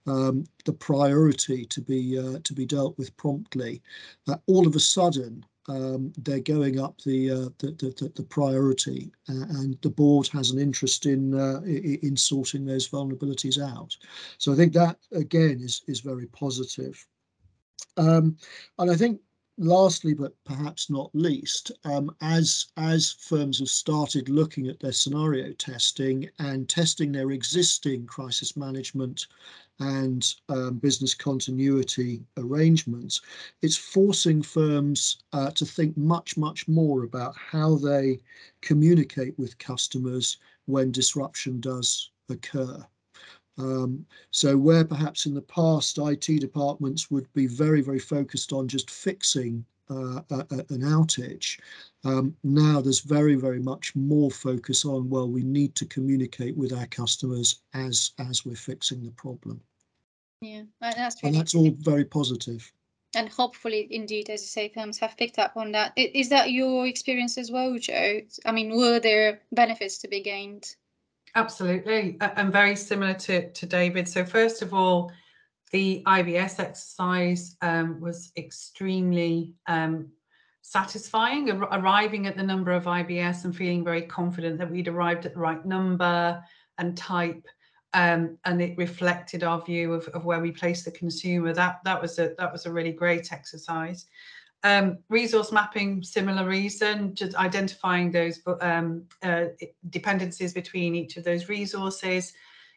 um, 0.07 0.45
the 0.65 0.73
priority 0.73 1.65
to 1.65 1.81
be 1.81 2.17
uh, 2.17 2.39
to 2.43 2.53
be 2.53 2.65
dealt 2.65 2.97
with 2.97 3.15
promptly, 3.17 3.81
uh, 4.27 4.37
all 4.47 4.65
of 4.65 4.75
a 4.75 4.79
sudden 4.79 5.45
um, 5.67 6.13
they're 6.17 6.39
going 6.39 6.79
up 6.79 7.01
the, 7.01 7.31
uh, 7.31 7.49
the, 7.59 7.71
the, 7.77 8.11
the 8.15 8.23
priority, 8.23 9.11
uh, 9.29 9.45
and 9.49 9.77
the 9.81 9.89
board 9.89 10.27
has 10.27 10.51
an 10.51 10.59
interest 10.59 11.05
in 11.05 11.33
uh, 11.33 11.61
in 11.61 12.15
sorting 12.15 12.65
those 12.65 12.87
vulnerabilities 12.87 13.61
out. 13.61 13.95
So 14.37 14.53
I 14.53 14.55
think 14.55 14.73
that 14.73 14.97
again 15.11 15.59
is 15.61 15.83
is 15.87 15.99
very 15.99 16.27
positive. 16.27 17.05
Um, 17.97 18.37
and 18.79 18.91
I 18.91 18.95
think 18.95 19.19
lastly, 19.57 20.13
but 20.13 20.35
perhaps 20.43 20.89
not 20.89 21.09
least, 21.13 21.71
um, 21.83 22.15
as 22.21 22.67
as 22.77 23.11
firms 23.11 23.59
have 23.59 23.69
started 23.69 24.29
looking 24.29 24.67
at 24.67 24.79
their 24.79 24.91
scenario 24.91 25.51
testing 25.53 26.29
and 26.39 26.69
testing 26.69 27.11
their 27.11 27.31
existing 27.31 28.05
crisis 28.05 28.55
management 28.55 29.27
and 29.79 30.35
um, 30.49 30.77
business 30.79 31.13
continuity 31.13 32.23
arrangements, 32.37 33.21
it's 33.61 33.77
forcing 33.77 34.41
firms 34.41 35.17
uh, 35.33 35.51
to 35.51 35.65
think 35.65 35.95
much, 35.97 36.37
much 36.37 36.67
more 36.67 37.03
about 37.03 37.35
how 37.37 37.75
they 37.75 38.19
communicate 38.61 39.37
with 39.37 39.57
customers 39.57 40.37
when 40.65 40.91
disruption 40.91 41.59
does 41.59 42.11
occur. 42.29 42.85
Um, 43.57 44.05
so 44.31 44.55
where 44.55 44.85
perhaps 44.85 45.25
in 45.25 45.33
the 45.33 45.41
past 45.41 45.97
IT 45.97 46.39
departments 46.39 47.09
would 47.09 47.31
be 47.33 47.47
very, 47.47 47.81
very 47.81 47.99
focused 47.99 48.53
on 48.53 48.67
just 48.67 48.91
fixing 48.91 49.65
uh, 49.89 50.21
a, 50.29 50.45
a, 50.51 50.57
an 50.69 50.81
outage, 50.81 51.59
um, 52.03 52.35
now 52.43 52.81
there's 52.81 52.99
very, 52.99 53.35
very 53.35 53.59
much 53.59 53.95
more 53.95 54.29
focus 54.29 54.85
on, 54.85 55.09
well, 55.09 55.29
we 55.29 55.43
need 55.43 55.75
to 55.75 55.85
communicate 55.85 56.55
with 56.55 56.73
our 56.73 56.87
customers 56.87 57.61
as 57.73 58.11
as 58.19 58.45
we're 58.45 58.55
fixing 58.55 59.03
the 59.03 59.11
problem. 59.11 59.61
Yeah, 60.41 60.63
that's 60.81 61.23
really 61.23 61.29
and 61.29 61.39
that's 61.39 61.55
all 61.55 61.71
very 61.79 62.05
positive. 62.05 62.71
And 63.15 63.29
hopefully, 63.29 63.87
indeed, 63.89 64.29
as 64.29 64.41
you 64.41 64.47
say, 64.47 64.69
firms 64.69 64.99
have 64.99 65.17
picked 65.17 65.39
up 65.39 65.53
on 65.55 65.71
that. 65.71 65.93
Is 65.95 66.29
that 66.29 66.51
your 66.51 66.85
experience 66.85 67.37
as 67.37 67.49
well, 67.49 67.75
Jo? 67.79 68.21
I 68.45 68.51
mean, 68.51 68.75
were 68.75 68.99
there 68.99 69.41
benefits 69.51 69.97
to 69.99 70.07
be 70.07 70.21
gained? 70.21 70.75
Absolutely, 71.35 72.17
and 72.21 72.51
very 72.51 72.75
similar 72.75 73.13
to, 73.13 73.51
to 73.51 73.65
David. 73.65 74.07
So 74.07 74.25
first 74.25 74.61
of 74.61 74.73
all, 74.73 75.11
the 75.71 76.01
IBS 76.07 76.59
exercise 76.59 77.55
um, 77.61 77.99
was 77.99 78.31
extremely 78.37 79.53
um, 79.67 80.09
satisfying, 80.61 81.51
ar- 81.51 81.79
arriving 81.79 82.25
at 82.25 82.37
the 82.37 82.43
number 82.43 82.71
of 82.71 82.85
IBS 82.85 83.45
and 83.45 83.55
feeling 83.55 83.83
very 83.83 84.01
confident 84.01 84.57
that 84.57 84.71
we'd 84.71 84.87
arrived 84.87 85.25
at 85.25 85.33
the 85.33 85.39
right 85.39 85.63
number 85.65 86.41
and 86.77 86.97
type 86.97 87.45
um, 87.93 88.37
and 88.45 88.61
it 88.61 88.77
reflected 88.77 89.43
our 89.43 89.61
view 89.61 89.93
of, 89.93 90.07
of 90.09 90.25
where 90.25 90.39
we 90.39 90.51
place 90.51 90.83
the 90.83 90.91
consumer. 90.91 91.53
That 91.53 91.79
that 91.83 92.01
was 92.01 92.19
a 92.19 92.33
that 92.37 92.51
was 92.51 92.65
a 92.65 92.71
really 92.71 92.91
great 92.91 93.31
exercise. 93.31 94.05
Um, 94.63 94.97
resource 95.09 95.51
mapping, 95.51 96.01
similar 96.01 96.45
reason, 96.45 97.13
just 97.13 97.35
identifying 97.35 98.11
those 98.11 98.41
um, 98.61 99.03
uh, 99.21 99.45
dependencies 99.91 100.53
between 100.53 100.95
each 100.95 101.15
of 101.15 101.23
those 101.23 101.47
resources, 101.47 102.33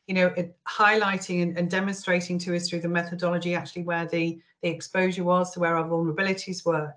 you 0.07 0.15
know, 0.15 0.33
highlighting 0.69 1.43
and, 1.43 1.59
and, 1.59 1.71
demonstrating 1.71 2.39
to 2.41 2.55
us 2.55 2.69
through 2.69 2.81
the 2.81 2.89
methodology 2.89 3.55
actually 3.55 3.83
where 3.83 4.07
the, 4.07 4.39
the 4.63 4.69
exposure 4.69 5.25
was, 5.25 5.55
so 5.55 5.61
where 5.61 5.77
our 5.77 5.89
vulnerabilities 5.89 6.67
were, 6.67 6.95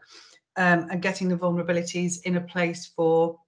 um, 0.57 0.87
and 0.91 1.01
getting 1.01 1.29
the 1.29 1.37
vulnerabilities 1.37 2.21
in 2.23 2.35
a 2.35 2.41
place 2.41 2.91
for 2.93 3.39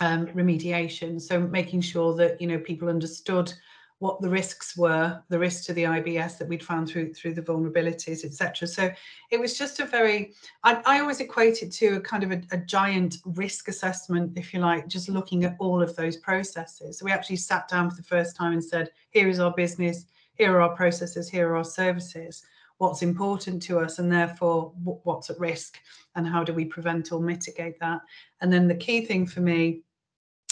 um, 0.00 0.26
remediation. 0.28 1.20
So 1.20 1.40
making 1.40 1.80
sure 1.80 2.14
that, 2.14 2.40
you 2.40 2.46
know, 2.46 2.58
people 2.58 2.88
understood 2.88 3.52
what 4.00 4.20
the 4.22 4.28
risks 4.28 4.78
were, 4.78 5.22
the 5.28 5.38
risks 5.38 5.66
to 5.66 5.74
the 5.74 5.84
IBS 5.84 6.38
that 6.38 6.48
we'd 6.48 6.64
found 6.64 6.88
through 6.88 7.12
through 7.12 7.34
the 7.34 7.42
vulnerabilities, 7.42 8.24
etc. 8.24 8.66
So 8.66 8.90
it 9.30 9.38
was 9.38 9.58
just 9.58 9.78
a 9.78 9.84
very, 9.84 10.32
I, 10.64 10.80
I 10.86 11.00
always 11.00 11.20
equate 11.20 11.62
it 11.62 11.70
to 11.72 11.96
a 11.96 12.00
kind 12.00 12.24
of 12.24 12.32
a, 12.32 12.42
a, 12.50 12.56
giant 12.56 13.18
risk 13.26 13.68
assessment, 13.68 14.38
if 14.38 14.54
you 14.54 14.60
like, 14.60 14.88
just 14.88 15.10
looking 15.10 15.44
at 15.44 15.54
all 15.58 15.82
of 15.82 15.94
those 15.96 16.16
processes. 16.16 16.98
So 16.98 17.04
we 17.04 17.12
actually 17.12 17.36
sat 17.36 17.68
down 17.68 17.90
for 17.90 17.96
the 17.96 18.02
first 18.02 18.36
time 18.36 18.54
and 18.54 18.64
said, 18.64 18.90
here 19.10 19.28
is 19.28 19.38
our 19.38 19.52
business, 19.52 20.06
here 20.34 20.56
are 20.56 20.62
our 20.62 20.74
processes, 20.74 21.28
here 21.28 21.50
are 21.50 21.56
our 21.56 21.64
services, 21.64 22.42
what's 22.78 23.02
important 23.02 23.60
to 23.64 23.80
us, 23.80 23.98
and 23.98 24.10
therefore 24.10 24.72
what's 24.82 25.28
at 25.28 25.38
risk, 25.38 25.78
and 26.16 26.26
how 26.26 26.42
do 26.42 26.54
we 26.54 26.64
prevent 26.64 27.12
or 27.12 27.20
mitigate 27.20 27.78
that. 27.80 28.00
And 28.40 28.50
then 28.50 28.66
the 28.66 28.74
key 28.74 29.04
thing 29.04 29.26
for 29.26 29.40
me 29.40 29.82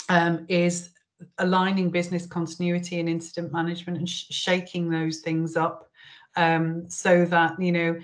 um, 0.07 0.45
is 0.47 0.91
aligning 1.37 1.89
business 1.89 2.25
continuity 2.25 2.99
and 2.99 3.09
incident 3.09 3.51
management 3.51 3.97
and 3.97 4.09
sh- 4.09 4.25
shaking 4.29 4.89
those 4.89 5.19
things 5.19 5.55
up 5.55 5.89
um, 6.35 6.89
so 6.89 7.25
that 7.25 7.59
you 7.61 7.71
know 7.71 7.99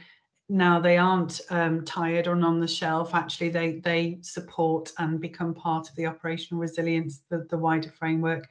now 0.48 0.80
they 0.80 0.98
aren't 0.98 1.42
um, 1.50 1.84
tired 1.86 2.28
or 2.28 2.34
on 2.34 2.60
the 2.60 2.68
shelf. 2.68 3.16
Actually 3.16 3.50
they 3.50 3.80
they 3.80 4.20
support 4.22 4.92
and 5.00 5.20
become 5.20 5.54
part 5.54 5.90
of 5.90 5.96
the 5.96 6.06
operational 6.06 6.62
resilience 6.62 7.22
the, 7.30 7.48
the 7.50 7.58
wider 7.58 7.92
framework. 7.92 8.48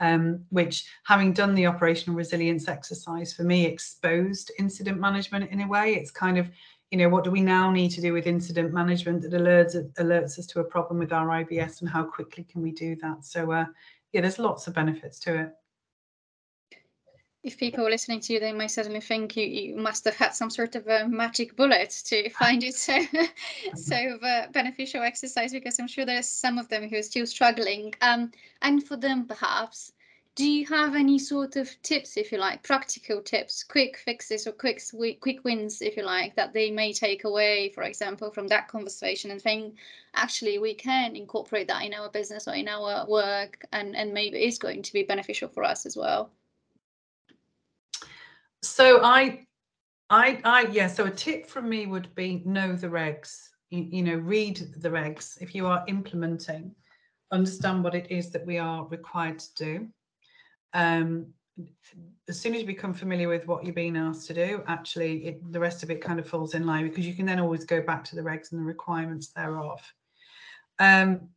Um, 0.00 0.44
which 0.50 0.84
having 1.04 1.32
done 1.32 1.54
the 1.54 1.66
operational 1.66 2.16
resilience 2.16 2.66
exercise 2.66 3.32
for 3.32 3.44
me 3.44 3.64
exposed 3.64 4.50
incident 4.58 4.98
management 4.98 5.52
in 5.52 5.60
a 5.60 5.68
way. 5.68 5.94
It's 5.94 6.10
kind 6.10 6.36
of 6.36 6.50
you 6.90 6.98
know 6.98 7.08
what 7.08 7.24
do 7.24 7.30
we 7.30 7.40
now 7.40 7.70
need 7.70 7.90
to 7.90 8.00
do 8.00 8.12
with 8.12 8.26
incident 8.26 8.72
management 8.72 9.22
that 9.22 9.32
alerts 9.32 9.76
alerts 9.94 10.38
us 10.38 10.46
to 10.46 10.60
a 10.60 10.64
problem 10.64 10.98
with 10.98 11.12
our 11.12 11.28
IBS 11.28 11.80
and 11.80 11.88
how 11.88 12.04
quickly 12.04 12.44
can 12.44 12.60
we 12.60 12.72
do 12.72 12.96
that? 13.02 13.24
So 13.24 13.52
uh, 13.52 13.66
yeah, 14.14 14.20
there's 14.20 14.38
lots 14.38 14.68
of 14.68 14.74
benefits 14.74 15.18
to 15.18 15.40
it. 15.40 15.54
If 17.42 17.58
people 17.58 17.86
are 17.86 17.90
listening 17.90 18.20
to 18.20 18.32
you, 18.32 18.40
they 18.40 18.52
might 18.52 18.70
certainly 18.70 19.00
think 19.00 19.36
you, 19.36 19.44
you 19.44 19.76
must 19.76 20.04
have 20.04 20.14
had 20.14 20.34
some 20.34 20.48
sort 20.48 20.76
of 20.76 20.86
a 20.86 21.06
magic 21.08 21.56
bullet 21.56 21.90
to 22.06 22.30
find 22.40 22.62
it 22.62 22.76
so 22.76 22.96
so 23.74 23.96
uh, 23.96 24.46
beneficial 24.52 25.02
exercise 25.02 25.52
because 25.52 25.78
I'm 25.78 25.88
sure 25.88 26.06
there's 26.06 26.28
some 26.28 26.58
of 26.58 26.68
them 26.68 26.88
who 26.88 26.96
are 26.96 27.02
still 27.02 27.26
struggling. 27.26 27.92
Um, 28.00 28.30
and 28.62 28.86
for 28.86 28.96
them, 28.96 29.26
perhaps 29.26 29.92
do 30.36 30.50
you 30.50 30.66
have 30.66 30.96
any 30.96 31.18
sort 31.18 31.54
of 31.56 31.70
tips 31.82 32.16
if 32.16 32.32
you 32.32 32.38
like 32.38 32.62
practical 32.62 33.20
tips 33.20 33.62
quick 33.62 33.96
fixes 33.96 34.46
or 34.46 34.52
quick 34.52 34.82
quick 35.20 35.44
wins 35.44 35.80
if 35.80 35.96
you 35.96 36.02
like 36.02 36.34
that 36.34 36.52
they 36.52 36.70
may 36.70 36.92
take 36.92 37.24
away 37.24 37.70
for 37.74 37.84
example 37.84 38.30
from 38.30 38.48
that 38.48 38.68
conversation 38.68 39.30
and 39.30 39.40
think 39.40 39.74
actually 40.14 40.58
we 40.58 40.74
can 40.74 41.14
incorporate 41.14 41.68
that 41.68 41.84
in 41.84 41.94
our 41.94 42.08
business 42.10 42.48
or 42.48 42.54
in 42.54 42.68
our 42.68 43.06
work 43.06 43.64
and 43.72 43.94
and 43.96 44.12
maybe 44.12 44.38
it's 44.38 44.58
going 44.58 44.82
to 44.82 44.92
be 44.92 45.02
beneficial 45.02 45.48
for 45.48 45.62
us 45.62 45.86
as 45.86 45.96
well 45.96 46.30
so 48.62 49.00
i 49.02 49.40
i 50.10 50.40
i 50.44 50.62
yeah 50.72 50.88
so 50.88 51.04
a 51.04 51.10
tip 51.10 51.46
from 51.46 51.68
me 51.68 51.86
would 51.86 52.12
be 52.14 52.42
know 52.44 52.72
the 52.72 52.88
regs. 52.88 53.48
You, 53.70 53.86
you 53.90 54.02
know 54.02 54.16
read 54.16 54.58
the 54.78 54.90
regs 54.90 55.40
if 55.40 55.54
you 55.54 55.66
are 55.66 55.84
implementing. 55.88 56.74
Understand 57.32 57.82
what 57.82 57.94
it 57.94 58.10
is 58.10 58.30
that 58.30 58.46
we 58.46 58.58
are 58.58 58.86
required 58.86 59.38
to 59.40 59.54
do 59.54 59.88
um, 60.74 61.26
as 62.28 62.40
soon 62.40 62.54
as 62.54 62.60
you 62.60 62.66
become 62.66 62.94
familiar 62.94 63.28
with 63.28 63.46
what 63.46 63.64
you're 63.64 63.74
being 63.74 63.96
asked 63.96 64.26
to 64.26 64.34
do, 64.34 64.62
actually, 64.66 65.26
it, 65.26 65.52
the 65.52 65.60
rest 65.60 65.82
of 65.82 65.90
it 65.90 66.00
kind 66.00 66.18
of 66.18 66.28
falls 66.28 66.54
in 66.54 66.66
line 66.66 66.88
because 66.88 67.06
you 67.06 67.14
can 67.14 67.26
then 67.26 67.40
always 67.40 67.64
go 67.64 67.80
back 67.80 68.02
to 68.04 68.16
the 68.16 68.22
regs 68.22 68.52
and 68.52 68.60
the 68.60 68.64
requirements 68.64 69.28
thereof. 69.28 69.80
Um, 70.78 71.28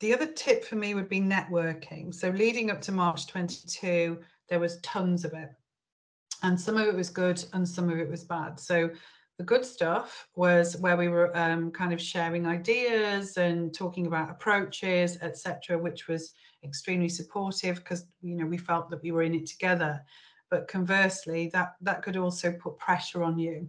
the 0.00 0.12
other 0.12 0.26
tip 0.26 0.64
for 0.64 0.76
me 0.76 0.94
would 0.94 1.08
be 1.08 1.20
networking. 1.20 2.14
So 2.14 2.30
leading 2.30 2.70
up 2.70 2.80
to 2.82 2.92
March 2.92 3.26
22, 3.26 4.18
there 4.48 4.60
was 4.60 4.80
tons 4.80 5.24
of 5.24 5.32
it. 5.32 5.50
And 6.42 6.60
some 6.60 6.76
of 6.76 6.86
it 6.86 6.94
was 6.94 7.08
good 7.08 7.42
and 7.54 7.66
some 7.66 7.88
of 7.90 7.98
it 7.98 8.10
was 8.10 8.24
bad. 8.24 8.60
So 8.60 8.90
the 9.38 9.44
good 9.44 9.64
stuff 9.64 10.28
was 10.34 10.76
where 10.78 10.96
we 10.96 11.08
were 11.08 11.36
um, 11.36 11.70
kind 11.70 11.92
of 11.92 12.00
sharing 12.00 12.46
ideas 12.46 13.36
and 13.36 13.74
talking 13.74 14.06
about 14.06 14.30
approaches, 14.30 15.18
etc., 15.20 15.76
which 15.76 16.08
was 16.08 16.32
extremely 16.64 17.08
supportive 17.08 17.76
because 17.76 18.06
you 18.22 18.34
know 18.34 18.46
we 18.46 18.56
felt 18.56 18.90
that 18.90 19.02
we 19.02 19.12
were 19.12 19.22
in 19.22 19.34
it 19.34 19.46
together. 19.46 20.02
but 20.48 20.68
conversely, 20.68 21.50
that 21.52 21.74
that 21.82 22.02
could 22.02 22.16
also 22.16 22.52
put 22.52 22.78
pressure 22.78 23.22
on 23.22 23.38
you 23.38 23.68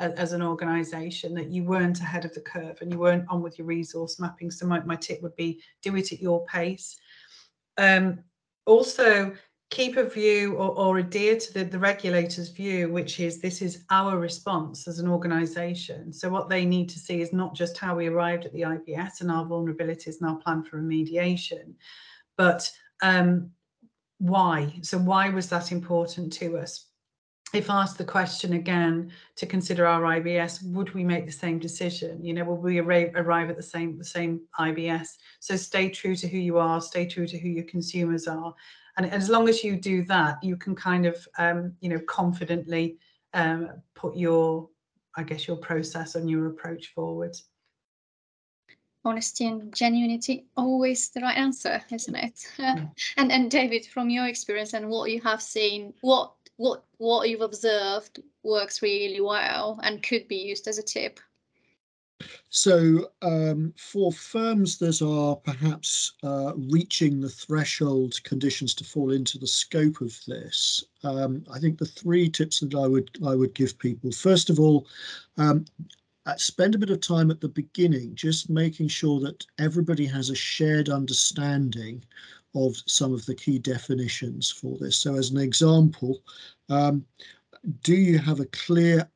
as, 0.00 0.12
as 0.14 0.32
an 0.32 0.42
organisation 0.42 1.34
that 1.34 1.50
you 1.50 1.62
weren't 1.62 2.00
ahead 2.00 2.24
of 2.24 2.34
the 2.34 2.40
curve 2.40 2.78
and 2.80 2.90
you 2.90 2.98
weren't 2.98 3.28
on 3.28 3.42
with 3.42 3.58
your 3.58 3.66
resource 3.66 4.18
mapping. 4.18 4.50
So 4.50 4.66
my, 4.66 4.80
my 4.80 4.96
tip 4.96 5.22
would 5.22 5.36
be 5.36 5.60
do 5.82 5.94
it 5.96 6.12
at 6.12 6.20
your 6.20 6.44
pace. 6.46 6.96
Um, 7.76 8.20
also, 8.66 9.34
keep 9.70 9.96
a 9.96 10.04
view 10.04 10.54
or, 10.54 10.70
or 10.76 10.98
adhere 10.98 11.36
to 11.36 11.52
the, 11.52 11.64
the 11.64 11.78
regulator's 11.78 12.50
view, 12.50 12.92
which 12.92 13.18
is 13.18 13.40
this 13.40 13.60
is 13.62 13.84
our 13.90 14.18
response 14.18 14.86
as 14.86 14.98
an 14.98 15.08
organisation. 15.08 16.12
So 16.12 16.28
what 16.28 16.48
they 16.48 16.64
need 16.64 16.88
to 16.90 16.98
see 16.98 17.20
is 17.20 17.32
not 17.32 17.54
just 17.54 17.78
how 17.78 17.96
we 17.96 18.06
arrived 18.06 18.44
at 18.44 18.52
the 18.52 18.62
IBS 18.62 19.20
and 19.20 19.30
our 19.30 19.44
vulnerabilities 19.44 20.20
and 20.20 20.30
our 20.30 20.36
plan 20.36 20.62
for 20.62 20.80
remediation, 20.80 21.74
but 22.36 22.70
um, 23.02 23.50
why. 24.18 24.72
So 24.82 24.98
why 24.98 25.30
was 25.30 25.48
that 25.48 25.72
important 25.72 26.32
to 26.34 26.58
us? 26.58 26.86
If 27.52 27.70
asked 27.70 27.98
the 27.98 28.04
question 28.04 28.54
again 28.54 29.12
to 29.36 29.46
consider 29.46 29.86
our 29.86 30.02
IBS, 30.02 30.62
would 30.72 30.92
we 30.92 31.04
make 31.04 31.26
the 31.26 31.32
same 31.32 31.58
decision? 31.58 32.24
You 32.24 32.34
know, 32.34 32.44
will 32.44 32.56
we 32.56 32.80
arrive 32.80 33.50
at 33.50 33.56
the 33.56 33.62
same 33.62 33.96
the 33.96 34.04
same 34.04 34.40
IBS? 34.58 35.08
So 35.38 35.54
stay 35.54 35.88
true 35.88 36.16
to 36.16 36.26
who 36.26 36.38
you 36.38 36.58
are, 36.58 36.80
stay 36.80 37.06
true 37.06 37.28
to 37.28 37.38
who 37.38 37.48
your 37.48 37.64
consumers 37.64 38.26
are, 38.26 38.54
and 38.96 39.10
as 39.10 39.28
long 39.28 39.48
as 39.48 39.64
you 39.64 39.76
do 39.76 40.04
that, 40.04 40.42
you 40.42 40.56
can 40.56 40.74
kind 40.74 41.06
of 41.06 41.26
um, 41.38 41.72
you 41.80 41.88
know 41.88 42.00
confidently 42.00 42.98
um, 43.32 43.70
put 43.94 44.16
your, 44.16 44.68
I 45.16 45.22
guess, 45.22 45.48
your 45.48 45.56
process 45.56 46.14
and 46.14 46.30
your 46.30 46.46
approach 46.46 46.88
forward. 46.94 47.36
Honesty 49.06 49.46
and 49.46 49.70
genuinity 49.72 50.44
always 50.56 51.10
the 51.10 51.20
right 51.20 51.36
answer 51.36 51.82
isn't 51.90 52.14
it? 52.14 52.46
Yeah. 52.58 52.86
and 53.18 53.30
and 53.30 53.50
david 53.50 53.84
from 53.84 54.08
your 54.08 54.26
experience 54.26 54.72
and 54.72 54.88
what 54.88 55.10
you 55.10 55.20
have 55.20 55.42
seen 55.42 55.92
what 56.00 56.32
what 56.56 56.84
what 56.96 57.28
you've 57.28 57.42
observed 57.42 58.22
works 58.42 58.80
really 58.80 59.20
well 59.20 59.78
and 59.82 60.02
could 60.02 60.26
be 60.26 60.36
used 60.36 60.68
as 60.68 60.78
a 60.78 60.82
tip 60.82 61.20
so 62.50 63.10
um, 63.22 63.74
for 63.76 64.12
firms 64.12 64.78
that 64.78 65.02
are 65.02 65.34
perhaps 65.36 66.12
uh, 66.22 66.52
reaching 66.70 67.20
the 67.20 67.28
threshold 67.28 68.22
conditions 68.22 68.74
to 68.74 68.84
fall 68.84 69.10
into 69.10 69.38
the 69.38 69.46
scope 69.46 70.00
of 70.00 70.16
this, 70.28 70.84
um, 71.02 71.44
I 71.52 71.58
think 71.58 71.78
the 71.78 71.84
three 71.84 72.28
tips 72.28 72.60
that 72.60 72.74
I 72.74 72.86
would 72.86 73.10
I 73.26 73.34
would 73.34 73.54
give 73.54 73.78
people. 73.78 74.12
First 74.12 74.50
of 74.50 74.60
all, 74.60 74.86
um, 75.36 75.64
uh, 76.26 76.36
spend 76.36 76.74
a 76.74 76.78
bit 76.78 76.90
of 76.90 77.00
time 77.00 77.30
at 77.30 77.40
the 77.40 77.48
beginning 77.48 78.14
just 78.14 78.48
making 78.48 78.88
sure 78.88 79.20
that 79.20 79.44
everybody 79.58 80.06
has 80.06 80.30
a 80.30 80.34
shared 80.34 80.88
understanding 80.88 82.04
of 82.54 82.76
some 82.86 83.12
of 83.12 83.26
the 83.26 83.34
key 83.34 83.58
definitions 83.58 84.50
for 84.50 84.78
this. 84.78 84.96
So 84.96 85.16
as 85.16 85.30
an 85.30 85.38
example, 85.38 86.22
um, 86.68 87.04
do 87.82 87.94
you 87.94 88.18
have 88.18 88.40
a 88.40 88.46
clear 88.46 89.08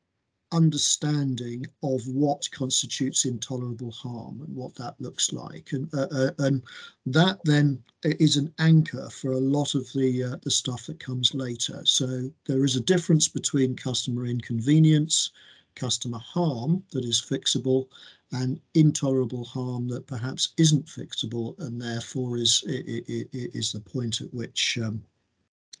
understanding 0.51 1.65
of 1.83 2.01
what 2.07 2.49
constitutes 2.51 3.25
intolerable 3.25 3.91
harm 3.91 4.41
and 4.41 4.55
what 4.55 4.75
that 4.75 4.95
looks 4.99 5.31
like. 5.31 5.69
And 5.71 5.93
uh, 5.93 6.07
uh, 6.11 6.31
and 6.39 6.63
that 7.05 7.39
then 7.45 7.83
is 8.03 8.37
an 8.37 8.53
anchor 8.59 9.09
for 9.09 9.31
a 9.31 9.37
lot 9.37 9.75
of 9.75 9.91
the 9.93 10.23
uh, 10.23 10.35
the 10.41 10.51
stuff 10.51 10.85
that 10.87 10.99
comes 10.99 11.33
later. 11.33 11.81
So 11.85 12.31
there 12.47 12.63
is 12.63 12.75
a 12.75 12.81
difference 12.81 13.27
between 13.27 13.75
customer 13.75 14.25
inconvenience 14.25 15.31
customer 15.75 16.19
harm 16.19 16.83
that 16.91 17.05
is 17.05 17.21
fixable 17.21 17.87
and 18.31 18.59
intolerable 18.73 19.45
harm 19.45 19.87
that 19.87 20.05
perhaps 20.05 20.49
isn't 20.57 20.85
fixable 20.85 21.57
and 21.59 21.81
therefore 21.81 22.37
is 22.37 22.63
is 22.67 23.71
the 23.71 23.79
point 23.79 24.21
at 24.21 24.33
which 24.33 24.77
um, 24.83 25.01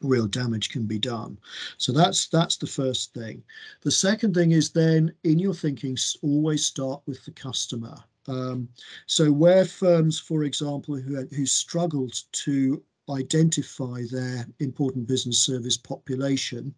real 0.01 0.27
damage 0.27 0.69
can 0.69 0.85
be 0.85 0.99
done. 0.99 1.37
So 1.77 1.91
that's 1.91 2.27
that's 2.27 2.57
the 2.57 2.67
first 2.67 3.13
thing. 3.13 3.43
The 3.81 3.91
second 3.91 4.33
thing 4.33 4.51
is 4.51 4.69
then 4.69 5.13
in 5.23 5.39
your 5.39 5.53
thinking 5.53 5.97
always 6.21 6.65
start 6.65 7.01
with 7.05 7.23
the 7.25 7.31
customer. 7.31 7.95
Um, 8.27 8.69
so 9.07 9.31
where 9.31 9.65
firms 9.65 10.19
for 10.19 10.43
example 10.43 10.95
who 10.95 11.25
who 11.27 11.45
struggled 11.45 12.13
to 12.31 12.83
identify 13.09 14.03
their 14.11 14.47
important 14.59 15.07
business 15.07 15.39
service 15.39 15.77
population, 15.77 16.73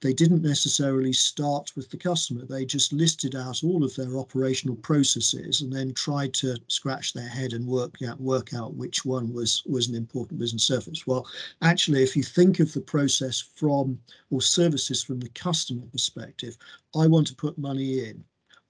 they 0.00 0.12
didn't 0.12 0.42
necessarily 0.42 1.12
start 1.12 1.70
with 1.76 1.90
the 1.90 1.96
customer. 1.96 2.44
They 2.44 2.64
just 2.64 2.92
listed 2.92 3.34
out 3.34 3.62
all 3.62 3.84
of 3.84 3.94
their 3.94 4.18
operational 4.18 4.76
processes 4.76 5.62
and 5.62 5.72
then 5.72 5.94
tried 5.94 6.34
to 6.34 6.56
scratch 6.68 7.12
their 7.12 7.28
head 7.28 7.52
and 7.52 7.66
work 7.66 7.96
out 8.06 8.20
work 8.20 8.54
out 8.54 8.74
which 8.74 9.04
one 9.04 9.32
was 9.32 9.62
was 9.66 9.88
an 9.88 9.94
important 9.94 10.38
business 10.38 10.64
service. 10.64 11.06
Well, 11.06 11.26
actually, 11.62 12.02
if 12.02 12.16
you 12.16 12.22
think 12.22 12.60
of 12.60 12.72
the 12.72 12.80
process 12.80 13.40
from 13.40 13.98
or 14.30 14.42
services 14.42 15.02
from 15.02 15.20
the 15.20 15.30
customer 15.30 15.86
perspective, 15.92 16.56
I 16.94 17.06
want 17.06 17.26
to 17.28 17.34
put 17.34 17.58
money 17.58 18.04
in. 18.08 18.24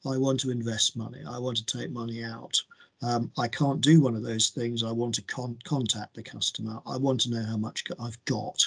I 0.06 0.16
want 0.16 0.38
to 0.40 0.50
invest 0.50 0.96
money. 0.96 1.20
I 1.28 1.38
want 1.38 1.56
to 1.56 1.66
take 1.66 1.90
money 1.90 2.22
out. 2.22 2.60
Um, 3.02 3.30
I 3.38 3.48
can't 3.48 3.80
do 3.80 4.00
one 4.00 4.14
of 4.14 4.22
those 4.22 4.48
things. 4.48 4.82
I 4.82 4.90
want 4.90 5.14
to 5.16 5.22
con 5.22 5.58
contact 5.64 6.14
the 6.14 6.22
customer. 6.22 6.80
I 6.86 6.96
want 6.96 7.20
to 7.22 7.30
know 7.30 7.44
how 7.44 7.56
much 7.56 7.84
I've 8.00 8.22
got. 8.24 8.62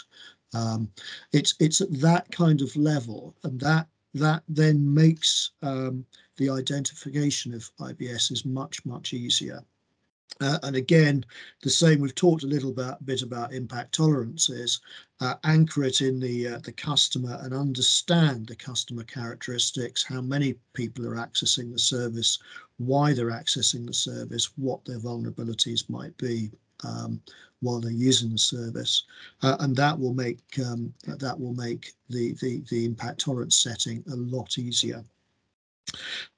Um, 0.54 0.92
it's 1.34 1.56
it's 1.60 1.82
at 1.82 1.92
that 2.00 2.32
kind 2.32 2.62
of 2.62 2.76
level, 2.76 3.36
and 3.44 3.60
that 3.60 3.88
that 4.14 4.44
then 4.48 4.94
makes 4.94 5.52
um, 5.62 6.06
the 6.38 6.50
identification 6.50 7.54
of 7.54 7.70
IBS 7.80 8.32
is 8.32 8.46
much 8.46 8.86
much 8.86 9.14
easier. 9.14 9.64
Uh, 10.42 10.58
and 10.64 10.76
again, 10.76 11.26
the 11.64 11.70
same. 11.70 12.00
We've 12.00 12.16
talked 12.16 12.44
a 12.44 12.48
little 12.48 12.72
bit, 12.72 12.96
bit 13.06 13.22
about 13.24 13.54
impact 13.54 13.94
tolerances. 13.94 14.80
Uh, 15.20 15.36
anchor 15.44 15.84
it 15.84 16.02
in 16.02 16.20
the 16.20 16.48
uh, 16.48 16.60
the 16.60 16.72
customer 16.72 17.38
and 17.42 17.54
understand 17.54 18.48
the 18.48 18.56
customer 18.56 19.04
characteristics. 19.04 20.04
How 20.04 20.22
many 20.22 20.56
people 20.74 21.06
are 21.08 21.16
accessing 21.16 21.74
the 21.74 21.80
service? 21.80 22.40
Why 22.78 23.14
they're 23.14 23.32
accessing 23.32 23.86
the 23.86 23.94
service? 23.94 24.52
What 24.56 24.86
their 24.86 25.00
vulnerabilities 25.00 25.90
might 25.90 26.16
be 26.18 26.52
um, 26.86 27.22
while 27.62 27.82
they're 27.82 27.92
using 27.92 28.32
the 28.32 28.38
service, 28.38 29.04
uh, 29.42 29.58
and 29.60 29.76
that 29.76 30.00
will 30.00 30.14
make 30.14 30.40
um, 30.66 30.94
that 31.06 31.38
will 31.38 31.54
make 31.54 31.94
the, 32.10 32.34
the 32.36 32.62
the 32.70 32.86
impact 32.86 33.20
tolerance 33.20 33.58
setting 33.58 34.04
a 34.10 34.16
lot 34.16 34.58
easier. 34.58 35.04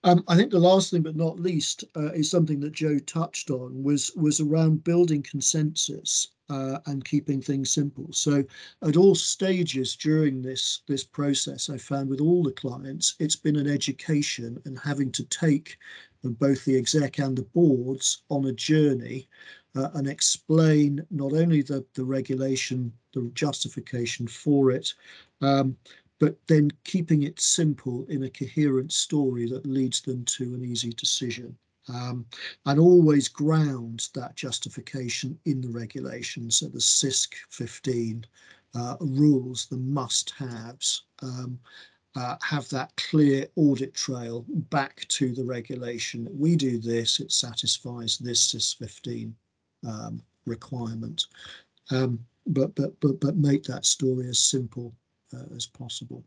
Um, 0.03 0.23
I 0.27 0.35
think 0.35 0.51
the 0.51 0.59
last 0.59 0.91
thing, 0.91 1.01
but 1.01 1.15
not 1.15 1.39
least, 1.39 1.83
uh, 1.95 2.11
is 2.11 2.29
something 2.29 2.59
that 2.61 2.73
Jo 2.73 2.99
touched 2.99 3.49
on 3.49 3.83
was 3.83 4.11
was 4.15 4.39
around 4.39 4.83
building 4.83 5.23
consensus 5.23 6.29
uh, 6.49 6.79
and 6.87 7.05
keeping 7.05 7.41
things 7.41 7.71
simple. 7.71 8.11
So, 8.11 8.43
at 8.83 8.97
all 8.97 9.15
stages 9.15 9.95
during 9.95 10.41
this 10.41 10.81
this 10.87 11.03
process, 11.03 11.69
I 11.69 11.77
found 11.77 12.09
with 12.09 12.19
all 12.19 12.43
the 12.43 12.51
clients, 12.51 13.15
it's 13.19 13.37
been 13.37 13.55
an 13.55 13.67
education 13.67 14.61
and 14.65 14.77
having 14.77 15.11
to 15.13 15.23
take 15.25 15.77
both 16.23 16.65
the 16.65 16.77
exec 16.77 17.19
and 17.19 17.37
the 17.37 17.43
boards 17.43 18.23
on 18.29 18.45
a 18.45 18.53
journey 18.53 19.27
uh, 19.75 19.89
and 19.93 20.07
explain 20.07 21.05
not 21.09 21.33
only 21.33 21.61
the 21.61 21.85
the 21.93 22.03
regulation, 22.03 22.91
the 23.13 23.31
justification 23.33 24.27
for 24.27 24.71
it, 24.71 24.93
um, 25.41 25.75
but 26.21 26.37
then 26.45 26.69
keeping 26.83 27.23
it 27.23 27.41
simple 27.41 28.05
in 28.07 28.23
a 28.23 28.29
coherent 28.29 28.93
story 28.93 29.49
that 29.49 29.65
leads 29.65 30.01
them 30.01 30.23
to 30.23 30.53
an 30.53 30.63
easy 30.63 30.93
decision. 30.93 31.57
Um, 31.91 32.27
and 32.67 32.79
always 32.79 33.27
ground 33.27 34.07
that 34.13 34.35
justification 34.35 35.39
in 35.45 35.61
the 35.61 35.71
regulations. 35.71 36.57
So 36.57 36.67
the 36.67 36.77
SYSC 36.77 37.33
15 37.49 38.23
uh, 38.75 38.97
rules, 38.99 39.65
the 39.65 39.77
must-haves, 39.77 41.05
um, 41.23 41.59
uh, 42.15 42.35
have 42.43 42.69
that 42.69 42.95
clear 42.97 43.47
audit 43.55 43.95
trail 43.95 44.45
back 44.69 45.07
to 45.07 45.33
the 45.33 45.43
regulation. 45.43 46.27
We 46.31 46.55
do 46.55 46.77
this, 46.77 47.19
it 47.19 47.31
satisfies 47.31 48.19
this 48.19 48.53
SYSC 48.53 48.77
15 48.77 49.35
um, 49.87 50.21
requirement. 50.45 51.25
Um, 51.89 52.23
but, 52.45 52.75
but, 52.75 52.99
but, 52.99 53.19
but 53.19 53.37
make 53.37 53.63
that 53.63 53.87
story 53.87 54.29
as 54.29 54.37
simple 54.37 54.93
uh, 55.33 55.55
as 55.55 55.65
possible. 55.65 56.23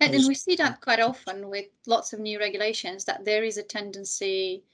And, 0.00 0.14
and 0.14 0.26
we 0.26 0.34
see 0.34 0.56
that 0.56 0.80
quite 0.80 1.00
often 1.00 1.48
with 1.48 1.66
lots 1.86 2.12
of 2.12 2.20
new 2.20 2.38
regulations 2.38 3.04
that 3.04 3.24
there 3.24 3.44
is 3.44 3.56
a 3.56 3.62
tendency 3.62 4.64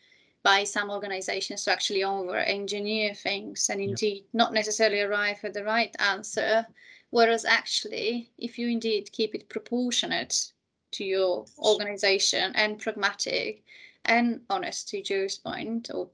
by 0.43 0.65
some 0.65 0.91
organizations 0.91 1.65
to 1.65 1.73
actually 1.73 2.05
over 2.05 2.37
engineer 2.37 3.13
things 3.15 3.69
and 3.69 3.81
indeed 3.81 4.25
not 4.33 4.55
necessarily 4.55 5.03
arrive 5.03 5.39
at 5.43 5.53
the 5.53 5.65
right 5.65 5.95
answer. 5.99 6.67
Whereas 7.11 7.45
actually, 7.45 8.31
if 8.39 8.59
you 8.59 8.69
indeed 8.69 9.13
keep 9.13 9.35
it 9.35 9.49
proportionate 9.49 10.53
to 10.93 11.05
your 11.05 11.45
organization 11.59 12.53
and 12.55 12.79
pragmatic 12.79 13.65
and 14.05 14.41
honest 14.49 14.89
to 14.89 15.03
Jo's 15.03 15.39
point 15.39 15.91
or 15.93 16.09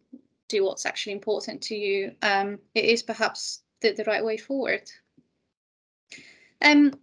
do 0.49 0.65
what's 0.65 0.87
actually 0.87 1.13
important 1.13 1.63
to 1.63 1.77
you, 1.77 2.13
um, 2.23 2.59
it 2.75 2.85
is 2.85 3.03
perhaps 3.03 3.61
the, 3.81 3.93
the 3.93 4.05
right 4.05 4.25
way 4.25 4.37
forward. 4.37 4.91
Um, 6.63 6.95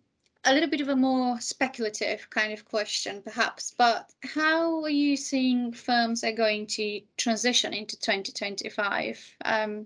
a 0.45 0.54
little 0.54 0.69
bit 0.69 0.82
of 0.82 0.89
a 0.89 0.95
more 0.95 1.39
speculative 1.39 2.30
kind 2.30 2.51
of 2.51 2.65
question, 2.65 3.21
perhaps, 3.21 3.73
but 3.77 4.12
how 4.23 4.82
are 4.84 4.89
you 4.89 5.15
seeing 5.15 5.71
firms 5.71 6.23
are 6.23 6.32
going 6.32 6.65
to 6.67 7.01
transition 7.17 7.73
into 7.73 7.99
2025? 7.99 9.36
Um, 9.45 9.86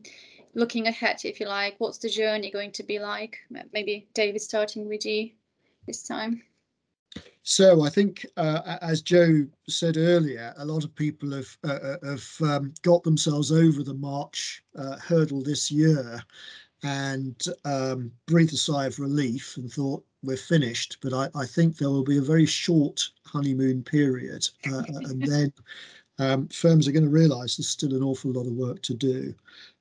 looking 0.53 0.87
ahead, 0.87 1.21
if 1.25 1.39
you 1.39 1.47
like, 1.47 1.75
what's 1.79 1.97
the 1.97 2.09
journey 2.09 2.51
going 2.51 2.71
to 2.71 2.83
be 2.83 2.99
like? 2.99 3.37
Maybe 3.73 4.07
David, 4.13 4.41
starting 4.41 4.87
with 4.87 5.05
you. 5.05 5.31
this 5.87 6.03
time? 6.03 6.41
So 7.43 7.83
I 7.83 7.89
think, 7.89 8.25
uh, 8.37 8.77
as 8.81 9.01
Jo 9.01 9.45
said 9.69 9.97
earlier, 9.97 10.53
a 10.57 10.65
lot 10.65 10.83
of 10.83 10.95
people 10.95 11.31
have 11.31 11.57
uh, 11.63 11.67
uh, 11.67 11.97
have 12.03 12.27
um, 12.41 12.73
got 12.81 13.03
themselves 13.03 13.51
over 13.51 13.83
the 13.83 13.93
March 13.93 14.63
uh, 14.75 14.97
hurdle 14.97 15.43
this 15.43 15.69
year, 15.69 16.23
and 16.81 17.45
um, 17.63 18.11
breathed 18.25 18.53
a 18.53 18.57
sigh 18.57 18.87
of 18.87 18.99
relief 18.99 19.57
and 19.57 19.71
thought 19.71 20.03
we're 20.25 20.37
finished. 20.37 20.97
But 21.01 21.13
I, 21.13 21.29
I 21.35 21.45
think 21.45 21.77
there 21.77 21.89
will 21.89 22.03
be 22.03 22.17
a 22.17 22.21
very 22.21 22.45
short 22.45 23.09
honeymoon 23.25 23.83
period, 23.83 24.47
uh, 24.71 24.83
and 24.87 25.21
then 25.21 25.53
um, 26.19 26.47
firms 26.47 26.87
are 26.87 26.91
going 26.91 27.03
to 27.03 27.09
realise 27.09 27.57
there's 27.57 27.69
still 27.69 27.93
an 27.93 28.03
awful 28.03 28.31
lot 28.31 28.47
of 28.47 28.53
work 28.53 28.81
to 28.83 28.93
do. 28.93 29.33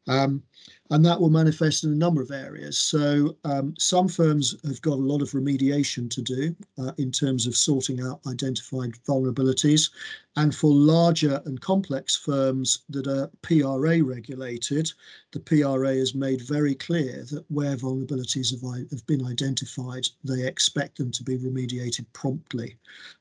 Um, 0.06 0.42
and 0.90 1.04
that 1.04 1.18
will 1.18 1.30
manifest 1.30 1.82
in 1.82 1.92
a 1.92 1.96
number 1.96 2.20
of 2.20 2.30
areas. 2.30 2.78
So 2.78 3.36
um, 3.44 3.74
some 3.78 4.06
firms 4.06 4.54
have 4.66 4.82
got 4.82 4.98
a 4.98 5.08
lot 5.10 5.22
of 5.22 5.30
remediation 5.30 6.10
to 6.10 6.22
do 6.22 6.54
uh, 6.78 6.92
in 6.98 7.10
terms 7.10 7.46
of 7.46 7.56
sorting 7.56 8.02
out 8.02 8.20
identified 8.26 8.92
vulnerabilities. 9.08 9.90
And 10.36 10.54
for 10.54 10.70
larger 10.70 11.40
and 11.46 11.60
complex 11.60 12.16
firms 12.16 12.80
that 12.90 13.06
are 13.06 13.30
PRA 13.40 14.04
regulated, 14.04 14.92
the 15.32 15.40
PRA 15.40 15.94
has 15.94 16.14
made 16.14 16.42
very 16.42 16.74
clear 16.74 17.24
that 17.30 17.44
where 17.48 17.76
vulnerabilities 17.76 18.50
have, 18.50 18.90
have 18.90 19.06
been 19.06 19.26
identified, 19.26 20.06
they 20.22 20.46
expect 20.46 20.98
them 20.98 21.10
to 21.12 21.24
be 21.24 21.38
remediated 21.38 22.04
promptly. 22.12 22.76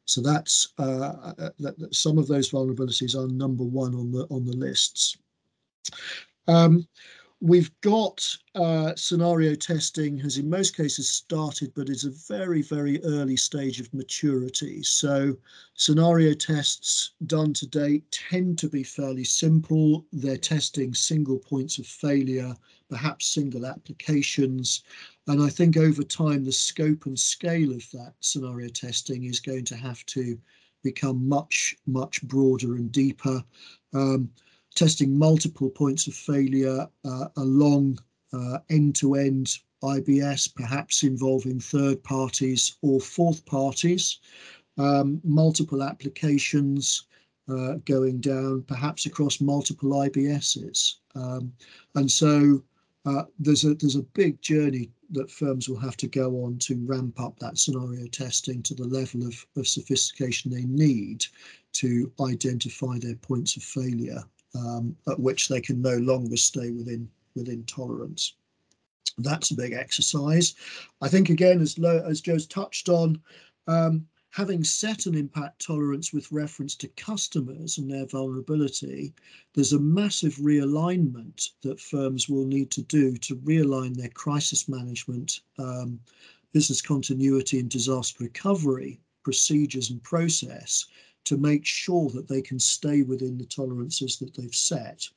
So 0.06 0.22
that's 0.22 0.74
uh, 0.80 1.34
uh 1.38 1.50
that, 1.60 1.96
some 1.96 2.18
of 2.18 2.28
those 2.28 2.52
vulnerabilities 2.52 3.16
are 3.16 3.28
number 3.32 3.64
one 3.64 3.96
on 3.96 4.12
the 4.12 4.28
on 4.30 4.46
the 4.46 4.56
lists. 4.58 5.18
Um, 6.48 6.88
We've 7.46 7.72
got 7.82 8.26
uh, 8.56 8.96
scenario 8.96 9.54
testing 9.54 10.18
has 10.20 10.38
in 10.38 10.50
most 10.50 10.78
cases 10.78 11.10
started, 11.10 11.74
but 11.76 11.90
it's 11.90 12.06
a 12.06 12.34
very, 12.34 12.62
very 12.62 13.04
early 13.04 13.36
stage 13.36 13.82
of 13.82 13.94
maturity. 13.94 14.82
So 14.82 15.36
scenario 15.74 16.36
tests 16.36 17.12
done 17.28 17.52
to 17.56 17.68
date 17.68 18.10
tend 18.30 18.58
to 18.60 18.70
be 18.70 18.82
fairly 18.82 19.26
simple. 19.26 20.06
They're 20.14 20.38
testing 20.38 20.94
single 20.94 21.38
points 21.38 21.80
of 21.80 21.86
failure, 21.86 22.56
perhaps 22.90 23.26
single 23.26 23.66
applications. 23.66 24.84
And 25.28 25.44
I 25.44 25.50
think 25.50 25.76
over 25.76 26.02
time, 26.04 26.46
the 26.46 26.52
scope 26.54 27.08
and 27.08 27.20
scale 27.20 27.74
of 27.74 27.84
that 27.92 28.14
scenario 28.22 28.70
testing 28.70 29.26
is 29.26 29.42
going 29.42 29.66
to 29.66 29.76
have 29.76 30.06
to 30.06 30.40
become 30.82 31.28
much, 31.28 31.76
much 31.88 32.24
broader 32.24 32.78
and 32.78 32.90
deeper. 32.90 33.44
Um, 33.94 34.32
testing 34.76 35.18
multiple 35.18 35.70
points 35.70 36.08
of 36.08 36.14
failure 36.14 36.88
uh, 37.06 37.28
along 37.38 38.00
uh, 38.34 38.60
end-to-end 38.70 39.58
IBS, 39.84 40.54
perhaps 40.56 41.04
involving 41.04 41.60
third 41.60 42.02
parties 42.04 42.78
or 42.82 43.00
fourth 43.02 43.46
parties, 43.46 44.20
um, 44.78 45.20
multiple 45.24 45.84
applications 45.84 47.06
uh, 47.50 47.74
going 47.86 48.20
down, 48.20 48.64
perhaps 48.64 49.06
across 49.06 49.42
multiple 49.42 49.92
IBSs. 49.92 50.96
Um, 51.16 51.54
and 51.96 52.10
so 52.10 52.64
uh, 53.06 53.24
there's 53.38 53.66
a 53.66 53.76
there's 53.76 53.98
a 53.98 54.04
big 54.14 54.42
journey 54.42 54.90
that 55.12 55.30
firms 55.30 55.68
will 55.68 55.78
have 55.78 55.98
to 55.98 56.08
go 56.08 56.44
on 56.44 56.58
to 56.58 56.84
ramp 56.86 57.20
up 57.20 57.38
that 57.40 57.58
scenario 57.58 58.08
testing 58.08 58.64
to 58.64 58.74
the 58.74 58.88
level 58.88 59.28
of, 59.28 59.46
of 59.58 59.68
sophistication 59.68 60.50
they 60.50 60.64
need 60.64 61.26
to 61.74 62.12
identify 62.22 62.98
their 62.98 63.16
points 63.16 63.58
of 63.58 63.64
failure 63.64 64.24
um, 64.56 64.96
at 65.08 65.20
which 65.20 65.48
they 65.48 65.62
can 65.62 65.82
no 65.82 65.98
longer 65.98 66.38
stay 66.38 66.72
within 66.72 67.10
within 67.36 67.64
tolerance. 67.66 68.36
That's 69.18 69.52
a 69.52 69.56
big 69.56 69.74
exercise. 69.74 70.56
I 71.02 71.08
think 71.08 71.30
again, 71.30 71.62
as 71.62 71.78
low, 71.78 72.04
as 72.06 72.22
Jo's 72.22 72.48
touched 72.48 72.90
on, 72.90 73.22
um, 73.68 74.08
having 74.32 74.64
set 74.64 75.06
an 75.06 75.16
impact 75.16 75.64
tolerance 75.64 76.12
with 76.12 76.32
reference 76.32 76.76
to 76.76 76.88
customers 76.90 77.78
and 77.78 77.90
their 77.90 78.06
vulnerability, 78.08 79.14
there's 79.54 79.74
a 79.74 79.80
massive 79.80 80.36
realignment 80.36 81.50
that 81.62 81.80
firms 81.80 82.28
will 82.28 82.46
need 82.46 82.72
to 82.72 82.82
do 82.84 83.16
to 83.18 83.36
realign 83.38 83.96
their 83.96 84.10
crisis 84.10 84.68
management, 84.68 85.42
um, 85.60 86.00
business 86.52 86.82
continuity 86.82 87.60
and 87.60 87.70
disaster 87.70 88.24
recovery 88.24 89.00
procedures 89.24 89.90
and 89.90 90.02
process 90.04 90.86
to 91.26 91.38
make 91.38 91.66
sure 91.66 92.10
that 92.10 92.28
they 92.28 92.42
can 92.42 92.60
stay 92.60 93.02
within 93.02 93.38
the 93.38 93.46
tolerances 93.46 94.18
that 94.18 94.34
they've 94.36 94.56
set 94.56 95.08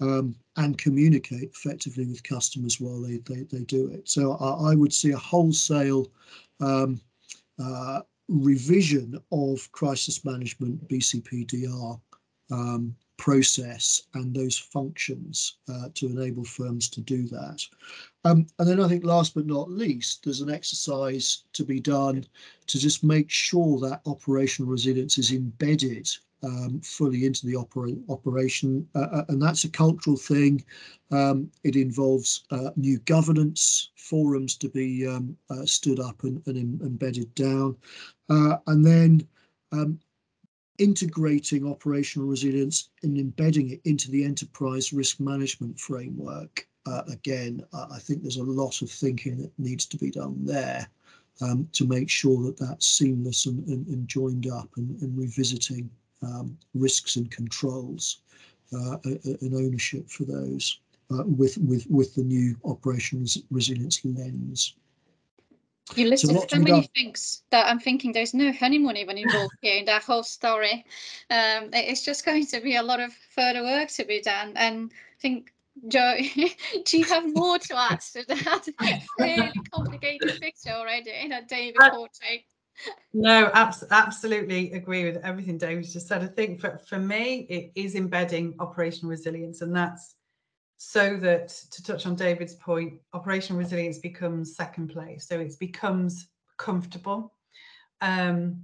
um, 0.00 0.34
and 0.56 0.78
communicate 0.78 1.50
effectively 1.54 2.06
with 2.06 2.22
customers 2.22 2.80
while 2.80 3.00
they, 3.00 3.18
they, 3.18 3.42
they 3.50 3.64
do 3.64 3.88
it. 3.88 4.08
So 4.08 4.32
I, 4.34 4.72
I, 4.72 4.74
would 4.74 4.92
see 4.92 5.12
a 5.12 5.16
wholesale 5.16 6.06
um, 6.60 7.00
uh, 7.62 8.00
revision 8.28 9.18
of 9.32 9.70
crisis 9.72 10.24
management 10.24 10.86
BCPDR 10.88 12.00
um, 12.50 12.94
process 13.16 14.02
and 14.14 14.34
those 14.34 14.56
functions 14.58 15.56
uh, 15.68 15.88
to 15.94 16.06
enable 16.06 16.44
firms 16.44 16.88
to 16.88 17.00
do 17.00 17.26
that. 17.28 17.62
Um, 18.24 18.46
and 18.58 18.68
then 18.68 18.80
I 18.80 18.88
think 18.88 19.04
last 19.04 19.34
but 19.34 19.46
not 19.46 19.70
least, 19.70 20.24
there's 20.24 20.40
an 20.40 20.50
exercise 20.50 21.44
to 21.52 21.64
be 21.64 21.80
done 21.80 22.24
to 22.66 22.78
just 22.78 23.04
make 23.04 23.30
sure 23.30 23.78
that 23.80 24.02
operational 24.06 24.70
resilience 24.70 25.18
is 25.18 25.32
embedded 25.32 26.08
um, 26.42 26.80
fully 26.80 27.24
into 27.24 27.46
the 27.46 27.56
opera 27.56 27.92
operation. 28.08 28.86
Uh, 28.94 29.08
uh 29.12 29.24
and 29.28 29.40
that's 29.40 29.64
a 29.64 29.70
cultural 29.70 30.16
thing. 30.16 30.64
Um, 31.10 31.50
it 31.64 31.76
involves 31.76 32.44
uh, 32.50 32.70
new 32.76 32.98
governance 33.00 33.90
forums 33.96 34.56
to 34.56 34.68
be 34.68 35.06
um, 35.06 35.36
uh, 35.50 35.64
stood 35.64 36.00
up 36.00 36.22
and, 36.24 36.42
and 36.46 36.80
embedded 36.82 37.34
down. 37.34 37.76
Uh, 38.28 38.56
and 38.66 38.84
then 38.84 39.26
um, 39.72 39.98
integrating 40.78 41.66
operational 41.66 42.28
resilience 42.28 42.90
and 43.02 43.18
embedding 43.18 43.70
it 43.70 43.80
into 43.84 44.10
the 44.10 44.24
enterprise 44.24 44.92
risk 44.92 45.20
management 45.20 45.78
framework. 45.78 46.66
Uh, 46.86 47.02
again, 47.10 47.64
I 47.72 47.98
think 47.98 48.22
there's 48.22 48.36
a 48.36 48.42
lot 48.42 48.82
of 48.82 48.90
thinking 48.90 49.38
that 49.38 49.58
needs 49.58 49.86
to 49.86 49.96
be 49.96 50.10
done 50.10 50.36
there 50.44 50.88
um, 51.40 51.68
to 51.72 51.86
make 51.86 52.08
sure 52.08 52.42
that 52.44 52.58
that's 52.58 52.86
seamless 52.86 53.46
and, 53.46 53.66
and, 53.68 53.86
and 53.88 54.08
joined 54.08 54.46
up 54.46 54.68
and, 54.76 55.00
and 55.02 55.18
revisiting 55.18 55.90
um, 56.22 56.56
risks 56.74 57.16
and 57.16 57.30
controls 57.30 58.18
uh, 58.72 58.96
and 59.04 59.54
ownership 59.54 60.08
for 60.08 60.24
those 60.24 60.80
uh, 61.10 61.22
with, 61.24 61.58
with, 61.58 61.86
with 61.90 62.14
the 62.14 62.22
new 62.22 62.56
operations 62.64 63.38
resilience 63.50 64.04
lens. 64.04 64.74
You 65.94 66.08
listed 66.08 66.40
so, 66.40 66.46
so 66.50 66.58
many 66.58 66.90
things 66.94 67.42
that 67.50 67.66
I'm 67.66 67.78
thinking 67.78 68.12
there's 68.12 68.34
no 68.34 68.52
honeymoon 68.52 68.96
even 68.96 69.18
involved 69.18 69.54
here 69.60 69.76
in 69.76 69.84
that 69.84 70.02
whole 70.02 70.24
story. 70.24 70.84
Um, 71.30 71.70
it's 71.72 72.04
just 72.04 72.24
going 72.24 72.46
to 72.46 72.60
be 72.60 72.76
a 72.76 72.82
lot 72.82 73.00
of 73.00 73.12
further 73.34 73.62
work 73.62 73.88
to 73.90 74.04
be 74.04 74.20
done. 74.20 74.52
And 74.56 74.90
I 74.92 75.20
think, 75.20 75.52
Jo, 75.88 76.16
do 76.84 76.98
you 76.98 77.04
have 77.04 77.32
more 77.32 77.58
to 77.58 77.78
add 77.78 78.00
to 78.12 78.24
that 78.26 78.66
really 79.18 79.52
complicated 79.72 80.40
picture 80.40 80.70
already 80.70 81.12
in 81.22 81.32
a 81.32 81.46
David 81.46 81.76
portrait? 81.78 82.42
No, 83.12 83.50
abs- 83.54 83.84
absolutely 83.90 84.72
agree 84.72 85.04
with 85.04 85.24
everything 85.24 85.56
David 85.56 85.84
just 85.84 86.08
said. 86.08 86.22
I 86.22 86.26
think 86.26 86.60
for, 86.60 86.78
for 86.88 86.98
me, 86.98 87.46
it 87.48 87.72
is 87.74 87.94
embedding 87.94 88.54
operational 88.58 89.10
resilience, 89.10 89.62
and 89.62 89.74
that's 89.74 90.16
so 90.76 91.16
that 91.16 91.48
to 91.70 91.82
touch 91.82 92.06
on 92.06 92.14
David's 92.14 92.54
point, 92.54 93.00
operational 93.12 93.58
resilience 93.58 93.98
becomes 93.98 94.56
second 94.56 94.88
place. 94.88 95.26
So 95.26 95.40
it 95.40 95.58
becomes 95.58 96.28
comfortable. 96.58 97.32
Um, 98.00 98.62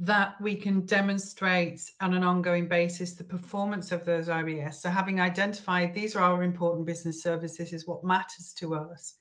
that 0.00 0.40
we 0.40 0.54
can 0.54 0.86
demonstrate 0.86 1.82
on 2.00 2.14
an 2.14 2.24
ongoing 2.24 2.66
basis 2.66 3.12
the 3.12 3.24
performance 3.24 3.92
of 3.92 4.02
those 4.06 4.28
IBS. 4.28 4.76
So 4.76 4.88
having 4.88 5.20
identified 5.20 5.92
these 5.92 6.16
are 6.16 6.22
our 6.22 6.42
important 6.42 6.86
business 6.86 7.22
services 7.22 7.74
is 7.74 7.86
what 7.86 8.02
matters 8.02 8.54
to 8.58 8.74
us 8.74 9.16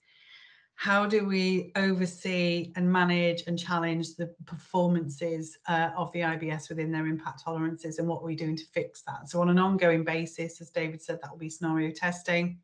how 0.79 1.05
do 1.05 1.25
we 1.25 1.73
oversee 1.75 2.71
and 2.77 2.89
manage 2.89 3.43
and 3.47 3.59
challenge 3.59 4.15
the 4.15 4.33
performances 4.45 5.57
uh, 5.67 5.89
of 5.97 6.09
the 6.13 6.21
IBS 6.21 6.69
within 6.69 6.89
their 6.89 7.05
impact 7.05 7.43
tolerances 7.43 7.99
and 7.99 8.07
what 8.07 8.21
are 8.21 8.25
we 8.25 8.33
doing 8.33 8.55
to 8.55 8.63
fix 8.71 9.01
that? 9.01 9.27
So 9.27 9.41
on 9.41 9.49
an 9.49 9.59
ongoing 9.59 10.05
basis, 10.05 10.61
as 10.61 10.69
David 10.69 11.01
said, 11.01 11.19
that 11.21 11.31
will 11.31 11.37
be 11.37 11.49
scenario 11.49 11.91
testing, 11.91 12.59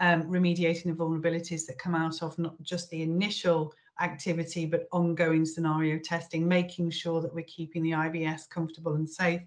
um, 0.00 0.22
remediating 0.22 0.84
the 0.84 0.92
vulnerabilities 0.92 1.66
that 1.66 1.76
come 1.76 1.94
out 1.94 2.22
of 2.22 2.38
not 2.38 2.54
just 2.62 2.88
the 2.88 3.02
initial 3.02 3.74
activity, 4.00 4.64
but 4.64 4.88
ongoing 4.90 5.44
scenario 5.44 5.98
testing, 5.98 6.48
making 6.48 6.88
sure 6.88 7.20
that 7.20 7.34
we're 7.34 7.44
keeping 7.44 7.82
the 7.82 7.90
IBS 7.90 8.48
comfortable 8.48 8.94
and 8.94 9.08
safe. 9.08 9.42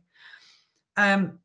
Um, 0.98 1.40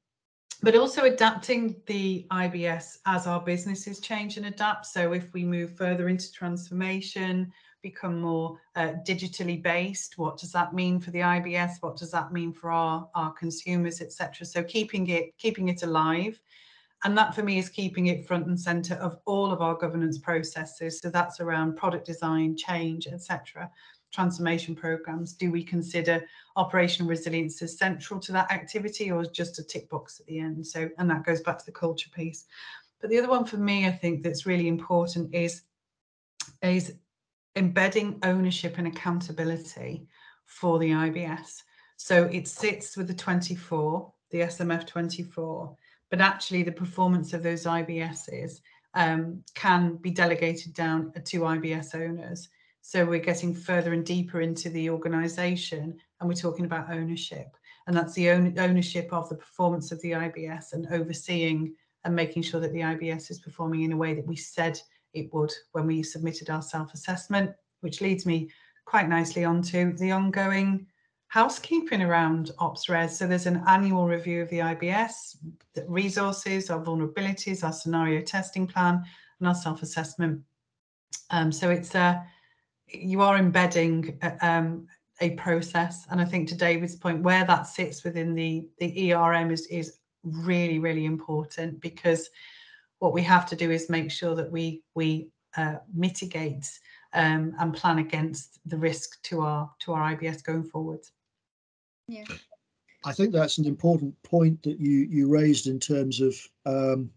but 0.63 0.77
also 0.77 1.05
adapting 1.05 1.75
the 1.87 2.25
IBS 2.31 2.99
as 3.07 3.27
our 3.27 3.41
businesses 3.41 3.99
change 3.99 4.37
and 4.37 4.47
adapt. 4.47 4.87
So 4.87 5.13
if 5.13 5.33
we 5.33 5.45
move 5.45 5.77
further 5.77 6.09
into 6.09 6.31
transformation, 6.33 7.53
become 7.83 8.21
more 8.21 8.61
uh, 8.77 8.93
digitally 9.05 9.61
based, 9.61 10.19
what 10.19 10.39
does 10.39 10.53
that 10.53 10.73
mean 10.73 11.01
for 11.01 11.11
the 11.11 11.19
IBS? 11.19 11.79
What 11.81 11.97
does 11.97 12.13
that 12.13 12.33
mean 12.33 12.53
for 12.53 12.71
our, 12.71 13.09
our 13.17 13.33
consumers, 13.33 14.01
etc. 14.01 14.47
So 14.47 14.63
keeping 14.63 15.09
it 15.09 15.37
keeping 15.37 15.69
it 15.69 15.83
alive. 15.83 16.41
And 17.05 17.19
that 17.19 17.35
for 17.35 17.43
me 17.43 17.59
is 17.59 17.69
keeping 17.69 18.07
it 18.07 18.29
front 18.29 18.47
and 18.47 18.59
center 18.59 18.95
of 18.95 19.19
all 19.27 19.51
of 19.51 19.61
our 19.61 19.75
governance 19.75 20.19
processes. 20.19 21.01
So 21.01 21.11
that's 21.11 21.41
around 21.41 21.75
product 21.75 22.07
design, 22.07 22.57
change, 22.57 23.09
etc. 23.09 23.69
transformation 24.13 24.75
programs, 24.75 25.33
do 25.33 25.51
we 25.51 25.65
consider 25.65 26.23
operational 26.57 27.09
resilience 27.09 27.61
as 27.63 27.79
central 27.79 28.21
to 28.21 28.33
that 28.33 28.51
activity 28.53 29.11
or 29.11 29.25
just 29.25 29.59
a 29.59 29.65
tick 29.65 29.89
box 29.89 30.21
at 30.21 30.27
the 30.27 30.39
end? 30.39 30.67
So, 30.67 30.89
and 30.99 31.11
that 31.11 31.25
goes 31.25 31.41
back 31.41 31.59
to 31.59 31.67
the 31.67 31.73
culture 31.73 32.11
piece. 32.15 32.45
But 33.01 33.11
the 33.11 33.19
other 33.19 33.29
one 33.29 33.45
for 33.45 33.57
me, 33.57 33.87
I 33.87 33.91
think 33.91 34.23
that's 34.23 34.47
really 34.47 34.69
important 34.69 35.35
is, 35.35 35.63
is 36.63 36.95
embedding 37.57 38.19
ownership 38.23 38.79
and 38.79 38.87
accountability 38.87 40.07
for 40.45 40.79
the 40.79 40.91
IBS. 40.91 41.63
So 41.97 42.25
it 42.25 42.49
sits 42.49 42.97
with 42.97 43.09
the 43.09 43.15
24, 43.15 44.13
the 44.31 44.41
SMF 44.41 44.87
24, 44.87 45.77
but 46.11 46.21
actually 46.21 46.63
the 46.63 46.73
performance 46.73 47.33
of 47.33 47.43
those 47.43 47.65
IBSs 47.65 48.61
um, 48.95 49.43
can 49.55 49.97
be 49.97 50.11
delegated 50.11 50.75
down 50.75 51.13
to 51.13 51.41
IBS 51.41 51.95
owners. 51.95 52.49
So 52.83 53.07
we're 53.07 53.21
getting 53.21 53.55
further 53.55 53.93
and 53.93 54.05
deeper 54.05 54.41
into 54.41 54.69
the 54.69 54.91
organisation 54.91 55.99
and 56.21 56.29
we're 56.29 56.35
talking 56.35 56.65
about 56.65 56.91
ownership. 56.91 57.57
And 57.87 57.97
that's 57.97 58.13
the 58.15 58.31
own, 58.31 58.59
ownership 58.59 59.09
of 59.13 59.29
the 59.29 59.37
performance 59.37 59.93
of 59.93 60.01
the 60.03 60.13
IBS 60.13 60.73
and 60.73 60.87
overseeing 60.93 61.75
and 62.05 62.15
making 62.15 62.43
sure 62.43 62.61
that 62.61 62.73
the 62.73 62.81
IBS 62.81 63.31
is 63.31 63.39
performing 63.39 63.83
in 63.83 63.93
a 63.93 63.97
way 63.97 64.15
that 64.15 64.27
we 64.27 64.37
said 64.37 64.81
it 65.15 65.33
would 65.33 65.53
when 65.73 65.87
we 65.87 66.03
submitted 66.03 66.51
our 66.51 66.61
self-assessment, 66.61 67.53
which 67.81 68.01
leads 68.01 68.27
me 68.27 68.51
quite 68.85 69.09
nicely 69.09 69.45
onto 69.45 69.97
the 69.97 70.11
ongoing 70.11 70.87
housekeeping 71.29 72.03
around 72.03 72.51
ops 72.59 72.89
res. 72.89 73.17
So 73.17 73.27
there's 73.27 73.47
an 73.47 73.63
annual 73.67 74.07
review 74.07 74.43
of 74.43 74.51
the 74.51 74.59
IBS, 74.59 75.37
the 75.75 75.85
resources, 75.89 76.69
our 76.69 76.83
vulnerabilities, 76.83 77.63
our 77.63 77.73
scenario 77.73 78.21
testing 78.23 78.67
plan, 78.67 79.03
and 79.39 79.49
our 79.49 79.55
self-assessment. 79.55 80.43
Um, 81.31 81.53
so 81.53 81.71
it's 81.71 81.95
a, 81.95 82.27
you 82.89 83.23
are 83.23 83.37
embedding 83.37 84.19
a, 84.23 84.27
uh, 84.27 84.37
um, 84.47 84.87
a 85.21 85.31
process. 85.31 86.07
And 86.11 86.21
I 86.21 86.25
think 86.25 86.49
to 86.49 86.57
David's 86.57 86.97
point, 86.97 87.23
where 87.23 87.45
that 87.45 87.67
sits 87.67 88.05
within 88.05 88.35
the, 88.35 88.67
the 88.79 89.13
ERM 89.13 89.51
is, 89.51 89.67
is 89.67 89.99
really, 90.25 90.79
really 90.79 91.05
important 91.05 91.81
because 91.81 92.29
what 92.99 93.13
we 93.13 93.23
have 93.23 93.47
to 93.47 93.57
do 93.57 93.71
is 93.71 93.91
make 93.91 94.11
sure 94.11 94.35
that 94.35 94.51
we, 94.51 94.83
we 94.95 95.29
uh, 95.57 95.77
mitigate 95.95 96.67
um, 97.15 97.55
and 97.59 97.75
plan 97.75 97.99
against 97.99 98.59
the 98.67 98.77
risk 98.77 99.23
to 99.23 99.43
our 99.43 99.71
to 99.81 99.93
our 99.93 100.17
IBS 100.17 100.43
going 100.43 100.65
forward. 100.65 101.01
Yeah. 102.09 102.25
I 103.05 103.13
think 103.13 103.33
that's 103.33 103.59
an 103.59 103.67
important 103.67 104.21
point 104.23 104.63
that 104.63 104.79
you 104.79 105.07
you 105.11 105.29
raised 105.29 105.67
in 105.67 105.79
terms 105.79 106.21
of 106.21 106.35
um, 106.65 107.11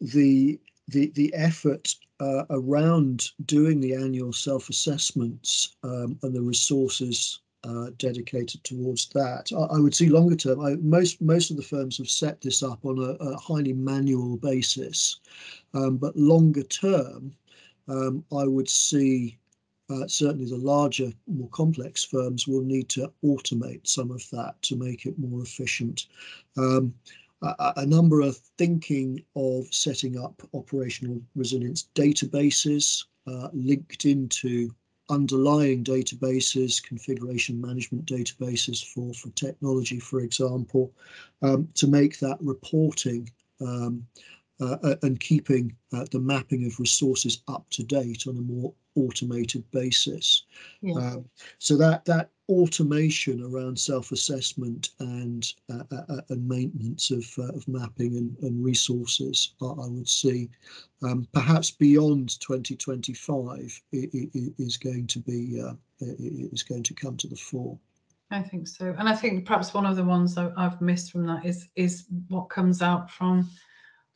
the 0.00 0.58
the 0.90 1.10
the 1.14 1.32
effort 1.34 1.94
uh, 2.20 2.44
around 2.50 3.30
doing 3.46 3.80
the 3.80 3.94
annual 3.94 4.32
self 4.32 4.68
assessments 4.68 5.76
um, 5.82 6.18
and 6.22 6.34
the 6.34 6.42
resources 6.42 7.40
uh, 7.64 7.90
dedicated 7.98 8.62
towards 8.64 9.08
that. 9.08 9.50
I, 9.52 9.76
I, 9.76 9.78
would 9.78 9.94
see 9.94 10.08
longer 10.08 10.36
term. 10.36 10.60
I, 10.60 10.76
most 10.76 11.20
most 11.20 11.50
of 11.50 11.56
the 11.56 11.62
firms 11.62 11.98
have 11.98 12.10
set 12.10 12.40
this 12.40 12.62
up 12.62 12.84
on 12.84 12.98
a, 12.98 13.22
a 13.22 13.36
highly 13.36 13.72
manual 13.72 14.36
basis, 14.36 15.20
um, 15.74 15.96
but 15.96 16.16
longer 16.16 16.62
term, 16.62 17.34
um, 17.88 18.24
I 18.32 18.44
would 18.44 18.68
see 18.68 19.38
uh, 19.90 20.06
certainly 20.06 20.46
the 20.46 20.56
larger, 20.56 21.12
more 21.26 21.48
complex 21.48 22.04
firms 22.04 22.46
will 22.46 22.62
need 22.62 22.88
to 22.90 23.12
automate 23.24 23.86
some 23.86 24.10
of 24.10 24.22
that 24.30 24.60
to 24.62 24.76
make 24.76 25.04
it 25.04 25.18
more 25.18 25.42
efficient. 25.42 26.06
Um, 26.56 26.94
a, 27.42 27.72
a, 27.76 27.86
number 27.86 28.20
are 28.20 28.32
thinking 28.58 29.24
of 29.34 29.66
setting 29.72 30.18
up 30.18 30.42
operational 30.52 31.20
resilience 31.34 31.88
databases 31.94 33.04
uh, 33.26 33.48
linked 33.52 34.04
into 34.04 34.70
underlying 35.08 35.82
databases, 35.82 36.82
configuration 36.82 37.60
management 37.60 38.06
databases 38.06 38.84
for, 38.84 39.12
for 39.14 39.28
technology, 39.30 39.98
for 39.98 40.20
example, 40.20 40.92
um, 41.42 41.68
to 41.74 41.86
make 41.86 42.18
that 42.20 42.38
reporting 42.40 43.28
um, 43.60 44.06
uh, 44.60 44.94
and 45.02 45.20
keeping 45.20 45.74
uh, 45.92 46.04
the 46.12 46.20
mapping 46.20 46.66
of 46.66 46.78
resources 46.78 47.42
up 47.48 47.64
to 47.70 47.82
date 47.82 48.24
on 48.26 48.36
a 48.36 48.40
more 48.40 48.72
automated 48.94 49.68
basis. 49.70 50.44
Yeah. 50.82 50.94
Um, 50.94 51.24
so 51.58 51.76
that 51.76 52.04
that 52.04 52.30
automation 52.50 53.42
around 53.42 53.78
self-assessment 53.78 54.90
and 54.98 55.54
uh, 55.72 55.84
uh, 55.92 56.02
uh 56.08 56.20
and 56.30 56.46
maintenance 56.48 57.10
of 57.10 57.24
of 57.54 57.66
mapping 57.68 58.16
and, 58.16 58.36
and 58.42 58.64
resources, 58.64 59.54
I, 59.62 59.72
would 59.76 60.08
see, 60.08 60.50
um, 61.02 61.26
perhaps 61.32 61.70
beyond 61.70 62.40
2025, 62.40 63.80
it, 63.92 64.10
it 64.12 64.52
is 64.58 64.76
going 64.76 65.06
to 65.06 65.20
be 65.20 65.62
is 66.00 66.62
going 66.64 66.82
to 66.82 66.94
come 66.94 67.16
to 67.18 67.28
the 67.28 67.36
fore. 67.36 67.78
I 68.32 68.42
think 68.42 68.66
so, 68.66 68.94
and 68.98 69.08
I 69.08 69.14
think 69.14 69.46
perhaps 69.46 69.72
one 69.72 69.86
of 69.86 69.96
the 69.96 70.04
ones 70.04 70.36
I've 70.36 70.80
missed 70.80 71.12
from 71.12 71.26
that 71.26 71.46
is 71.46 71.68
is 71.76 72.06
what 72.28 72.48
comes 72.48 72.82
out 72.82 73.10
from 73.10 73.48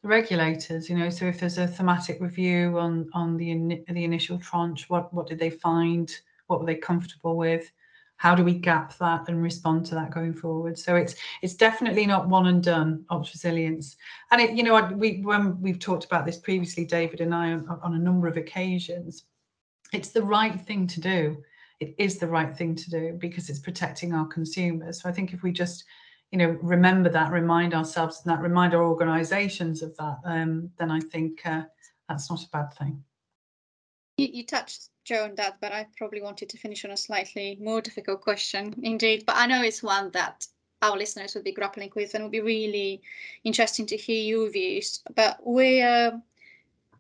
the 0.03 0.09
regulators 0.09 0.91
you 0.91 0.99
know. 0.99 1.09
So 1.09 1.27
if 1.27 1.39
there's 1.39 1.59
a 1.59 1.69
thematic 1.69 2.21
review 2.21 2.79
on 2.79 3.09
on 3.15 3.37
the 3.37 3.51
in, 3.53 3.69
the 3.69 4.05
initial 4.05 4.39
tranche 4.39 4.91
what 4.91 5.15
what 5.15 5.29
did 5.29 5.39
they 5.39 5.51
find? 5.51 6.13
What 6.49 6.61
were 6.61 6.67
they 6.67 6.75
comfortable 6.75 7.37
with 7.37 7.71
how 8.17 8.35
do 8.35 8.45
we 8.45 8.55
gap 8.55 8.97
that 8.99 9.29
and 9.29 9.43
respond 9.43 9.85
to 9.87 9.95
that 9.95 10.11
going 10.11 10.33
forward? 10.33 10.79
So 10.79 10.97
it's 10.97 11.15
it's 11.43 11.55
definitely 11.55 12.07
not 12.07 12.29
one 12.29 12.47
and 12.47 12.63
done 12.63 13.05
ops 13.11 13.33
resilience. 13.33 13.97
And 14.31 14.41
it 14.41 14.53
you 14.53 14.63
know 14.63 14.83
we 14.95 15.21
when 15.23 15.61
we've 15.61 15.79
talked 15.79 16.05
about 16.05 16.25
this 16.25 16.39
previously 16.39 16.85
david 16.85 17.21
and 17.21 17.35
i 17.35 17.53
on, 17.53 17.81
on 17.83 17.95
a 17.95 17.99
number 17.99 18.27
of 18.29 18.37
occasions 18.37 19.25
it's 19.93 20.11
the 20.11 20.23
right 20.23 20.61
thing 20.61 20.87
to 20.89 21.01
do. 21.01 21.37
It 21.81 21.95
is 21.99 22.19
the 22.19 22.27
right 22.27 22.57
thing 22.57 22.75
to 22.75 22.91
do 22.91 23.17
because 23.19 23.49
it's 23.49 23.61
protecting 23.61 24.13
our 24.13 24.27
consumers. 24.27 25.03
So 25.03 25.09
i 25.09 25.13
think 25.13 25.33
if 25.33 25.43
we 25.43 25.53
just 25.53 25.85
you 26.31 26.39
know 26.39 26.59
remember 26.63 27.09
that 27.11 27.31
remind 27.31 27.75
ourselves 27.75 28.23
and 28.25 28.33
that 28.33 28.43
remind 28.43 28.75
our 28.75 28.83
organizations 28.83 29.83
of 29.83 29.97
that 29.99 30.17
um, 30.25 30.71
then 30.79 30.91
i 30.91 30.99
think 30.99 31.41
uh, 31.45 31.63
that's 32.09 32.31
not 32.31 32.43
a 32.43 32.49
bad 32.53 32.73
thing. 32.75 33.03
You, 34.17 34.29
you 34.33 34.47
touched 34.47 34.89
jo 35.05 35.25
on 35.25 35.35
that 35.35 35.57
but 35.61 35.73
i 35.73 35.87
probably 35.97 36.23
wanted 36.23 36.49
to 36.49 36.59
finish 36.59 36.85
on 36.85 36.91
a 36.91 36.97
slightly 36.97 37.59
more 37.61 37.81
difficult 37.81 38.21
question 38.21 38.75
indeed 38.83 39.25
but 39.27 39.37
i 39.37 39.47
know 39.47 39.63
it's 39.63 39.83
one 39.83 40.11
that 40.13 40.47
our 40.83 40.97
listeners 40.97 41.35
would 41.35 41.45
be 41.45 41.53
grappling 41.53 41.91
with 41.95 42.15
and 42.15 42.23
it 42.23 42.25
would 42.25 42.33
be 42.33 42.41
really 42.41 43.01
interesting 43.45 43.87
to 43.87 43.97
hear 43.97 44.23
your 44.23 44.51
views 44.51 45.03
but 45.15 45.39
where 45.43 46.21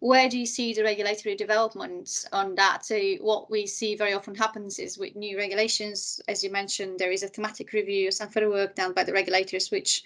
where 0.04 0.28
do 0.28 0.38
you 0.38 0.44
see 0.44 0.74
the 0.74 0.82
regulatory 0.82 1.34
developments 1.34 2.26
on 2.30 2.54
that? 2.56 2.84
So 2.84 3.00
what 3.22 3.50
we 3.50 3.66
see 3.66 3.96
very 3.96 4.12
often 4.12 4.34
happens 4.34 4.78
is 4.78 4.98
with 4.98 5.16
new 5.16 5.38
regulations, 5.38 6.20
as 6.28 6.44
you 6.44 6.50
mentioned, 6.50 6.98
there 6.98 7.10
is 7.10 7.22
a 7.22 7.28
thematic 7.28 7.72
review, 7.72 8.10
some 8.10 8.28
further 8.28 8.50
work 8.50 8.74
done 8.74 8.92
by 8.92 9.04
the 9.04 9.14
regulators, 9.14 9.70
which 9.70 10.02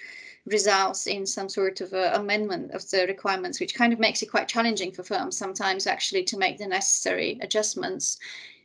results 0.47 1.07
in 1.07 1.27
some 1.27 1.49
sort 1.49 1.81
of 1.81 1.93
uh, 1.93 2.13
amendment 2.15 2.73
of 2.73 2.89
the 2.91 3.07
requirements, 3.07 3.61
which 3.61 3.75
kind 3.75 3.93
of 3.93 3.99
makes 3.99 4.23
it 4.23 4.31
quite 4.31 4.49
challenging 4.49 4.93
for 4.93 5.03
firms 5.03 5.37
sometimes 5.37 5.87
actually 5.87 6.25
to 6.25 6.39
make 6.39 6.59
the 6.59 6.67
necessary 6.67 7.39
adjustments. 7.43 8.19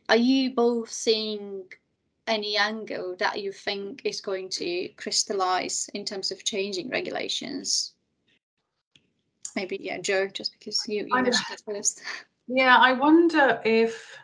Are 0.08 0.16
you 0.16 0.54
both 0.54 0.90
seeing 0.90 1.64
any 2.26 2.56
angle 2.56 3.16
that 3.18 3.40
you 3.40 3.52
think 3.52 4.02
is 4.04 4.20
going 4.20 4.48
to 4.48 4.88
crystallize 4.96 5.90
in 5.94 6.04
terms 6.04 6.30
of 6.30 6.44
changing 6.44 6.88
regulations? 6.88 7.94
maybe 9.56 9.78
yeah, 9.80 9.98
Jo, 9.98 10.26
just 10.28 10.52
because 10.58 10.86
you, 10.88 11.06
you 11.06 11.14
mentioned 11.14 11.46
it 11.52 11.62
first. 11.64 12.02
Yeah, 12.46 12.76
I 12.76 12.92
wonder 12.92 13.60
if 13.64 14.18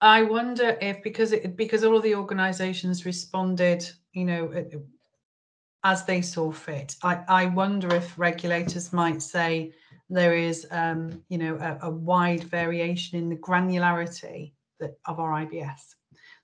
I 0.00 0.22
wonder 0.22 0.76
if 0.80 1.02
because 1.02 1.32
it 1.32 1.56
because 1.56 1.84
all 1.84 1.96
of 1.96 2.02
the 2.02 2.14
organisations 2.14 3.04
responded, 3.04 3.88
you 4.12 4.24
know, 4.24 4.64
as 5.84 6.04
they 6.04 6.20
saw 6.20 6.50
fit. 6.50 6.96
I 7.02 7.22
I 7.28 7.46
wonder 7.46 7.94
if 7.94 8.18
regulators 8.18 8.92
might 8.92 9.22
say 9.22 9.72
there 10.10 10.34
is, 10.34 10.66
um, 10.70 11.22
you 11.28 11.38
know, 11.38 11.56
a, 11.56 11.86
a 11.88 11.90
wide 11.90 12.44
variation 12.44 13.18
in 13.18 13.28
the 13.28 13.36
granularity 13.36 14.52
that, 14.80 14.98
of 15.04 15.20
our 15.20 15.44
IBS. 15.44 15.94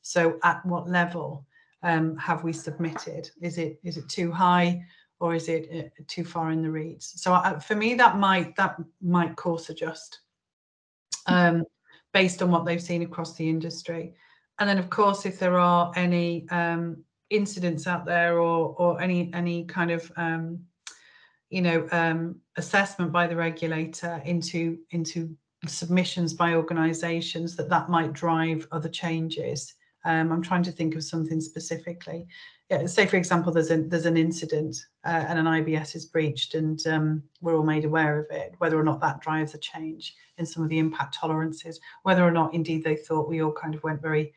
So, 0.03 0.39
at 0.43 0.65
what 0.67 0.89
level 0.89 1.47
um, 1.83 2.17
have 2.19 2.45
we 2.45 2.53
submitted? 2.53 3.31
Is 3.41 3.59
it 3.59 3.81
is 3.83 3.97
it 3.97 4.09
too 4.09 4.31
high? 4.31 4.85
or 5.21 5.35
is 5.35 5.49
it 5.49 5.71
uh, 5.73 6.03
too 6.07 6.25
far 6.25 6.51
in 6.51 6.61
the 6.61 6.71
reads? 6.71 7.15
So 7.23 7.33
uh, 7.33 7.59
for 7.59 7.75
me, 7.75 7.95
that 7.95 8.19
might 8.19 8.55
that 8.57 8.77
might 9.01 9.37
course 9.37 9.71
adjust 9.71 10.21
um, 11.27 11.65
based 12.13 12.43
on 12.43 12.51
what 12.51 12.65
they've 12.65 12.83
seen 12.83 13.03
across 13.03 13.35
the 13.35 13.49
industry. 13.49 14.15
And 14.59 14.69
then, 14.69 14.79
of 14.79 14.91
course, 14.91 15.25
if 15.25 15.39
there 15.39 15.59
are 15.59 15.93
any 15.97 16.49
um, 16.51 17.05
incidents 17.31 17.87
out 17.87 18.05
there 18.05 18.39
or 18.39 18.75
or 18.79 19.01
any 19.01 19.31
any 19.35 19.65
kind 19.65 19.91
of 19.91 20.11
um, 20.17 20.61
you 21.51 21.63
know 21.63 21.89
um, 21.93 22.37
assessment 22.57 23.13
by 23.13 23.27
the 23.27 23.37
regulator 23.37 24.23
into 24.25 24.79
into 24.91 25.37
submissions 25.67 26.35
by 26.35 26.55
organisations 26.55 27.57
that 27.57 27.71
that 27.71 27.89
might 27.89 28.13
drive 28.13 28.67
other 28.71 28.89
changes 28.89 29.75
Um, 30.05 30.33
I'm 30.33 30.43
trying 30.43 30.63
to 30.65 30.73
think 30.73 30.95
of 30.95 31.05
something 31.05 31.41
specifically. 31.41 32.27
Yeah, 32.71 32.87
say 32.87 33.07
for 33.07 33.17
example, 33.17 33.53
there's 33.53 33.71
an 33.71 33.89
there's 33.89 34.07
an 34.07 34.17
incident 34.17 34.77
uh, 35.05 35.25
and 35.29 35.39
an 35.39 35.47
IBS 35.47 35.95
is 35.95 36.07
breached, 36.07 36.55
and 36.55 36.79
um, 36.87 37.23
we're 37.41 37.57
all 37.57 37.65
made 37.65 37.85
aware 37.85 38.19
of 38.21 38.27
it. 38.31 38.55
Whether 38.59 38.79
or 38.79 38.85
not 38.85 39.01
that 39.01 39.21
drives 39.21 39.55
a 39.55 39.59
change 39.59 40.15
in 40.39 40.47
some 40.47 40.63
of 40.63 40.69
the 40.69 40.79
impact 40.79 41.15
tolerances, 41.15 41.81
whether 42.03 42.25
or 42.25 42.31
not 42.31 42.55
indeed 42.55 42.85
they 42.85 42.97
thought 42.97 43.29
we 43.29 43.43
all 43.43 43.53
kind 43.53 43.75
of 43.75 43.83
went 43.83 44.03
very 44.03 44.35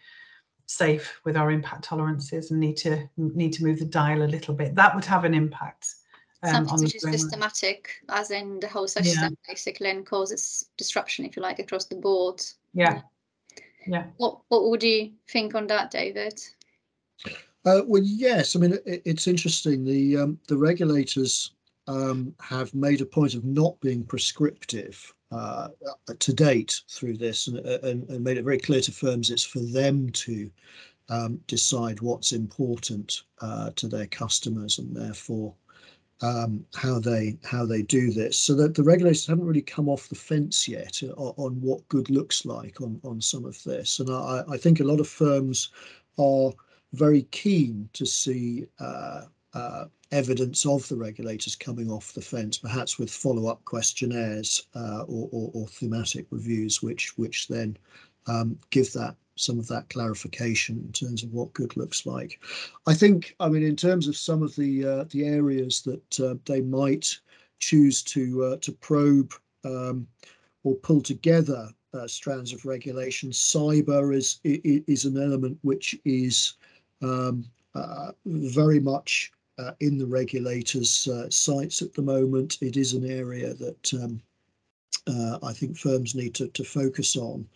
safe 0.68 1.20
with 1.24 1.36
our 1.36 1.50
impact 1.50 1.86
tolerances 1.86 2.52
and 2.52 2.60
need 2.60 2.78
to 2.78 3.10
need 3.18 3.54
to 3.54 3.64
move 3.64 3.80
the 3.80 3.86
dial 3.86 4.22
a 4.22 4.26
little 4.26 4.54
bit, 4.54 4.76
that 4.76 4.94
would 4.94 5.06
have 5.06 5.24
an 5.24 5.34
impact. 5.34 5.96
Um, 6.44 6.68
Something 6.68 6.84
which 6.84 6.96
is 6.96 7.02
systematic, 7.02 7.90
as 8.10 8.30
in 8.30 8.60
the 8.60 8.68
whole 8.68 8.88
system 8.88 9.32
yeah. 9.32 9.52
basically, 9.52 9.90
and 9.90 10.06
causes 10.06 10.70
disruption, 10.78 11.26
if 11.26 11.36
you 11.36 11.42
like, 11.42 11.58
across 11.58 11.86
the 11.86 11.96
board. 11.96 12.44
Yeah. 12.74 13.02
Yeah. 13.88 14.06
What 14.18 14.42
What 14.50 14.70
would 14.70 14.84
you 14.84 15.14
think 15.30 15.56
on 15.56 15.66
that, 15.68 15.90
David? 15.90 16.40
Uh, 17.66 17.82
well, 17.86 18.04
yes. 18.04 18.56
I 18.56 18.60
mean, 18.60 18.74
it, 18.86 19.02
it's 19.04 19.28
interesting. 19.28 19.84
The 19.84 20.18
um, 20.18 20.40
the 20.48 20.58
regulators 20.58 21.52
um, 21.88 22.36
have 22.40 22.74
made 22.76 23.02
a 23.02 23.06
point 23.06 23.34
of 23.34 23.44
not 23.44 23.80
being 23.80 24.04
prescriptive 24.04 25.14
uh, 25.32 25.70
to 26.20 26.34
date 26.34 26.82
through 26.90 27.18
this, 27.18 27.48
and, 27.48 27.58
and, 27.58 28.10
and, 28.10 28.24
made 28.24 28.38
it 28.38 28.46
very 28.46 28.60
clear 28.60 28.82
to 28.82 28.92
firms 28.92 29.30
it's 29.30 29.44
for 29.44 29.60
them 29.60 30.10
to 30.12 30.50
um, 31.10 31.40
decide 31.48 32.00
what's 32.02 32.32
important 32.32 33.24
uh, 33.42 33.72
to 33.76 33.88
their 33.88 34.08
customers, 34.08 34.80
and 34.80 34.96
therefore 34.96 35.54
um, 36.22 36.66
how 36.76 37.00
they 37.00 37.38
how 37.44 37.66
they 37.66 37.82
do 37.82 38.12
this. 38.12 38.40
So 38.40 38.56
that 38.56 38.76
the 38.76 38.84
regulators 38.84 39.28
haven't 39.28 39.46
really 39.46 39.62
come 39.62 39.90
off 39.90 40.10
the 40.10 40.16
fence 40.16 40.68
yet 40.68 41.02
on, 41.18 41.34
on 41.38 41.62
what 41.62 41.88
good 41.90 42.10
looks 42.10 42.46
like 42.46 42.80
on 42.82 43.00
on 43.04 43.20
some 43.22 43.46
of 43.46 43.62
this, 43.64 44.00
and 44.00 44.10
I, 44.10 44.44
I 44.50 44.58
think 44.58 44.80
a 44.80 44.86
lot 44.86 45.00
of 45.00 45.08
firms 45.08 45.70
are 46.18 46.52
very 46.94 47.24
keen 47.32 47.90
to 47.94 48.06
see 48.06 48.66
uh, 48.80 49.24
uh, 49.54 49.86
evidence 50.12 50.66
of 50.66 50.88
the 50.88 50.96
regulators 50.96 51.56
coming 51.56 51.92
off 51.92 52.14
the 52.14 52.22
fence, 52.22 52.58
perhaps 52.58 52.98
with 52.98 53.12
follow-up 53.12 53.64
questionnaires 53.66 54.68
uh, 54.76 55.04
or, 55.08 55.30
or, 55.32 55.52
or, 55.54 55.68
thematic 55.68 56.26
reviews, 56.32 56.82
which 56.82 57.18
which 57.18 57.48
then 57.48 57.78
um, 58.28 58.58
give 58.70 58.92
that 58.94 59.16
some 59.36 59.60
of 59.60 59.68
that 59.68 59.90
clarification 59.90 60.78
in 60.86 60.92
terms 60.92 61.24
of 61.24 61.34
what 61.34 61.54
good 61.54 61.76
looks 61.78 62.06
like. 62.06 62.40
I 62.88 62.94
think, 62.94 63.36
I 63.40 63.50
mean, 63.50 63.64
in 63.64 63.76
terms 63.76 64.08
of 64.08 64.18
some 64.18 64.42
of 64.44 64.56
the 64.56 64.86
uh, 64.86 65.04
the 65.10 65.26
areas 65.26 65.82
that 65.84 66.20
uh, 66.20 66.36
they 66.46 66.62
might 66.62 67.18
choose 67.60 68.02
to 68.04 68.44
uh, 68.44 68.58
to 68.58 68.72
probe 68.72 69.34
um, 69.64 70.08
or 70.64 70.76
pull 70.76 71.02
together 71.02 71.70
uh, 71.94 72.08
strands 72.08 72.54
of 72.54 72.66
regulation, 72.66 73.30
cyber 73.30 74.16
is 74.16 74.40
is 74.44 75.06
an 75.06 75.22
element 75.22 75.58
which 75.62 75.96
is 76.06 76.54
um, 77.02 77.46
uh, 77.76 78.12
very 78.26 78.80
much 78.80 79.32
uh, 79.58 79.72
in 79.80 79.98
the 79.98 80.06
regulators' 80.06 81.08
sights 81.30 81.82
at 81.82 81.94
the 81.94 82.02
moment. 82.02 82.58
It 82.62 82.78
is 82.78 82.94
an 82.94 83.10
area 83.10 83.54
that 83.54 83.94
um, 83.94 84.22
I 85.44 85.54
think 85.54 85.78
firms 85.78 86.16
need 86.16 86.36
to, 86.36 86.48
to 86.50 86.64
focus 86.64 87.16
on. 87.16 87.48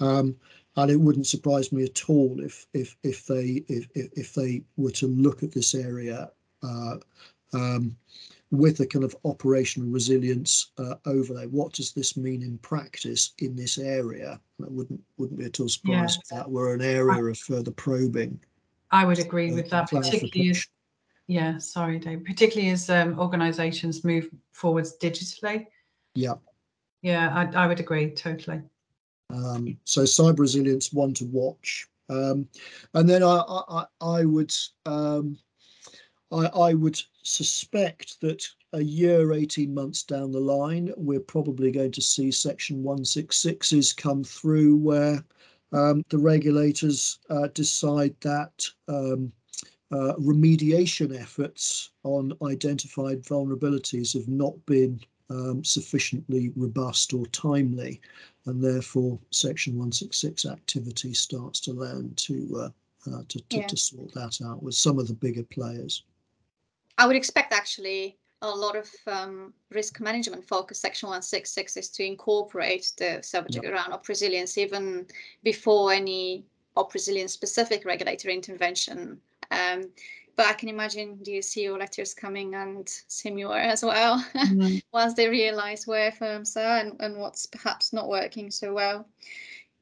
Um, 0.00 0.36
and 0.78 0.90
it 0.90 0.96
wouldn't 0.96 1.26
surprise 1.26 1.72
me 1.72 1.84
at 1.84 2.08
all 2.08 2.38
if 2.40 2.66
if 2.72 2.96
if 3.02 3.26
they 3.26 3.64
if 3.68 3.88
if 3.94 4.34
they 4.34 4.62
were 4.76 4.92
to 4.92 5.08
look 5.08 5.42
at 5.42 5.52
this 5.52 5.74
area 5.74 6.30
uh, 6.62 6.96
um, 7.52 7.96
with 8.50 8.80
a 8.80 8.86
kind 8.86 9.04
of 9.04 9.16
operational 9.24 9.88
resilience 9.90 10.70
uh, 10.78 10.94
overlay. 11.04 11.46
What 11.46 11.72
does 11.72 11.92
this 11.92 12.16
mean 12.16 12.42
in 12.42 12.58
practice 12.58 13.32
in 13.38 13.56
this 13.56 13.76
area? 13.78 14.40
I 14.62 14.66
wouldn't 14.68 15.02
wouldn't 15.16 15.38
be 15.38 15.46
at 15.46 15.58
all 15.58 15.68
surprised 15.68 16.22
yeah. 16.30 16.38
if 16.38 16.44
that 16.44 16.50
were 16.50 16.74
an 16.74 16.82
area 16.82 17.24
of 17.24 17.38
further 17.38 17.72
probing. 17.72 18.38
I 18.90 19.04
would 19.04 19.18
agree 19.18 19.50
uh, 19.50 19.56
with 19.56 19.70
that, 19.70 19.90
particularly 19.90 20.50
as 20.50 20.66
yeah, 21.28 21.58
sorry, 21.58 21.98
Dave. 21.98 22.24
Particularly 22.24 22.70
as 22.70 22.90
um, 22.90 23.18
organisations 23.20 24.02
move 24.02 24.28
forwards 24.52 24.96
digitally. 25.00 25.66
Yeah. 26.14 26.34
Yeah, 27.02 27.32
I, 27.32 27.64
I 27.64 27.66
would 27.66 27.78
agree 27.78 28.10
totally. 28.10 28.62
Um, 29.30 29.76
so 29.84 30.02
cyber 30.02 30.40
resilience, 30.40 30.92
one 30.92 31.14
to 31.14 31.26
watch. 31.26 31.86
Um, 32.08 32.48
and 32.94 33.08
then 33.08 33.22
I, 33.22 33.42
I, 33.46 33.84
I 34.00 34.24
would 34.24 34.54
um, 34.86 35.38
I, 36.32 36.46
I 36.46 36.74
would 36.74 37.00
suspect 37.22 38.20
that 38.22 38.46
a 38.72 38.82
year, 38.82 39.32
18 39.32 39.72
months 39.72 40.02
down 40.02 40.32
the 40.32 40.40
line, 40.40 40.92
we're 40.96 41.20
probably 41.20 41.70
going 41.70 41.92
to 41.92 42.02
see 42.02 42.30
section 42.30 42.82
166s 42.82 43.96
come 43.96 44.24
through 44.24 44.76
where 44.76 45.24
um, 45.72 46.02
the 46.08 46.18
regulators 46.18 47.18
uh, 47.30 47.48
decide 47.48 48.14
that 48.20 48.66
um, 48.88 49.32
uh, 49.90 50.14
remediation 50.18 51.18
efforts 51.18 51.90
on 52.04 52.32
identified 52.42 53.22
vulnerabilities 53.22 54.12
have 54.12 54.28
not 54.28 54.54
been 54.66 55.00
um, 55.30 55.64
sufficiently 55.64 56.52
robust 56.56 57.12
or 57.12 57.26
timely, 57.26 58.00
and 58.46 58.62
therefore 58.62 59.18
Section 59.30 59.74
166 59.74 60.46
activity 60.46 61.14
starts 61.14 61.60
to 61.60 61.72
learn 61.72 62.12
to 62.16 62.48
uh, 62.58 62.70
uh, 63.10 63.22
to, 63.28 63.40
to, 63.48 63.58
yeah. 63.58 63.66
to, 63.66 63.76
sort 63.76 64.12
that 64.12 64.38
out 64.44 64.62
with 64.62 64.74
some 64.74 64.98
of 64.98 65.06
the 65.06 65.14
bigger 65.14 65.44
players. 65.44 66.02
I 66.98 67.06
would 67.06 67.16
expect 67.16 67.52
actually 67.52 68.18
a 68.42 68.50
lot 68.50 68.76
of 68.76 68.90
um, 69.06 69.52
risk 69.70 70.00
management 70.00 70.46
focus 70.46 70.80
section 70.80 71.08
166 71.08 71.76
is 71.76 71.88
to 71.90 72.04
incorporate 72.04 72.92
the 72.98 73.20
subject 73.22 73.64
yep. 73.64 73.72
around 73.72 73.92
op 73.92 74.08
resilience 74.08 74.58
even 74.58 75.06
before 75.42 75.92
any 75.92 76.44
op 76.76 76.92
resilience 76.94 77.32
specific 77.32 77.84
regulatory 77.84 78.34
intervention 78.34 79.20
um, 79.50 79.90
but 80.38 80.46
I 80.46 80.52
can 80.52 80.68
imagine 80.68 81.18
Dear 81.22 81.40
CEO 81.40 81.76
letters 81.76 82.14
coming 82.14 82.54
and 82.54 82.88
similar 83.08 83.58
as 83.58 83.84
well 83.84 84.24
mm-hmm. 84.34 84.78
once 84.92 85.14
they 85.14 85.28
realize 85.28 85.84
where 85.84 86.12
firms 86.12 86.56
are 86.56 86.78
and, 86.78 86.96
and 87.00 87.18
what's 87.18 87.46
perhaps 87.46 87.92
not 87.92 88.08
working 88.08 88.50
so 88.50 88.72
well. 88.72 89.08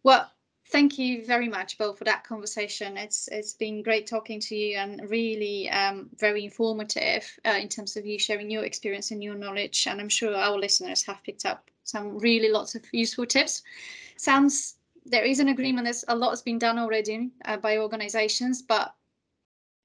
Well, 0.02 0.30
thank 0.68 0.98
you 0.98 1.26
very 1.26 1.48
much, 1.48 1.76
Bill, 1.76 1.92
for 1.92 2.04
that 2.04 2.24
conversation. 2.24 2.96
It's 2.96 3.28
it's 3.28 3.52
been 3.52 3.82
great 3.82 4.06
talking 4.06 4.40
to 4.40 4.56
you 4.56 4.78
and 4.78 5.08
really 5.10 5.68
um, 5.68 6.08
very 6.18 6.44
informative 6.44 7.30
uh, 7.44 7.58
in 7.60 7.68
terms 7.68 7.96
of 7.96 8.06
you 8.06 8.18
sharing 8.18 8.50
your 8.50 8.64
experience 8.64 9.10
and 9.10 9.22
your 9.22 9.34
knowledge. 9.34 9.86
And 9.86 10.00
I'm 10.00 10.08
sure 10.08 10.34
our 10.34 10.58
listeners 10.58 11.04
have 11.04 11.22
picked 11.22 11.44
up 11.44 11.70
some 11.84 12.18
really 12.18 12.48
lots 12.48 12.74
of 12.74 12.82
useful 12.92 13.26
tips. 13.26 13.62
Sounds 14.16 14.76
there 15.04 15.24
is 15.24 15.38
an 15.38 15.48
agreement. 15.48 15.84
There's 15.84 16.04
a 16.08 16.16
lot 16.16 16.30
has 16.30 16.42
been 16.42 16.58
done 16.58 16.78
already 16.78 17.30
uh, 17.44 17.58
by 17.58 17.78
organisations, 17.78 18.62
but 18.62 18.94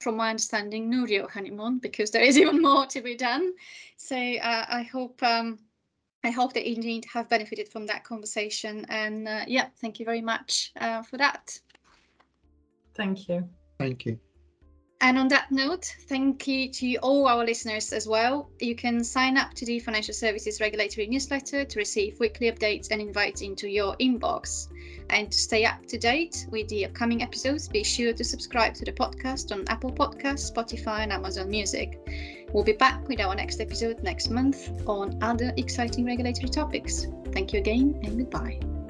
from 0.02 0.18
my 0.18 0.30
understanding, 0.30 0.90
no 0.90 1.04
real 1.04 1.28
honeymoon 1.28 1.80
because 1.80 2.12
there 2.12 2.24
is 2.24 2.38
even 2.42 2.62
more 2.62 2.86
to 2.88 3.02
be 3.02 3.16
done. 3.16 3.54
So 3.98 4.16
uh, 4.16 4.66
I 4.70 4.84
hope 4.84 5.22
um, 5.24 5.60
I 6.24 6.30
hope 6.30 6.54
that 6.54 6.70
indeed 6.70 7.06
have 7.12 7.30
benefited 7.30 7.70
from 7.70 7.88
that 7.88 8.04
conversation. 8.04 8.86
And 8.90 9.28
uh, 9.28 9.46
yeah, 9.48 9.68
thank 9.80 10.00
you 10.00 10.06
very 10.06 10.22
much 10.22 10.72
uh, 10.80 11.02
for 11.02 11.18
that. 11.18 11.60
Thank 12.94 13.28
you. 13.28 13.50
Thank 13.80 14.06
you. 14.06 14.20
And 15.04 15.18
on 15.18 15.30
that 15.30 15.52
note, 15.52 15.96
thank 16.08 16.48
you 16.48 16.72
to 16.74 16.96
all 16.98 17.28
our 17.28 17.44
listeners 17.44 17.92
as 17.92 18.08
well. 18.08 18.52
You 18.60 18.76
can 18.76 19.04
sign 19.04 19.36
up 19.36 19.52
to 19.56 19.66
the 19.66 19.80
Financial 19.80 20.14
Services 20.14 20.62
Regulatory 20.62 21.08
newsletter 21.08 21.66
to 21.66 21.80
receive 21.80 22.20
weekly 22.20 22.52
updates 22.52 22.92
and 22.92 23.02
invites 23.02 23.42
into 23.42 23.68
your 23.68 23.96
inbox. 23.98 24.68
And 25.12 25.32
to 25.32 25.38
stay 25.38 25.66
up 25.66 25.86
to 25.88 25.98
date 25.98 26.48
with 26.50 26.70
the 26.70 26.86
upcoming 26.86 27.22
episodes, 27.22 27.68
be 27.68 27.84
sure 27.84 28.14
to 28.14 28.24
subscribe 28.24 28.74
to 28.76 28.86
the 28.86 28.94
podcast 28.94 29.52
on 29.52 29.66
Apple 29.68 29.92
Podcasts, 29.92 30.52
Spotify, 30.52 31.00
and 31.00 31.12
Amazon 31.12 31.50
Music. 31.50 32.00
We'll 32.54 32.64
be 32.64 32.74
back 32.74 33.08
with 33.08 33.20
our 33.20 33.36
next 33.36 33.60
episode 33.60 34.02
next 34.04 34.30
month 34.30 34.70
on 34.88 35.18
other 35.22 35.52
exciting 35.58 36.06
regulatory 36.06 36.50
topics. 36.50 37.08
Thank 37.34 37.54
you 37.54 37.60
again 37.60 38.00
and 38.04 38.18
goodbye. 38.18 38.81